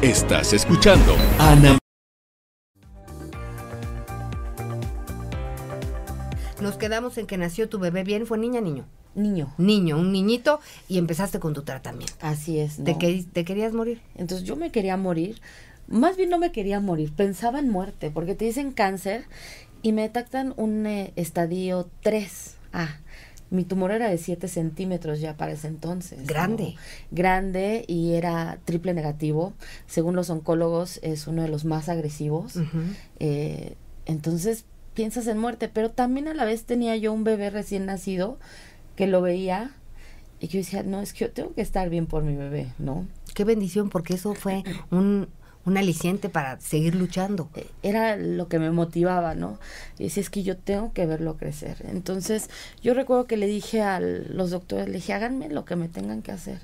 Estás 0.00 0.52
escuchando 0.52 1.16
Ana 1.40 1.76
Nos 6.62 6.76
quedamos 6.76 7.18
en 7.18 7.26
que 7.26 7.38
nació 7.38 7.68
tu 7.68 7.80
bebé 7.80 8.04
bien, 8.04 8.28
¿fue 8.28 8.38
niña 8.38 8.60
niño? 8.60 8.86
Niño. 9.16 9.54
Niño, 9.58 9.98
un 9.98 10.12
niñito, 10.12 10.60
y 10.88 10.98
empezaste 10.98 11.40
con 11.40 11.52
tu 11.52 11.62
tratamiento. 11.62 12.14
Así 12.20 12.60
es. 12.60 12.76
¿Te, 12.84 12.94
¿Te 12.94 13.44
querías 13.44 13.72
morir? 13.72 14.02
Entonces 14.14 14.46
yo 14.46 14.54
me 14.54 14.70
quería 14.70 14.96
morir 14.96 15.40
más 15.88 16.16
bien 16.16 16.30
no 16.30 16.38
me 16.38 16.52
quería 16.52 16.80
morir, 16.80 17.12
pensaba 17.12 17.58
en 17.58 17.70
muerte, 17.70 18.10
porque 18.10 18.34
te 18.34 18.44
dicen 18.44 18.72
cáncer 18.72 19.24
y 19.82 19.92
me 19.92 20.02
detectan 20.02 20.54
un 20.56 20.86
eh, 20.86 21.12
estadio 21.16 21.88
3. 22.02 22.56
Ah, 22.72 22.96
mi 23.50 23.64
tumor 23.64 23.92
era 23.92 24.08
de 24.08 24.18
7 24.18 24.48
centímetros 24.48 25.20
ya 25.20 25.36
para 25.36 25.52
ese 25.52 25.68
entonces. 25.68 26.26
Grande. 26.26 26.74
Grande 27.10 27.84
y 27.86 28.14
era 28.14 28.58
triple 28.64 28.92
negativo. 28.94 29.54
Según 29.86 30.16
los 30.16 30.30
oncólogos, 30.30 30.98
es 31.02 31.26
uno 31.26 31.42
de 31.42 31.48
los 31.48 31.64
más 31.64 31.88
agresivos. 31.88 32.54
Eh, 33.20 33.76
entonces 34.04 34.64
piensas 34.94 35.26
en 35.28 35.38
muerte, 35.38 35.68
pero 35.68 35.90
también 35.90 36.26
a 36.26 36.34
la 36.34 36.44
vez 36.44 36.64
tenía 36.64 36.96
yo 36.96 37.12
un 37.12 37.22
bebé 37.22 37.50
recién 37.50 37.86
nacido 37.86 38.38
que 38.96 39.06
lo 39.06 39.22
veía 39.22 39.72
y 40.40 40.48
yo 40.48 40.58
decía, 40.58 40.82
no, 40.82 41.00
es 41.00 41.12
que 41.12 41.26
yo 41.26 41.30
tengo 41.30 41.54
que 41.54 41.62
estar 41.62 41.88
bien 41.88 42.06
por 42.06 42.22
mi 42.22 42.34
bebé, 42.34 42.72
¿no? 42.78 43.06
Qué 43.34 43.44
bendición, 43.44 43.88
porque 43.90 44.14
eso 44.14 44.34
fue 44.34 44.64
un 44.90 45.28
un 45.66 45.76
aliciente 45.76 46.28
para 46.28 46.58
seguir 46.60 46.94
luchando. 46.94 47.50
E, 47.54 47.66
era 47.82 48.16
lo 48.16 48.48
que 48.48 48.58
me 48.58 48.70
motivaba, 48.70 49.34
¿no? 49.34 49.58
Y 49.98 50.04
decía, 50.04 50.22
es 50.22 50.30
que 50.30 50.42
yo 50.42 50.56
tengo 50.56 50.92
que 50.92 51.04
verlo 51.06 51.36
crecer. 51.36 51.84
Entonces, 51.88 52.48
yo 52.82 52.94
recuerdo 52.94 53.26
que 53.26 53.36
le 53.36 53.46
dije 53.46 53.82
a 53.82 54.00
los 54.00 54.50
doctores, 54.50 54.86
le 54.86 54.94
dije, 54.94 55.12
háganme 55.12 55.48
lo 55.48 55.64
que 55.64 55.76
me 55.76 55.88
tengan 55.88 56.22
que 56.22 56.32
hacer, 56.32 56.60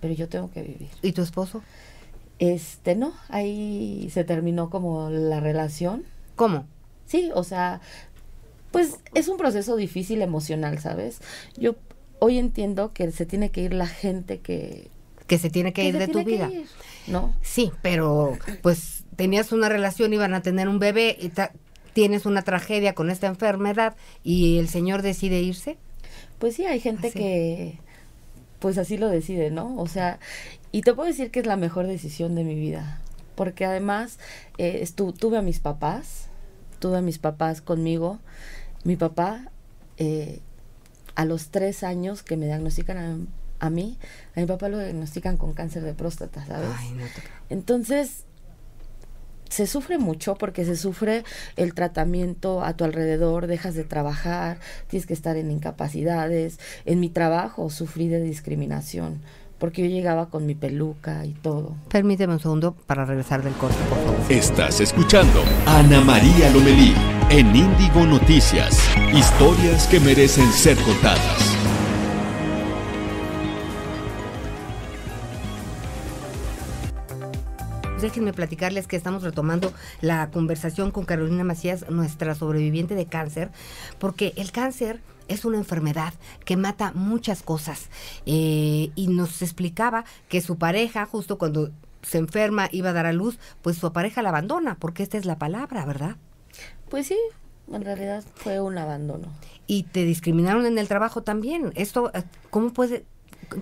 pero 0.00 0.14
yo 0.14 0.28
tengo 0.28 0.50
que 0.50 0.62
vivir. 0.62 0.88
¿Y 1.02 1.12
tu 1.12 1.22
esposo? 1.22 1.62
Este, 2.38 2.96
no, 2.96 3.12
ahí 3.28 4.08
se 4.12 4.24
terminó 4.24 4.70
como 4.70 5.10
la 5.10 5.40
relación. 5.40 6.04
¿Cómo? 6.34 6.66
Sí, 7.06 7.30
o 7.34 7.44
sea, 7.44 7.80
pues 8.70 8.98
es 9.14 9.28
un 9.28 9.36
proceso 9.36 9.76
difícil 9.76 10.22
emocional, 10.22 10.78
¿sabes? 10.78 11.20
Yo 11.56 11.76
hoy 12.18 12.38
entiendo 12.38 12.92
que 12.92 13.10
se 13.12 13.26
tiene 13.26 13.50
que 13.50 13.62
ir 13.62 13.74
la 13.74 13.86
gente 13.86 14.40
que 14.40 14.90
que 15.28 15.38
se 15.38 15.50
tiene 15.50 15.72
que 15.72 15.84
ir 15.84 15.98
de 15.98 16.08
tu 16.08 16.24
vida. 16.24 16.50
¿No? 17.08 17.34
Sí, 17.42 17.72
pero 17.82 18.36
pues 18.62 19.04
tenías 19.16 19.52
una 19.52 19.68
relación, 19.68 20.12
iban 20.12 20.34
a 20.34 20.42
tener 20.42 20.68
un 20.68 20.78
bebé, 20.78 21.16
y 21.20 21.32
tienes 21.92 22.26
una 22.26 22.42
tragedia 22.42 22.94
con 22.94 23.10
esta 23.10 23.26
enfermedad 23.26 23.96
y 24.22 24.58
el 24.58 24.68
señor 24.68 25.02
decide 25.02 25.40
irse. 25.40 25.78
Pues 26.38 26.54
sí, 26.54 26.64
hay 26.64 26.78
gente 26.80 27.10
que 27.10 27.78
pues 28.60 28.78
así 28.78 28.96
lo 28.96 29.08
decide, 29.08 29.50
¿no? 29.50 29.76
O 29.76 29.86
sea, 29.86 30.18
y 30.72 30.82
te 30.82 30.94
puedo 30.94 31.08
decir 31.08 31.30
que 31.30 31.40
es 31.40 31.46
la 31.46 31.56
mejor 31.56 31.86
decisión 31.86 32.34
de 32.34 32.44
mi 32.44 32.54
vida, 32.54 33.00
porque 33.34 33.64
además 33.64 34.18
eh, 34.58 34.86
tuve 35.16 35.38
a 35.38 35.42
mis 35.42 35.60
papás, 35.60 36.28
tuve 36.78 36.98
a 36.98 37.02
mis 37.02 37.18
papás 37.18 37.60
conmigo. 37.60 38.18
Mi 38.84 38.96
papá, 38.96 39.50
eh, 39.96 40.40
a 41.14 41.24
los 41.24 41.48
tres 41.48 41.82
años 41.82 42.22
que 42.22 42.36
me 42.36 42.46
diagnostican 42.46 43.28
a 43.60 43.70
mí, 43.70 43.98
a 44.36 44.40
mi 44.40 44.46
papá 44.46 44.68
lo 44.68 44.78
diagnostican 44.78 45.36
con 45.36 45.52
cáncer 45.52 45.82
de 45.82 45.94
próstata, 45.94 46.44
¿sabes? 46.46 46.68
Entonces, 47.50 48.24
se 49.48 49.66
sufre 49.66 49.98
mucho 49.98 50.36
porque 50.36 50.64
se 50.64 50.76
sufre 50.76 51.24
el 51.56 51.74
tratamiento 51.74 52.62
a 52.62 52.74
tu 52.74 52.84
alrededor, 52.84 53.46
dejas 53.46 53.74
de 53.74 53.84
trabajar, 53.84 54.58
tienes 54.88 55.06
que 55.06 55.14
estar 55.14 55.36
en 55.36 55.50
incapacidades. 55.50 56.58
En 56.84 57.00
mi 57.00 57.08
trabajo 57.08 57.70
sufrí 57.70 58.08
de 58.08 58.20
discriminación 58.20 59.22
porque 59.58 59.82
yo 59.82 59.88
llegaba 59.88 60.30
con 60.30 60.46
mi 60.46 60.54
peluca 60.54 61.24
y 61.26 61.32
todo. 61.32 61.74
Permíteme 61.88 62.34
un 62.34 62.40
segundo 62.40 62.76
para 62.86 63.04
regresar 63.04 63.42
del 63.42 63.54
corte, 63.54 63.76
por 63.88 63.98
favor. 63.98 64.32
Estás 64.32 64.80
escuchando 64.80 65.42
Ana 65.66 66.00
María 66.00 66.50
Lomelí 66.50 66.94
en 67.30 67.54
Índigo 67.54 68.06
Noticias. 68.06 68.78
Historias 69.12 69.86
que 69.88 70.00
merecen 70.00 70.46
ser 70.52 70.76
contadas. 70.78 71.47
Déjenme 78.00 78.32
platicarles 78.32 78.86
que 78.86 78.96
estamos 78.96 79.22
retomando 79.22 79.72
la 80.00 80.30
conversación 80.30 80.92
con 80.92 81.04
Carolina 81.04 81.42
Macías, 81.42 81.90
nuestra 81.90 82.34
sobreviviente 82.34 82.94
de 82.94 83.06
cáncer, 83.06 83.50
porque 83.98 84.32
el 84.36 84.52
cáncer 84.52 85.00
es 85.26 85.44
una 85.44 85.58
enfermedad 85.58 86.14
que 86.44 86.56
mata 86.56 86.92
muchas 86.94 87.42
cosas. 87.42 87.88
Eh, 88.24 88.90
y 88.94 89.08
nos 89.08 89.42
explicaba 89.42 90.04
que 90.28 90.40
su 90.40 90.58
pareja, 90.58 91.06
justo 91.06 91.38
cuando 91.38 91.70
se 92.02 92.18
enferma, 92.18 92.68
iba 92.70 92.90
a 92.90 92.92
dar 92.92 93.06
a 93.06 93.12
luz, 93.12 93.38
pues 93.62 93.76
su 93.76 93.92
pareja 93.92 94.22
la 94.22 94.28
abandona, 94.28 94.76
porque 94.78 95.02
esta 95.02 95.18
es 95.18 95.24
la 95.24 95.38
palabra, 95.38 95.84
¿verdad? 95.84 96.16
Pues 96.88 97.08
sí, 97.08 97.18
en 97.72 97.84
realidad 97.84 98.24
fue 98.34 98.60
un 98.60 98.78
abandono. 98.78 99.28
Y 99.66 99.82
te 99.82 100.04
discriminaron 100.04 100.66
en 100.66 100.78
el 100.78 100.88
trabajo 100.88 101.22
también. 101.22 101.72
Esto, 101.74 102.10
eh, 102.14 102.22
¿cómo 102.50 102.72
puede, 102.72 103.04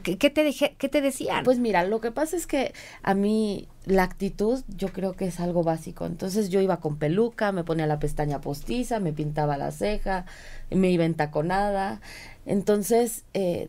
¿Qué, 0.02 0.30
te 0.30 0.42
dije, 0.42 0.74
¿Qué 0.78 0.88
te 0.88 1.00
decían? 1.00 1.44
Pues 1.44 1.58
mira, 1.58 1.84
lo 1.84 2.00
que 2.00 2.10
pasa 2.10 2.36
es 2.36 2.46
que 2.46 2.72
a 3.02 3.14
mí 3.14 3.68
la 3.84 4.02
actitud 4.02 4.64
yo 4.76 4.88
creo 4.88 5.12
que 5.12 5.26
es 5.26 5.38
algo 5.38 5.62
básico. 5.62 6.06
Entonces 6.06 6.48
yo 6.48 6.60
iba 6.60 6.78
con 6.78 6.96
peluca, 6.96 7.52
me 7.52 7.62
ponía 7.62 7.86
la 7.86 8.00
pestaña 8.00 8.40
postiza, 8.40 8.98
me 8.98 9.12
pintaba 9.12 9.56
la 9.56 9.70
ceja, 9.70 10.26
me 10.70 10.90
iba 10.90 11.04
entaconada. 11.04 12.00
Entonces, 12.46 13.24
eh, 13.32 13.68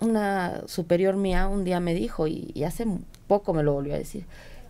una 0.00 0.62
superior 0.66 1.16
mía 1.16 1.48
un 1.48 1.64
día 1.64 1.80
me 1.80 1.94
dijo, 1.94 2.26
y, 2.26 2.50
y, 2.54 2.64
hace 2.64 2.86
poco 3.26 3.52
me 3.52 3.62
lo 3.62 3.74
volvió 3.74 3.94
a 3.94 3.98
decir, 3.98 4.24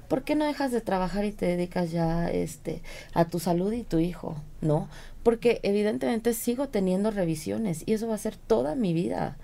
¿por 0.08 0.22
qué 0.22 0.34
no 0.34 0.46
dejas 0.46 0.72
de 0.72 0.80
trabajar 0.80 1.24
y 1.24 1.32
te 1.32 1.46
dedicas 1.46 1.90
ya 1.90 2.30
este, 2.30 2.82
a 3.14 3.26
tu 3.26 3.38
salud 3.38 3.72
y 3.72 3.82
tu 3.82 3.98
hijo? 3.98 4.36
¿No? 4.60 4.88
Porque 5.22 5.60
evidentemente 5.62 6.32
sigo 6.32 6.68
teniendo 6.68 7.10
revisiones 7.10 7.82
y 7.86 7.94
eso 7.94 8.08
va 8.08 8.14
a 8.14 8.18
ser 8.18 8.36
toda 8.36 8.74
mi 8.74 8.92
vida. 8.92 9.36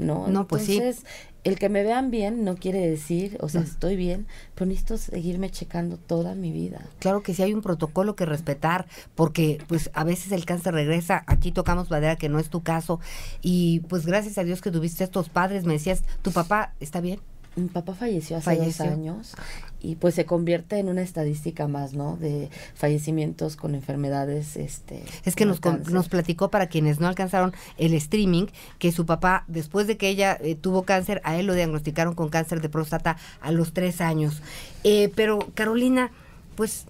¿No? 0.00 0.26
No, 0.28 0.46
pues 0.46 0.68
Entonces, 0.68 1.04
el 1.44 1.58
que 1.58 1.68
me 1.68 1.82
vean 1.82 2.10
bien 2.10 2.44
no 2.44 2.56
quiere 2.56 2.86
decir, 2.86 3.38
o 3.40 3.48
sea, 3.48 3.62
estoy 3.62 3.96
bien, 3.96 4.26
pero 4.54 4.66
necesito 4.66 4.98
seguirme 4.98 5.50
checando 5.50 5.96
toda 5.96 6.34
mi 6.34 6.52
vida. 6.52 6.80
Claro 6.98 7.22
que 7.22 7.34
sí 7.34 7.42
hay 7.42 7.54
un 7.54 7.62
protocolo 7.62 8.16
que 8.16 8.26
respetar, 8.26 8.86
porque 9.14 9.62
pues 9.66 9.90
a 9.94 10.04
veces 10.04 10.32
el 10.32 10.44
cáncer 10.44 10.74
regresa, 10.74 11.22
aquí 11.26 11.52
tocamos 11.52 11.90
madera 11.90 12.16
que 12.16 12.28
no 12.28 12.38
es 12.38 12.50
tu 12.50 12.62
caso, 12.62 13.00
y 13.40 13.80
pues 13.88 14.06
gracias 14.06 14.38
a 14.38 14.44
Dios 14.44 14.60
que 14.60 14.70
tuviste 14.70 15.04
estos 15.04 15.28
padres, 15.28 15.64
me 15.64 15.74
decías, 15.74 16.02
¿tu 16.22 16.32
papá 16.32 16.74
está 16.80 17.00
bien? 17.00 17.20
Mi 17.56 17.66
papá 17.66 17.94
falleció 17.94 18.36
hace 18.36 18.56
dos 18.56 18.80
años 18.80 19.34
y 19.80 19.96
pues 19.96 20.14
se 20.14 20.24
convierte 20.24 20.78
en 20.78 20.88
una 20.88 21.02
estadística 21.02 21.66
más, 21.66 21.94
¿no? 21.94 22.16
De 22.16 22.48
fallecimientos 22.74 23.56
con 23.56 23.74
enfermedades, 23.74 24.56
este. 24.56 25.02
Es 25.24 25.34
que 25.34 25.46
nos, 25.46 25.60
nos 25.90 26.08
platicó 26.08 26.50
para 26.50 26.68
quienes 26.68 27.00
no 27.00 27.08
alcanzaron 27.08 27.52
el 27.76 27.94
streaming 27.94 28.46
que 28.78 28.92
su 28.92 29.04
papá, 29.04 29.44
después 29.48 29.86
de 29.88 29.96
que 29.96 30.08
ella 30.08 30.38
eh, 30.40 30.54
tuvo 30.54 30.84
cáncer, 30.84 31.20
a 31.24 31.36
él 31.36 31.46
lo 31.46 31.54
diagnosticaron 31.54 32.14
con 32.14 32.28
cáncer 32.28 32.60
de 32.60 32.68
próstata 32.68 33.16
a 33.40 33.50
los 33.50 33.72
tres 33.72 34.00
años. 34.00 34.42
Eh, 34.84 35.10
pero 35.16 35.40
Carolina, 35.54 36.12
pues 36.54 36.84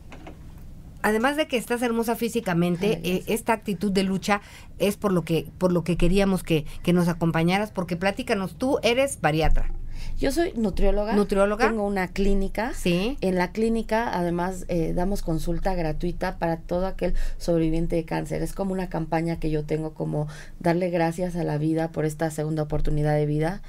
además 1.02 1.36
de 1.36 1.48
que 1.48 1.56
estás 1.56 1.80
hermosa 1.80 2.16
físicamente, 2.16 3.00
eh, 3.02 3.24
esta 3.28 3.54
actitud 3.54 3.92
de 3.92 4.02
lucha 4.02 4.42
es 4.78 4.98
por 4.98 5.12
lo 5.12 5.22
que, 5.22 5.48
por 5.56 5.72
lo 5.72 5.84
que 5.84 5.96
queríamos 5.96 6.42
que, 6.42 6.66
que 6.82 6.92
nos 6.92 7.08
acompañaras, 7.08 7.70
porque 7.70 7.96
platícanos, 7.96 8.56
tú 8.56 8.78
eres 8.82 9.20
bariatra. 9.22 9.72
Yo 10.18 10.32
soy 10.32 10.52
nutrióloga. 10.54 11.14
Nutrióloga. 11.14 11.68
Tengo 11.68 11.86
una 11.86 12.08
clínica. 12.08 12.72
Sí. 12.74 13.16
En 13.20 13.36
la 13.36 13.52
clínica, 13.52 14.16
además, 14.16 14.64
eh, 14.68 14.92
damos 14.94 15.22
consulta 15.22 15.74
gratuita 15.74 16.38
para 16.38 16.58
todo 16.58 16.86
aquel 16.86 17.14
sobreviviente 17.38 17.96
de 17.96 18.04
cáncer. 18.04 18.42
Es 18.42 18.52
como 18.52 18.72
una 18.72 18.88
campaña 18.88 19.38
que 19.38 19.50
yo 19.50 19.64
tengo 19.64 19.94
como 19.94 20.28
darle 20.58 20.90
gracias 20.90 21.36
a 21.36 21.44
la 21.44 21.58
vida 21.58 21.88
por 21.92 22.04
esta 22.04 22.30
segunda 22.30 22.62
oportunidad 22.62 23.14
de 23.14 23.26
vida. 23.26 23.62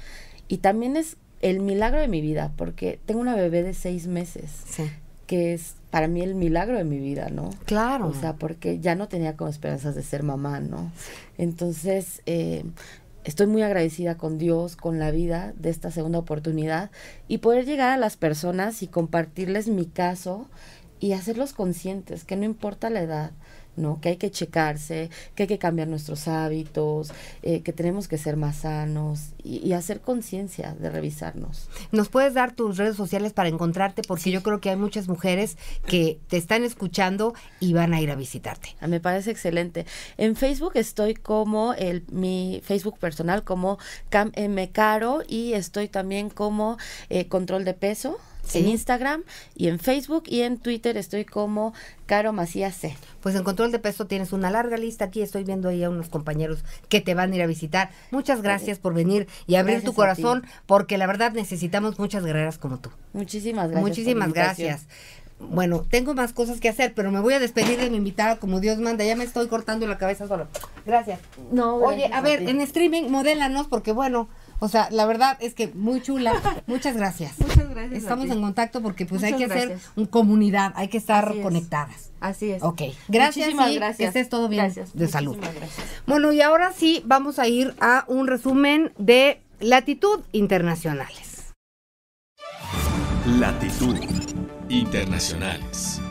Y 0.48 0.58
también 0.58 0.96
es 0.96 1.16
el 1.40 1.60
milagro 1.60 2.00
de 2.00 2.08
mi 2.08 2.20
vida, 2.20 2.52
porque 2.56 3.00
tengo 3.06 3.20
una 3.20 3.34
bebé 3.34 3.62
de 3.62 3.74
seis 3.74 4.06
meses. 4.06 4.50
Sí 4.66 4.84
que 5.32 5.54
es 5.54 5.76
para 5.90 6.08
mí 6.08 6.20
el 6.20 6.34
milagro 6.34 6.76
de 6.76 6.84
mi 6.84 6.98
vida, 6.98 7.30
¿no? 7.30 7.48
Claro. 7.64 8.08
O 8.08 8.12
sea, 8.12 8.34
porque 8.34 8.80
ya 8.80 8.94
no 8.94 9.08
tenía 9.08 9.34
como 9.34 9.48
esperanzas 9.48 9.94
de 9.94 10.02
ser 10.02 10.22
mamá, 10.22 10.60
¿no? 10.60 10.92
Entonces, 11.38 12.20
eh, 12.26 12.64
estoy 13.24 13.46
muy 13.46 13.62
agradecida 13.62 14.16
con 14.16 14.38
Dios, 14.38 14.76
con 14.76 14.98
la 14.98 15.10
vida 15.10 15.52
de 15.56 15.70
esta 15.70 15.90
segunda 15.90 16.18
oportunidad 16.18 16.90
y 17.28 17.38
poder 17.38 17.64
llegar 17.64 17.90
a 17.90 17.96
las 17.96 18.16
personas 18.16 18.82
y 18.82 18.88
compartirles 18.88 19.68
mi 19.68 19.86
caso 19.86 20.48
y 21.00 21.12
hacerlos 21.12 21.52
conscientes 21.52 22.24
que 22.24 22.36
no 22.36 22.44
importa 22.44 22.90
la 22.90 23.02
edad, 23.02 23.32
¿no? 23.76 24.00
Que 24.00 24.10
hay 24.10 24.16
que 24.16 24.30
checarse, 24.30 25.10
que 25.34 25.44
hay 25.44 25.46
que 25.46 25.58
cambiar 25.58 25.88
nuestros 25.88 26.28
hábitos, 26.28 27.12
eh, 27.42 27.62
que 27.62 27.72
tenemos 27.72 28.08
que 28.08 28.18
ser 28.18 28.36
más 28.36 28.56
sanos 28.58 29.30
y, 29.42 29.72
hacer 29.72 30.02
conciencia 30.02 30.76
de 30.78 30.90
revisarnos. 30.90 31.70
¿Nos 31.92 32.10
puedes 32.10 32.34
dar 32.34 32.52
tus 32.52 32.76
redes 32.76 32.94
sociales 32.94 33.32
para 33.32 33.48
encontrarte? 33.48 34.02
Porque 34.06 34.30
yo 34.30 34.42
creo 34.42 34.60
que 34.60 34.68
hay 34.68 34.76
muchas 34.76 35.08
mujeres 35.08 35.56
que 35.86 36.20
te 36.28 36.36
están 36.36 36.62
escuchando 36.62 37.32
y 37.58 37.72
van 37.72 37.94
a 37.94 38.00
ir 38.00 38.10
a 38.10 38.14
visitarte. 38.14 38.76
Ah, 38.80 38.86
me 38.86 39.00
parece 39.00 39.30
excelente. 39.30 39.86
En 40.18 40.36
Facebook 40.36 40.72
estoy 40.74 41.14
como 41.14 41.72
el, 41.72 42.04
mi 42.10 42.60
Facebook 42.62 42.98
personal 42.98 43.44
como 43.44 43.78
Cam 44.10 44.30
M 44.34 44.70
Caro 44.72 45.22
y 45.26 45.54
estoy 45.54 45.88
también 45.88 46.28
como 46.28 46.76
eh, 47.08 47.28
Control 47.28 47.64
de 47.64 47.72
Peso 47.72 48.18
en 48.54 48.68
Instagram 48.68 49.22
y 49.54 49.68
en 49.68 49.78
Facebook 49.78 50.24
y 50.26 50.42
en 50.42 50.58
Twitter 50.58 50.96
estoy 50.96 51.24
como 51.24 51.72
Caro 52.06 52.32
Macías 52.32 52.76
C. 52.76 52.96
Pues 53.22 53.34
en 53.34 53.44
control 53.44 53.72
de 53.72 53.78
peso 53.78 54.06
tienes 54.06 54.32
una 54.32 54.50
larga 54.50 54.76
lista. 54.76 55.06
Aquí 55.06 55.22
estoy 55.22 55.44
viendo 55.44 55.68
ahí 55.68 55.82
a 55.84 55.90
unos 55.90 56.08
compañeros 56.08 56.64
que 56.88 57.00
te 57.00 57.14
van 57.14 57.32
a 57.32 57.36
ir 57.36 57.42
a 57.42 57.46
visitar. 57.46 57.90
Muchas 58.10 58.42
gracias 58.42 58.78
por 58.78 58.94
venir 58.94 59.28
y 59.46 59.56
abrir 59.56 59.82
tu 59.82 59.94
corazón, 59.94 60.44
porque 60.66 60.98
la 60.98 61.06
verdad 61.06 61.32
necesitamos 61.32 61.98
muchas 61.98 62.24
guerreras 62.24 62.58
como 62.58 62.78
tú. 62.78 62.90
Muchísimas 63.12 63.70
gracias. 63.70 63.88
Muchísimas 63.88 64.32
gracias. 64.32 64.86
Bueno, 65.50 65.84
tengo 65.88 66.14
más 66.14 66.32
cosas 66.32 66.60
que 66.60 66.68
hacer, 66.68 66.94
pero 66.94 67.10
me 67.10 67.20
voy 67.20 67.34
a 67.34 67.40
despedir 67.40 67.78
de 67.78 67.90
mi 67.90 67.96
invitada 67.96 68.36
como 68.36 68.60
Dios 68.60 68.78
manda. 68.78 69.04
Ya 69.04 69.16
me 69.16 69.24
estoy 69.24 69.48
cortando 69.48 69.86
la 69.86 69.98
cabeza 69.98 70.28
solo. 70.28 70.46
Gracias. 70.86 71.20
No, 71.50 71.76
Oye, 71.76 72.10
a 72.12 72.20
ver, 72.20 72.48
en 72.48 72.60
streaming, 72.60 73.10
modélanos, 73.10 73.66
porque 73.66 73.92
bueno, 73.92 74.28
o 74.62 74.68
sea, 74.68 74.86
la 74.92 75.06
verdad 75.06 75.36
es 75.40 75.54
que 75.54 75.66
muy 75.74 76.00
chula. 76.00 76.34
Muchas 76.68 76.96
gracias. 76.96 77.32
Muchas 77.40 77.68
gracias. 77.68 78.00
Estamos 78.00 78.30
en 78.30 78.40
contacto 78.40 78.80
porque 78.80 79.06
pues 79.06 79.24
hay 79.24 79.34
que 79.34 79.46
hacer 79.46 79.76
un 79.96 80.06
comunidad, 80.06 80.72
hay 80.76 80.86
que 80.86 80.98
estar 80.98 81.34
conectadas. 81.42 82.12
Así 82.20 82.52
es. 82.52 82.62
Ok. 82.62 82.82
Gracias. 83.08 83.46
Muchísimas 83.46 83.74
gracias. 83.74 83.96
Que 83.96 84.04
estés 84.04 84.28
todo 84.28 84.48
bien 84.48 84.62
gracias. 84.66 84.94
de 84.94 85.08
salud. 85.08 85.36
Gracias. 85.36 85.68
Bueno, 86.06 86.32
y 86.32 86.42
ahora 86.42 86.72
sí 86.72 87.02
vamos 87.04 87.40
a 87.40 87.48
ir 87.48 87.74
a 87.80 88.04
un 88.06 88.28
resumen 88.28 88.92
de 88.98 89.40
latitud 89.58 90.20
internacionales. 90.30 91.52
Latitud 93.26 93.96
internacionales. 94.68 96.01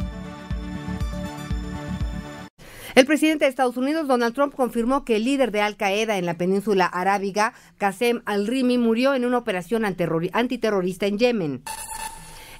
El 2.94 3.06
presidente 3.06 3.46
de 3.46 3.50
Estados 3.50 3.78
Unidos, 3.78 4.08
Donald 4.08 4.36
Trump, 4.36 4.54
confirmó 4.54 5.06
que 5.06 5.16
el 5.16 5.24
líder 5.24 5.52
de 5.52 5.62
Al 5.62 5.78
Qaeda 5.78 6.18
en 6.18 6.26
la 6.26 6.34
península 6.34 6.86
arábiga, 6.86 7.54
Qasem 7.78 8.22
al-Rimi, 8.26 8.78
murió 8.78 9.14
en 9.14 9.24
una 9.24 9.38
operación 9.38 9.86
antiterrorista 9.86 11.06
en 11.06 11.18
Yemen. 11.18 11.64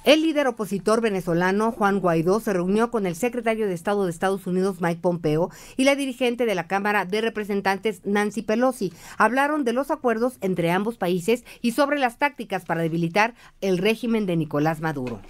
El 0.04 0.22
líder 0.22 0.46
opositor 0.48 1.02
venezolano 1.02 1.70
Juan 1.70 2.00
Guaidó 2.00 2.40
se 2.40 2.52
reunió 2.54 2.90
con 2.90 3.06
el 3.06 3.14
secretario 3.14 3.66
de 3.66 3.74
Estado 3.74 4.04
de 4.04 4.10
Estados 4.10 4.46
Unidos 4.46 4.80
Mike 4.80 5.00
Pompeo 5.00 5.50
y 5.76 5.84
la 5.84 5.94
dirigente 5.94 6.46
de 6.46 6.54
la 6.54 6.66
Cámara 6.66 7.04
de 7.04 7.20
Representantes 7.20 8.00
Nancy 8.04 8.42
Pelosi. 8.42 8.92
Hablaron 9.18 9.64
de 9.64 9.74
los 9.74 9.90
acuerdos 9.90 10.38
entre 10.40 10.72
ambos 10.72 10.96
países 10.96 11.44
y 11.60 11.72
sobre 11.72 11.98
las 11.98 12.18
tácticas 12.18 12.64
para 12.64 12.82
debilitar 12.82 13.34
el 13.60 13.78
régimen 13.78 14.26
de 14.26 14.36
Nicolás 14.36 14.80
Maduro. 14.80 15.20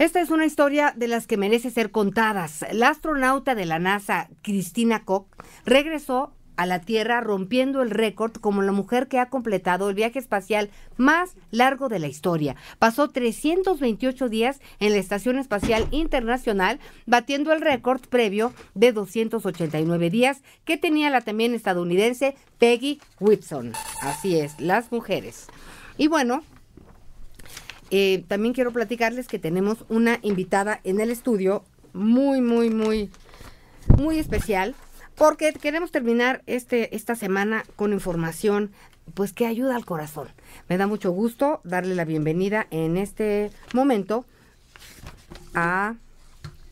Esta 0.00 0.22
es 0.22 0.30
una 0.30 0.46
historia 0.46 0.94
de 0.96 1.08
las 1.08 1.26
que 1.26 1.36
merece 1.36 1.70
ser 1.70 1.90
contadas. 1.90 2.64
La 2.72 2.88
astronauta 2.88 3.54
de 3.54 3.66
la 3.66 3.78
NASA, 3.78 4.30
Christina 4.40 5.04
Koch, 5.04 5.26
regresó 5.66 6.32
a 6.56 6.64
la 6.64 6.80
Tierra 6.80 7.20
rompiendo 7.20 7.82
el 7.82 7.90
récord 7.90 8.32
como 8.32 8.62
la 8.62 8.72
mujer 8.72 9.08
que 9.08 9.18
ha 9.18 9.28
completado 9.28 9.90
el 9.90 9.94
viaje 9.94 10.18
espacial 10.18 10.70
más 10.96 11.36
largo 11.50 11.90
de 11.90 11.98
la 11.98 12.06
historia. 12.06 12.56
Pasó 12.78 13.10
328 13.10 14.30
días 14.30 14.62
en 14.78 14.92
la 14.92 14.98
Estación 14.98 15.38
Espacial 15.38 15.86
Internacional, 15.90 16.80
batiendo 17.04 17.52
el 17.52 17.60
récord 17.60 18.00
previo 18.00 18.54
de 18.72 18.92
289 18.92 20.08
días 20.08 20.40
que 20.64 20.78
tenía 20.78 21.10
la 21.10 21.20
también 21.20 21.54
estadounidense 21.54 22.36
Peggy 22.56 23.02
Whitson. 23.18 23.74
Así 24.00 24.38
es, 24.38 24.58
las 24.60 24.92
mujeres. 24.92 25.48
Y 25.98 26.08
bueno, 26.08 26.42
eh, 27.90 28.24
también 28.28 28.54
quiero 28.54 28.72
platicarles 28.72 29.28
que 29.28 29.38
tenemos 29.38 29.84
una 29.88 30.18
invitada 30.22 30.80
en 30.84 31.00
el 31.00 31.10
estudio 31.10 31.64
muy, 31.92 32.40
muy, 32.40 32.70
muy, 32.70 33.10
muy 33.96 34.18
especial, 34.18 34.74
porque 35.16 35.52
queremos 35.52 35.90
terminar 35.90 36.42
este, 36.46 36.94
esta 36.96 37.14
semana 37.14 37.64
con 37.76 37.92
información 37.92 38.70
pues 39.14 39.32
que 39.32 39.46
ayuda 39.46 39.76
al 39.76 39.84
corazón. 39.84 40.28
Me 40.68 40.78
da 40.78 40.86
mucho 40.86 41.10
gusto 41.10 41.60
darle 41.64 41.94
la 41.94 42.04
bienvenida 42.04 42.66
en 42.70 42.96
este 42.96 43.50
momento 43.72 44.24
a 45.54 45.94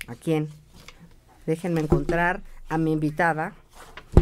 a 0.08 0.14
quién. 0.14 0.48
Déjenme 1.46 1.80
encontrar 1.80 2.40
a 2.68 2.78
mi 2.78 2.92
invitada. 2.92 3.54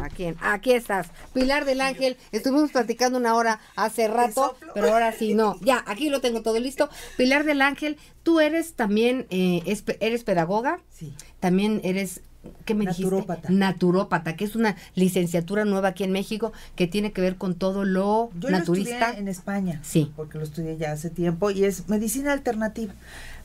¿A 0.02 0.08
quién? 0.08 0.36
Aquí 0.40 0.72
estás. 0.72 1.08
Pilar 1.32 1.64
del 1.64 1.80
Ángel. 1.80 2.16
Estuvimos 2.32 2.70
platicando 2.72 3.18
una 3.18 3.34
hora 3.34 3.60
hace 3.76 4.08
rato, 4.08 4.56
pero 4.74 4.92
ahora 4.92 5.12
sí, 5.12 5.34
no. 5.34 5.58
Ya, 5.60 5.82
aquí 5.86 6.10
lo 6.10 6.20
tengo 6.20 6.42
todo 6.42 6.58
listo. 6.58 6.88
Pilar 7.16 7.44
del 7.44 7.62
Ángel, 7.62 7.96
tú 8.22 8.40
eres 8.40 8.74
también, 8.74 9.26
eh, 9.30 9.62
eres 10.00 10.24
pedagoga. 10.24 10.80
Sí. 10.90 11.14
También 11.40 11.80
eres 11.84 12.20
¿qué 12.64 12.74
me 12.74 12.84
Naturópata. 12.84 13.34
dijiste? 13.34 13.54
Naturópata, 13.54 14.36
que 14.36 14.44
es 14.44 14.56
una 14.56 14.76
licenciatura 14.94 15.64
nueva 15.64 15.88
aquí 15.88 16.04
en 16.04 16.12
México 16.12 16.52
que 16.74 16.86
tiene 16.86 17.12
que 17.12 17.20
ver 17.20 17.36
con 17.36 17.54
todo 17.54 17.84
lo 17.84 18.30
Yo 18.38 18.50
naturista. 18.50 19.12
Lo 19.12 19.18
en 19.18 19.28
España. 19.28 19.80
Sí. 19.82 20.12
Porque 20.16 20.38
lo 20.38 20.44
estudié 20.44 20.76
ya 20.76 20.92
hace 20.92 21.10
tiempo 21.10 21.50
y 21.50 21.64
es 21.64 21.88
medicina 21.88 22.32
alternativa. 22.32 22.94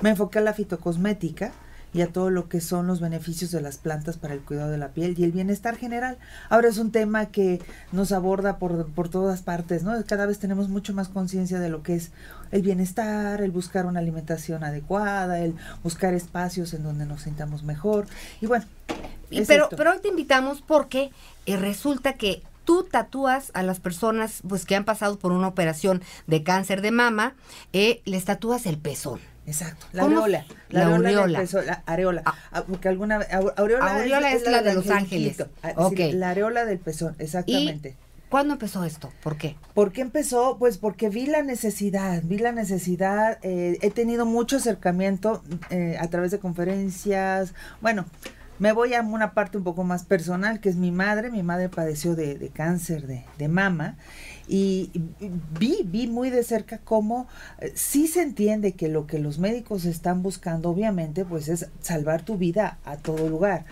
Me 0.01 0.11
enfoqué 0.11 0.39
a 0.39 0.41
la 0.41 0.53
fitocosmética 0.53 1.51
y 1.93 2.01
a 2.01 2.07
todo 2.07 2.29
lo 2.29 2.47
que 2.47 2.61
son 2.61 2.87
los 2.87 3.01
beneficios 3.01 3.51
de 3.51 3.61
las 3.61 3.77
plantas 3.77 4.17
para 4.17 4.33
el 4.33 4.41
cuidado 4.41 4.71
de 4.71 4.77
la 4.77 4.89
piel 4.89 5.15
y 5.17 5.23
el 5.23 5.31
bienestar 5.31 5.75
general. 5.75 6.17
Ahora 6.49 6.69
es 6.69 6.77
un 6.77 6.91
tema 6.91 7.27
que 7.27 7.61
nos 7.91 8.11
aborda 8.11 8.57
por, 8.57 8.87
por 8.91 9.09
todas 9.09 9.41
partes, 9.41 9.83
¿no? 9.83 9.93
Cada 10.05 10.25
vez 10.25 10.39
tenemos 10.39 10.69
mucho 10.69 10.93
más 10.93 11.09
conciencia 11.09 11.59
de 11.59 11.69
lo 11.69 11.83
que 11.83 11.95
es 11.95 12.11
el 12.51 12.61
bienestar, 12.61 13.41
el 13.41 13.51
buscar 13.51 13.85
una 13.85 13.99
alimentación 13.99 14.63
adecuada, 14.63 15.39
el 15.39 15.55
buscar 15.83 16.13
espacios 16.13 16.73
en 16.73 16.83
donde 16.83 17.05
nos 17.05 17.21
sintamos 17.23 17.63
mejor. 17.63 18.07
Y 18.41 18.47
bueno, 18.47 18.65
pero, 19.47 19.69
pero 19.69 19.91
hoy 19.91 19.99
te 20.01 20.09
invitamos 20.09 20.61
porque 20.61 21.11
eh, 21.45 21.57
resulta 21.57 22.13
que 22.13 22.43
tú 22.65 22.83
tatúas 22.83 23.51
a 23.53 23.63
las 23.63 23.79
personas 23.79 24.41
pues 24.47 24.65
que 24.65 24.75
han 24.75 24.85
pasado 24.85 25.17
por 25.17 25.31
una 25.31 25.47
operación 25.47 26.01
de 26.27 26.43
cáncer 26.43 26.81
de 26.81 26.91
mama, 26.91 27.35
eh, 27.73 28.01
les 28.05 28.25
tatúas 28.25 28.65
el 28.65 28.77
pezón. 28.77 29.19
Exacto, 29.45 29.87
la 29.91 30.03
aureola. 30.03 30.45
La, 30.69 30.87
aureola. 30.87 31.43
la 31.65 31.83
areola. 31.85 32.21
Ah. 32.25 32.35
Ah, 32.51 32.63
porque 32.67 32.87
alguna 32.87 33.19
aureola, 33.57 34.33
es, 34.33 34.45
la 34.45 34.61
de 34.61 34.73
Los 34.73 34.89
Ángeles. 34.89 35.43
Ah, 35.63 35.73
okay. 35.77 36.13
la 36.13 36.29
areola 36.29 36.65
del 36.65 36.79
pezón, 36.79 37.15
exactamente. 37.17 37.95
¿Cuándo 38.29 38.53
empezó 38.53 38.85
esto? 38.85 39.11
¿Por 39.21 39.35
qué? 39.35 39.57
¿Por 39.73 39.91
qué 39.91 39.99
empezó? 39.99 40.55
Pues 40.57 40.77
porque 40.77 41.09
vi 41.09 41.25
la 41.25 41.43
necesidad, 41.43 42.21
vi 42.23 42.37
la 42.37 42.53
necesidad, 42.53 43.39
eh, 43.41 43.77
he 43.81 43.91
tenido 43.91 44.25
mucho 44.25 44.55
acercamiento 44.55 45.43
eh, 45.69 45.97
a 45.99 46.07
través 46.09 46.31
de 46.31 46.39
conferencias, 46.39 47.53
bueno, 47.81 48.05
me 48.61 48.73
voy 48.73 48.93
a 48.93 49.01
una 49.01 49.33
parte 49.33 49.57
un 49.57 49.63
poco 49.63 49.83
más 49.83 50.03
personal, 50.03 50.59
que 50.59 50.69
es 50.69 50.75
mi 50.75 50.91
madre. 50.91 51.31
Mi 51.31 51.41
madre 51.41 51.67
padeció 51.67 52.15
de, 52.15 52.35
de 52.35 52.49
cáncer 52.49 53.07
de, 53.07 53.25
de, 53.39 53.47
mama 53.47 53.97
y 54.51 54.91
vi, 55.57 55.77
vi 55.85 56.07
muy 56.07 56.29
de 56.29 56.43
cerca 56.43 56.79
cómo 56.79 57.25
eh, 57.59 57.71
sí 57.73 58.07
se 58.07 58.21
entiende 58.21 58.73
que 58.73 58.89
lo 58.89 59.07
que 59.07 59.17
los 59.17 59.39
médicos 59.39 59.85
están 59.85 60.21
buscando, 60.23 60.69
obviamente, 60.69 61.23
pues 61.23 61.47
es 61.47 61.69
salvar 61.79 62.23
tu 62.23 62.37
vida 62.37 62.77
a 62.83 62.97
todo 62.97 63.29
lugar 63.29 63.63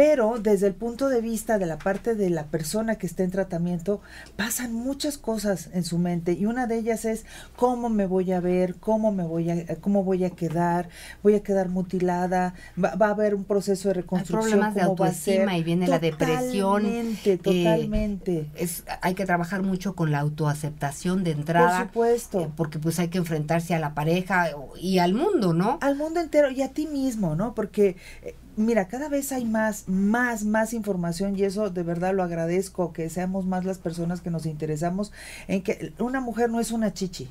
pero 0.00 0.38
desde 0.40 0.66
el 0.66 0.72
punto 0.72 1.10
de 1.10 1.20
vista 1.20 1.58
de 1.58 1.66
la 1.66 1.78
parte 1.78 2.14
de 2.14 2.30
la 2.30 2.46
persona 2.46 2.96
que 2.96 3.06
está 3.06 3.22
en 3.22 3.30
tratamiento, 3.30 4.00
pasan 4.34 4.72
muchas 4.72 5.18
cosas 5.18 5.68
en 5.74 5.84
su 5.84 5.98
mente 5.98 6.32
y 6.32 6.46
una 6.46 6.66
de 6.66 6.78
ellas 6.78 7.04
es 7.04 7.26
cómo 7.54 7.90
me 7.90 8.06
voy 8.06 8.32
a 8.32 8.40
ver, 8.40 8.76
cómo 8.76 9.12
me 9.12 9.24
voy 9.24 9.50
a, 9.50 9.76
cómo 9.76 10.02
voy 10.02 10.24
a 10.24 10.30
quedar, 10.30 10.88
voy 11.22 11.34
a 11.34 11.42
quedar 11.42 11.68
mutilada, 11.68 12.54
va, 12.82 12.94
a 12.98 13.10
haber 13.10 13.34
un 13.34 13.44
proceso 13.44 13.88
de 13.88 13.94
reconstrucción. 13.96 14.38
Hay 14.42 14.50
problemas 14.52 14.74
de 14.74 14.80
autoestima 14.80 15.58
y 15.58 15.62
viene 15.62 15.86
la 15.86 15.98
depresión. 15.98 16.82
Totalmente, 16.82 17.32
eh, 17.34 17.36
totalmente. 17.36 18.50
es, 18.54 18.84
hay 19.02 19.12
que 19.12 19.26
trabajar 19.26 19.62
mucho 19.62 19.94
con 19.94 20.12
la 20.12 20.20
autoaceptación 20.20 21.24
de 21.24 21.32
entrada. 21.32 21.76
Por 21.76 21.86
supuesto. 21.88 22.40
Eh, 22.40 22.50
porque 22.56 22.78
pues 22.78 22.98
hay 23.00 23.08
que 23.08 23.18
enfrentarse 23.18 23.74
a 23.74 23.78
la 23.78 23.92
pareja 23.92 24.48
y 24.80 24.96
al 24.98 25.12
mundo, 25.12 25.52
¿no? 25.52 25.76
Al 25.82 25.94
mundo 25.94 26.20
entero 26.20 26.50
y 26.50 26.62
a 26.62 26.70
ti 26.70 26.86
mismo, 26.86 27.36
¿no? 27.36 27.54
Porque 27.54 27.96
eh, 28.22 28.34
mira, 28.60 28.88
cada 28.88 29.08
vez 29.08 29.32
hay 29.32 29.44
más, 29.44 29.88
más, 29.88 30.44
más 30.44 30.72
información 30.72 31.36
y 31.36 31.44
eso 31.44 31.70
de 31.70 31.82
verdad 31.82 32.14
lo 32.14 32.22
agradezco, 32.22 32.92
que 32.92 33.10
seamos 33.10 33.46
más 33.46 33.64
las 33.64 33.78
personas 33.78 34.20
que 34.20 34.30
nos 34.30 34.46
interesamos 34.46 35.12
en 35.48 35.62
que 35.62 35.92
una 35.98 36.20
mujer 36.20 36.50
no 36.50 36.60
es 36.60 36.70
una 36.70 36.92
chichi. 36.92 37.30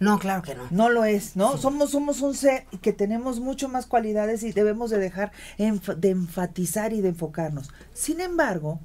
No, 0.00 0.18
claro 0.18 0.42
que 0.42 0.54
no. 0.54 0.62
No 0.70 0.90
lo 0.90 1.04
es, 1.04 1.34
¿no? 1.34 1.56
Somos, 1.56 1.90
somos 1.90 2.22
un 2.22 2.34
ser 2.34 2.66
que 2.82 2.92
tenemos 2.92 3.40
mucho 3.40 3.68
más 3.68 3.86
cualidades 3.86 4.44
y 4.44 4.52
debemos 4.52 4.90
de 4.90 4.98
dejar 4.98 5.32
de 5.58 6.10
enfatizar 6.10 6.92
y 6.92 7.00
de 7.00 7.08
enfocarnos. 7.08 7.70
Sin 7.94 8.20
embargo, 8.20 8.78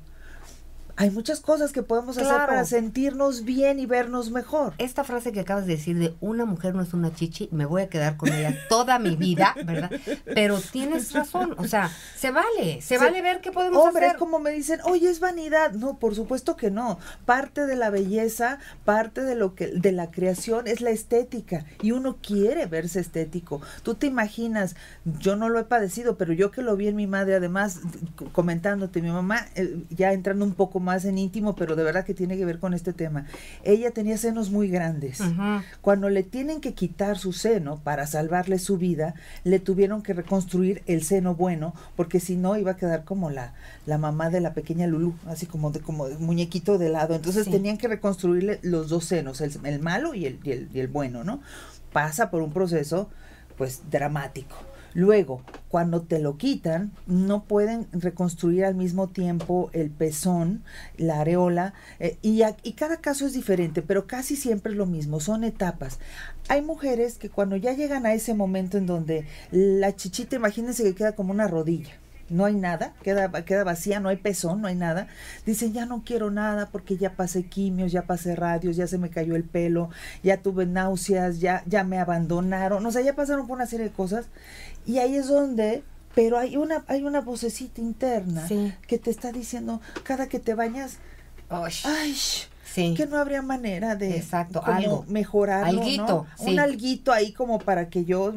hay 0.96 1.10
muchas 1.10 1.40
cosas 1.40 1.72
que 1.72 1.82
podemos 1.82 2.18
hacer 2.18 2.28
para 2.28 2.66
sentirnos 2.66 3.44
bien 3.44 3.80
y 3.80 3.86
vernos 3.86 4.30
mejor. 4.30 4.74
Esta 4.78 5.04
frase 5.04 5.32
que 5.32 5.40
acabas 5.40 5.66
de 5.66 5.76
decir 5.76 5.98
de 5.98 6.14
una 6.22 6.46
mujer 6.46 6.76
no 6.76 6.84
es 6.84 6.94
una 6.94 7.14
chichi, 7.14 7.50
me 7.52 7.66
voy 7.66 7.82
a 7.82 7.90
quedar 7.90 8.16
con 8.16 8.32
ella 8.32 8.56
toda 8.70 9.00
mi 9.00 9.16
vida, 9.16 9.56
¿verdad? 9.66 9.90
Pero 10.26 10.60
tienes 10.60 11.12
razón, 11.14 11.56
o 11.58 11.68
sea, 11.68 11.90
se 12.16 12.30
vale, 12.32 12.82
se, 12.82 12.98
vale 12.98 13.22
ver 13.22 13.42
qué 13.42 13.52
podemos 13.52 13.84
hombre, 13.84 14.06
hacer. 14.06 14.16
es 14.16 14.20
como 14.20 14.40
me 14.40 14.52
dicen, 14.52 14.80
oye, 14.86 15.10
es 15.10 15.20
vanidad. 15.20 15.72
No, 15.72 15.98
por 15.98 16.14
supuesto 16.14 16.56
que 16.56 16.70
no. 16.70 17.00
Parte 17.26 17.66
de 17.66 17.76
la 17.76 17.90
belleza, 17.90 18.60
parte 18.86 19.22
de 19.22 19.36
lo 19.36 19.56
que, 19.56 19.68
de 19.68 19.92
la 19.92 20.12
creación 20.12 20.68
es 20.68 20.82
la 20.82 20.92
estética. 20.92 21.66
Y 21.82 21.92
uno 21.92 22.18
quiere 22.22 22.68
verse 22.68 23.00
estético. 23.00 23.62
Tú 23.82 23.96
te 23.96 24.06
imaginas, 24.06 24.76
yo 25.20 25.36
no 25.36 25.50
lo 25.50 25.60
he 25.60 25.64
padecido, 25.64 26.18
pero 26.18 26.34
yo 26.34 26.52
que 26.52 26.62
lo 26.62 26.76
vi 26.76 26.88
en 26.88 26.96
mi 26.96 27.08
madre, 27.08 27.36
además, 27.36 27.80
comentándote, 28.32 29.02
mi 29.02 29.10
mamá, 29.10 29.48
eh, 29.56 29.84
ya 29.90 30.14
entrando 30.14 30.46
un 30.46 30.54
poco 30.54 30.80
más 30.84 31.06
en 31.06 31.18
íntimo, 31.18 31.56
pero 31.56 31.76
de 31.76 31.84
verdad 31.84 32.06
que 32.06 32.14
tiene 32.14 32.38
que 32.38 32.46
ver 32.46 32.60
con 32.60 32.76
este 32.76 32.94
tema. 32.94 33.26
Ella 33.64 33.90
tenía 33.92 34.18
senos 34.18 34.52
muy 34.52 34.68
grandes. 34.68 35.20
Cuando 35.82 36.10
le 36.10 36.22
tienen 36.22 36.62
que 36.62 36.74
quitar 36.74 37.18
su 37.18 37.34
seno 37.34 37.80
para 37.84 38.06
salvarle 38.06 38.60
su 38.60 38.78
vida, 38.78 39.16
le 39.44 39.60
tuvieron 39.60 40.04
que 40.04 40.14
reconstruir 40.14 40.84
el 40.86 41.04
seno 41.04 41.34
bueno, 41.34 41.74
porque 41.96 42.20
si 42.20 42.36
no 42.36 42.56
iba 42.58 42.72
a 42.72 42.78
quedar 42.78 43.04
como 43.04 43.32
la, 43.32 43.54
la 43.86 43.98
mamá 43.98 44.30
de 44.30 44.42
la 44.42 44.54
pequeña 44.54 44.86
Lulu, 44.86 45.16
así 45.26 45.46
como 45.48 45.72
de 45.72 45.80
como 45.80 46.08
muñequito 46.20 46.78
de 46.78 46.90
lado. 46.90 47.16
Entonces 47.16 47.50
tenían 47.50 47.78
que 47.78 47.88
reconstruirle 47.88 48.60
los 48.62 48.90
dos 48.90 49.06
senos, 49.06 49.42
el, 49.42 49.52
el 49.64 49.80
malo 49.80 50.14
y 50.14 50.26
el, 50.26 50.40
y 50.44 50.52
el, 50.52 50.70
y 50.74 50.80
el 50.80 50.88
bueno, 50.88 51.24
¿no? 51.24 51.42
Pasa 51.92 52.30
por 52.30 52.42
un 52.42 52.52
proceso 52.52 53.10
pues 53.58 53.82
dramático. 53.90 54.56
Luego, 54.94 55.42
cuando 55.70 56.02
te 56.02 56.20
lo 56.20 56.38
quitan, 56.38 56.92
no 57.08 57.46
pueden 57.46 57.88
reconstruir 57.92 58.66
al 58.66 58.76
mismo 58.76 59.10
tiempo 59.10 59.70
el 59.74 59.90
pezón, 59.90 60.64
la 60.98 61.22
areola, 61.22 61.74
eh, 62.00 62.18
y, 62.22 62.44
y, 62.64 62.74
cada 62.74 62.98
caso 62.98 63.26
es 63.26 63.34
diferente, 63.34 63.82
pero 63.82 64.06
casi 64.06 64.36
siempre 64.36 64.72
es 64.72 64.78
lo 64.78 64.86
mismo, 64.86 65.20
son 65.20 65.44
etapas. 65.44 66.00
Hay 66.48 66.62
mujeres 66.62 67.18
que 67.18 67.30
cuando 67.30 67.56
ya 67.56 67.74
llegan 67.74 68.06
a 68.06 68.14
ese 68.14 68.34
momento 68.34 68.78
en 68.78 68.86
donde 68.86 69.26
la 69.52 69.96
chichita, 69.96 70.36
imagínense 70.36 70.84
que 70.84 70.96
queda 70.96 71.14
como 71.14 71.32
una 71.32 71.48
rodilla 71.48 72.03
no 72.34 72.46
hay 72.46 72.56
nada, 72.56 72.94
queda, 73.04 73.32
queda 73.46 73.64
vacía, 73.64 74.00
no 74.00 74.10
hay 74.10 74.18
pezón, 74.18 74.62
no 74.62 74.68
hay 74.68 74.76
nada. 74.76 75.08
Dicen, 75.46 75.72
ya 75.72 75.86
no 75.86 76.04
quiero 76.04 76.32
nada 76.32 76.70
porque 76.72 76.98
ya 76.98 77.16
pasé 77.16 77.44
quimios, 77.44 77.92
ya 77.92 78.04
pasé 78.04 78.36
radios, 78.36 78.76
ya 78.76 78.88
se 78.88 78.98
me 78.98 79.10
cayó 79.10 79.36
el 79.36 79.44
pelo, 79.44 79.90
ya 80.24 80.38
tuve 80.42 80.66
náuseas, 80.66 81.40
ya, 81.40 81.64
ya 81.68 81.84
me 81.84 82.00
abandonaron, 82.00 82.86
o 82.86 82.92
sea, 82.92 83.02
ya 83.02 83.16
pasaron 83.16 83.48
por 83.48 83.56
una 83.56 83.68
serie 83.68 83.88
de 83.88 83.92
cosas. 83.92 84.26
Y 84.86 84.98
ahí 84.98 85.16
es 85.16 85.28
donde, 85.28 85.84
pero 86.16 86.38
hay 86.40 86.58
una, 86.58 86.84
hay 86.88 87.04
una 87.04 87.22
vocecita 87.22 87.82
interna 87.82 88.48
que 88.88 88.98
te 88.98 89.12
está 89.12 89.32
diciendo, 89.32 89.80
cada 90.04 90.28
que 90.28 90.40
te 90.40 90.56
bañas, 90.56 90.98
ay, 91.50 92.16
que 92.74 93.06
no 93.08 93.18
habría 93.18 93.42
manera 93.42 93.96
de 93.96 94.18
Exacto, 94.18 94.64
algo, 94.66 95.06
mejorarlo, 95.08 95.82
alguito, 95.82 96.26
Un 96.40 96.60
alguito 96.60 97.12
ahí 97.12 97.32
como 97.32 97.60
para 97.60 97.90
que 97.90 98.06
yo 98.06 98.34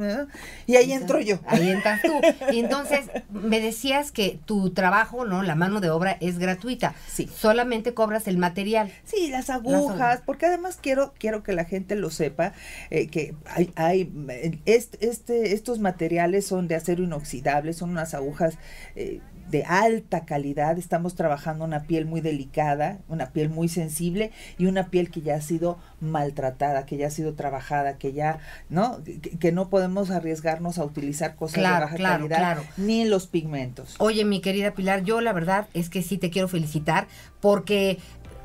y 0.66 0.76
ahí 0.76 0.92
entro 0.92 1.20
yo. 1.20 1.38
Ahí 1.46 1.70
entras 1.70 2.00
tú. 2.02 2.12
Y 2.52 2.60
entonces 2.60 3.06
me 3.30 3.60
decías 3.60 4.12
que 4.12 4.38
tu 4.44 4.70
trabajo, 4.70 5.24
¿no? 5.24 5.42
La 5.42 5.54
mano 5.54 5.80
de 5.80 5.90
obra 5.90 6.16
es 6.20 6.38
gratuita. 6.38 6.94
Sí. 7.08 7.28
Solamente 7.34 7.94
cobras 7.94 8.28
el 8.28 8.38
material. 8.38 8.92
Sí, 9.04 9.28
las 9.28 9.50
agujas, 9.50 10.22
porque 10.24 10.46
además 10.46 10.78
quiero 10.80 11.14
quiero 11.18 11.42
que 11.42 11.52
la 11.52 11.64
gente 11.64 11.96
lo 11.96 12.10
sepa 12.10 12.52
eh, 12.90 13.08
que 13.08 13.34
hay, 13.46 13.72
hay 13.76 14.60
este, 14.64 15.08
este, 15.08 15.54
estos 15.54 15.78
materiales 15.78 16.46
son 16.46 16.68
de 16.68 16.74
acero 16.74 17.02
inoxidable, 17.02 17.72
son 17.72 17.90
unas 17.90 18.14
agujas 18.14 18.58
eh, 18.94 19.20
de 19.50 19.64
alta 19.64 20.24
calidad, 20.24 20.78
estamos 20.78 21.14
trabajando 21.14 21.64
una 21.64 21.84
piel 21.84 22.06
muy 22.06 22.20
delicada, 22.20 22.98
una 23.08 23.30
piel 23.30 23.48
muy 23.48 23.68
sensible 23.68 24.32
y 24.58 24.66
una 24.66 24.88
piel 24.88 25.10
que 25.10 25.22
ya 25.22 25.36
ha 25.36 25.40
sido 25.40 25.78
maltratada, 26.00 26.86
que 26.86 26.96
ya 26.96 27.06
ha 27.08 27.10
sido 27.10 27.34
trabajada, 27.34 27.98
que 27.98 28.12
ya, 28.12 28.38
¿no? 28.68 29.02
Que, 29.40 29.52
no 29.52 29.70
podemos 29.70 30.10
arriesgarnos 30.10 30.78
a 30.78 30.84
utilizar 30.84 31.36
cosas 31.36 31.62
de 31.62 31.70
baja 31.70 31.96
calidad 31.96 32.58
ni 32.76 33.04
los 33.04 33.26
pigmentos. 33.26 33.94
Oye, 33.98 34.24
mi 34.24 34.40
querida 34.40 34.74
Pilar, 34.74 35.02
yo 35.02 35.20
la 35.20 35.32
verdad 35.32 35.68
es 35.72 35.88
que 35.88 36.02
sí 36.02 36.18
te 36.18 36.30
quiero 36.30 36.48
felicitar 36.48 37.06
porque 37.40 37.98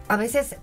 a 0.08 0.18
veces 0.18 0.58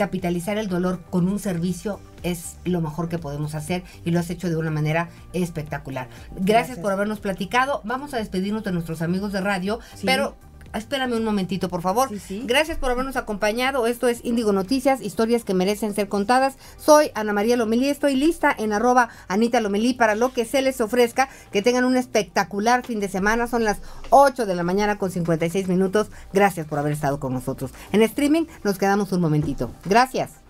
capitalizar 0.00 0.56
el 0.56 0.68
dolor 0.68 1.02
con 1.10 1.28
un 1.28 1.38
servicio 1.38 2.00
es 2.22 2.56
lo 2.64 2.80
mejor 2.80 3.10
que 3.10 3.18
podemos 3.18 3.54
hacer 3.54 3.82
y 4.02 4.12
lo 4.12 4.18
has 4.18 4.30
hecho 4.30 4.48
de 4.48 4.56
una 4.56 4.70
manera 4.70 5.10
espectacular. 5.34 6.08
Gracias, 6.38 6.78
por 6.78 6.90
habernos 6.90 7.20
platicado. 7.20 7.82
Vamos 7.84 8.14
a 8.14 8.16
despedirnos 8.16 8.64
de 8.64 8.72
nuestros 8.72 9.02
amigos 9.02 9.30
de 9.30 9.42
radio, 9.42 9.78
pero 10.02 10.36
espérame 10.74 11.14
un 11.14 11.24
momentito, 11.24 11.68
por 11.68 11.82
favor. 11.82 12.10
Gracias 12.44 12.78
por 12.78 12.90
habernos 12.90 13.16
acompañado. 13.16 13.86
Esto 13.86 14.08
es 14.08 14.24
Índigo 14.24 14.52
Noticias, 14.52 15.00
historias 15.00 15.44
que 15.44 15.54
merecen 15.54 15.94
ser 15.94 16.08
contadas. 16.08 16.56
Soy 16.76 17.10
Ana 17.14 17.32
María 17.32 17.56
Lomelí, 17.56 17.88
estoy 17.88 18.16
lista 18.16 18.54
en 18.56 18.72
arroba 18.72 19.08
Anita 19.28 19.60
Lomelí 19.60 19.94
para 19.94 20.14
lo 20.14 20.32
que 20.32 20.44
se 20.44 20.62
les 20.62 20.80
ofrezca. 20.80 21.28
Que 21.52 21.62
tengan 21.62 21.84
un 21.84 21.96
espectacular 21.96 22.84
fin 22.84 23.00
de 23.00 23.08
semana. 23.08 23.46
Son 23.46 23.64
las 23.64 23.78
8 24.10 24.46
de 24.46 24.54
la 24.54 24.62
mañana 24.62 24.98
con 24.98 25.10
56 25.10 25.68
minutos. 25.68 26.08
Gracias 26.32 26.66
por 26.66 26.78
haber 26.78 26.92
estado 26.92 27.20
con 27.20 27.32
nosotros. 27.32 27.70
En 27.92 28.02
streaming 28.02 28.46
nos 28.64 28.78
quedamos 28.78 29.12
un 29.12 29.20
momentito. 29.20 29.70
Gracias. 29.84 30.49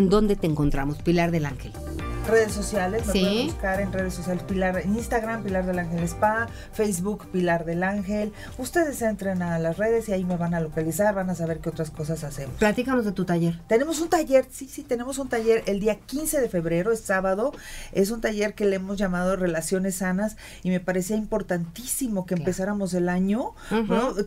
En 0.00 0.08
dónde 0.08 0.34
te 0.34 0.46
encontramos, 0.46 0.96
Pilar 1.02 1.30
del 1.30 1.44
Ángel 1.44 1.72
redes 2.30 2.52
sociales, 2.52 3.06
me 3.06 3.12
pueden 3.12 3.46
buscar 3.46 3.80
en 3.80 3.92
redes 3.92 4.14
sociales 4.14 4.42
Pilar, 4.44 4.78
en 4.78 4.94
Instagram 4.94 5.42
Pilar 5.42 5.66
del 5.66 5.78
Ángel 5.78 6.02
Spa, 6.04 6.48
Facebook 6.72 7.26
Pilar 7.30 7.64
del 7.64 7.82
Ángel. 7.82 8.32
Ustedes 8.58 9.02
entren 9.02 9.42
a 9.42 9.58
las 9.58 9.76
redes 9.76 10.08
y 10.08 10.12
ahí 10.12 10.24
me 10.24 10.36
van 10.36 10.54
a 10.54 10.60
localizar, 10.60 11.14
van 11.14 11.30
a 11.30 11.34
saber 11.34 11.58
qué 11.58 11.68
otras 11.68 11.90
cosas 11.90 12.22
hacemos. 12.24 12.56
Platícanos 12.58 13.04
de 13.04 13.12
tu 13.12 13.24
taller. 13.24 13.60
Tenemos 13.66 14.00
un 14.00 14.08
taller, 14.08 14.46
sí, 14.50 14.68
sí, 14.68 14.82
tenemos 14.84 15.18
un 15.18 15.28
taller 15.28 15.64
el 15.66 15.80
día 15.80 15.96
15 15.96 16.40
de 16.40 16.48
febrero, 16.48 16.92
es 16.92 17.00
sábado. 17.00 17.52
Es 17.92 18.10
un 18.10 18.20
taller 18.20 18.54
que 18.54 18.64
le 18.64 18.76
hemos 18.76 18.96
llamado 18.96 19.36
Relaciones 19.36 19.96
Sanas 19.96 20.36
y 20.62 20.70
me 20.70 20.80
parecía 20.80 21.16
importantísimo 21.16 22.26
que 22.26 22.34
empezáramos 22.34 22.94
el 22.94 23.08
año. 23.08 23.54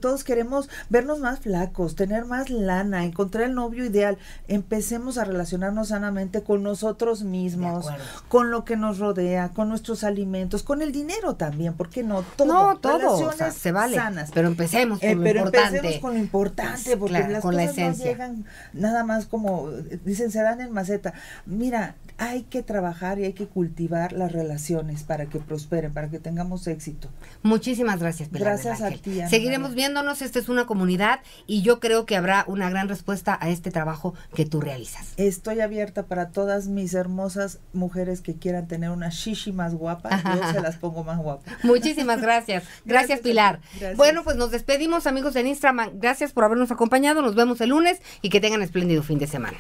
Todos 0.01 0.24
queremos 0.24 0.70
vernos 0.89 1.20
más 1.20 1.39
flacos, 1.39 1.95
tener 1.95 2.26
más 2.26 2.49
lana, 2.49 3.06
encontrar 3.06 3.45
el 3.45 3.56
novio 3.56 3.86
ideal. 3.86 4.18
Empecemos 4.47 5.18
a 5.18 5.24
relacionarnos 5.24 5.89
sanamente 5.89 6.43
con 6.43 6.64
nosotros 6.64 7.24
mismos 7.24 7.93
con 8.28 8.52
lo 8.52 8.66
que 8.66 8.76
nos 8.76 9.00
rodea, 9.00 9.50
con 9.50 9.70
nuestros 9.70 10.04
alimentos, 10.04 10.64
con 10.64 10.82
el 10.82 10.91
dinero 10.91 11.36
también, 11.36 11.74
¿por 11.74 11.89
qué 11.89 12.04
no? 12.04 12.24
Todo. 12.36 12.48
No, 12.48 12.78
todo. 12.78 13.32
se 13.52 13.72
vale. 13.72 13.96
Sanas. 13.96 14.32
Pero 14.34 14.48
empecemos 14.48 15.00
con 15.00 15.10
eh, 15.10 15.16
lo 15.16 15.28
importante. 15.28 15.78
Empecemos 15.78 16.02
con 16.02 16.14
lo 16.14 16.20
importante, 16.20 16.98
porque 16.98 17.20
las 17.20 17.41
con 17.41 17.56
cosas 17.56 17.78
la 17.78 17.89
no 17.89 17.96
llegan 17.96 18.46
nada 18.74 19.04
más 19.04 19.26
como, 19.26 19.70
dicen, 20.06 20.32
se 20.32 20.41
dan 20.41 20.62
en 20.62 20.72
maceta. 20.72 21.14
Mira, 21.46 21.96
hay 22.24 22.43
que 22.43 22.63
trabajar 22.63 23.19
y 23.19 23.26
hay 23.26 23.34
que 23.34 23.47
cultivar 23.47 24.13
las 24.13 24.32
relaciones 24.32 25.03
para 25.03 25.26
que 25.26 25.39
prosperen, 25.39 25.93
para 25.93 26.09
que 26.09 26.19
tengamos 26.19 26.67
éxito. 26.67 27.09
Muchísimas 27.41 27.99
gracias, 27.99 28.30
Pilar 28.30 28.53
Gracias 28.53 28.82
a 28.82 28.91
ti. 28.91 29.21
Seguiremos 29.30 29.76
viéndonos, 29.76 30.21
esta 30.21 30.39
es 30.39 30.47
una 30.47 30.65
comunidad 30.65 31.19
y 31.47 31.63
yo 31.63 31.80
creo 31.80 32.05
que 32.05 32.15
habrá 32.15 32.45
una 32.47 32.69
gran 32.69 32.88
respuesta 32.88 33.38
a 33.41 33.49
este 33.49 33.71
trabajo 33.71 34.13
que 34.34 34.45
tú 34.45 34.61
realizas. 34.61 35.13
Estoy 35.17 35.59
abierta 35.59 36.03
para 36.03 36.30
todas 36.30 36.67
mis 36.67 36.93
hermosas 36.93 37.59
mujeres 37.74 38.21
que 38.21 38.36
quieran 38.36 38.67
tener 38.67 38.89
una 38.89 39.09
shishi 39.09 39.51
más 39.51 39.76
guapa, 39.76 40.09
yo 40.24 40.51
se 40.53 40.61
las 40.61 40.78
pongo 40.78 41.03
más 41.03 41.17
guapas. 41.17 41.53
Muchísimas 41.63 42.21
gracias. 42.21 42.63
Gracias, 42.86 43.19
Pilar. 43.19 43.59
Bueno, 43.97 44.24
pues 44.24 44.38
nos 44.38 44.51
despedimos, 44.51 45.07
amigos 45.07 45.36
en 45.36 45.47
Instagram. 45.47 45.99
Gracias 45.99 46.32
por 46.32 46.45
habernos 46.45 46.71
acompañado. 46.71 47.21
Nos 47.21 47.36
vemos 47.36 47.59
el 47.61 47.69
lunes 47.69 48.01
y 48.21 48.30
que 48.30 48.39
tengan 48.39 48.61
espléndido 48.61 49.03
fin 49.03 49.19
de 49.19 49.28
semana. 49.28 49.57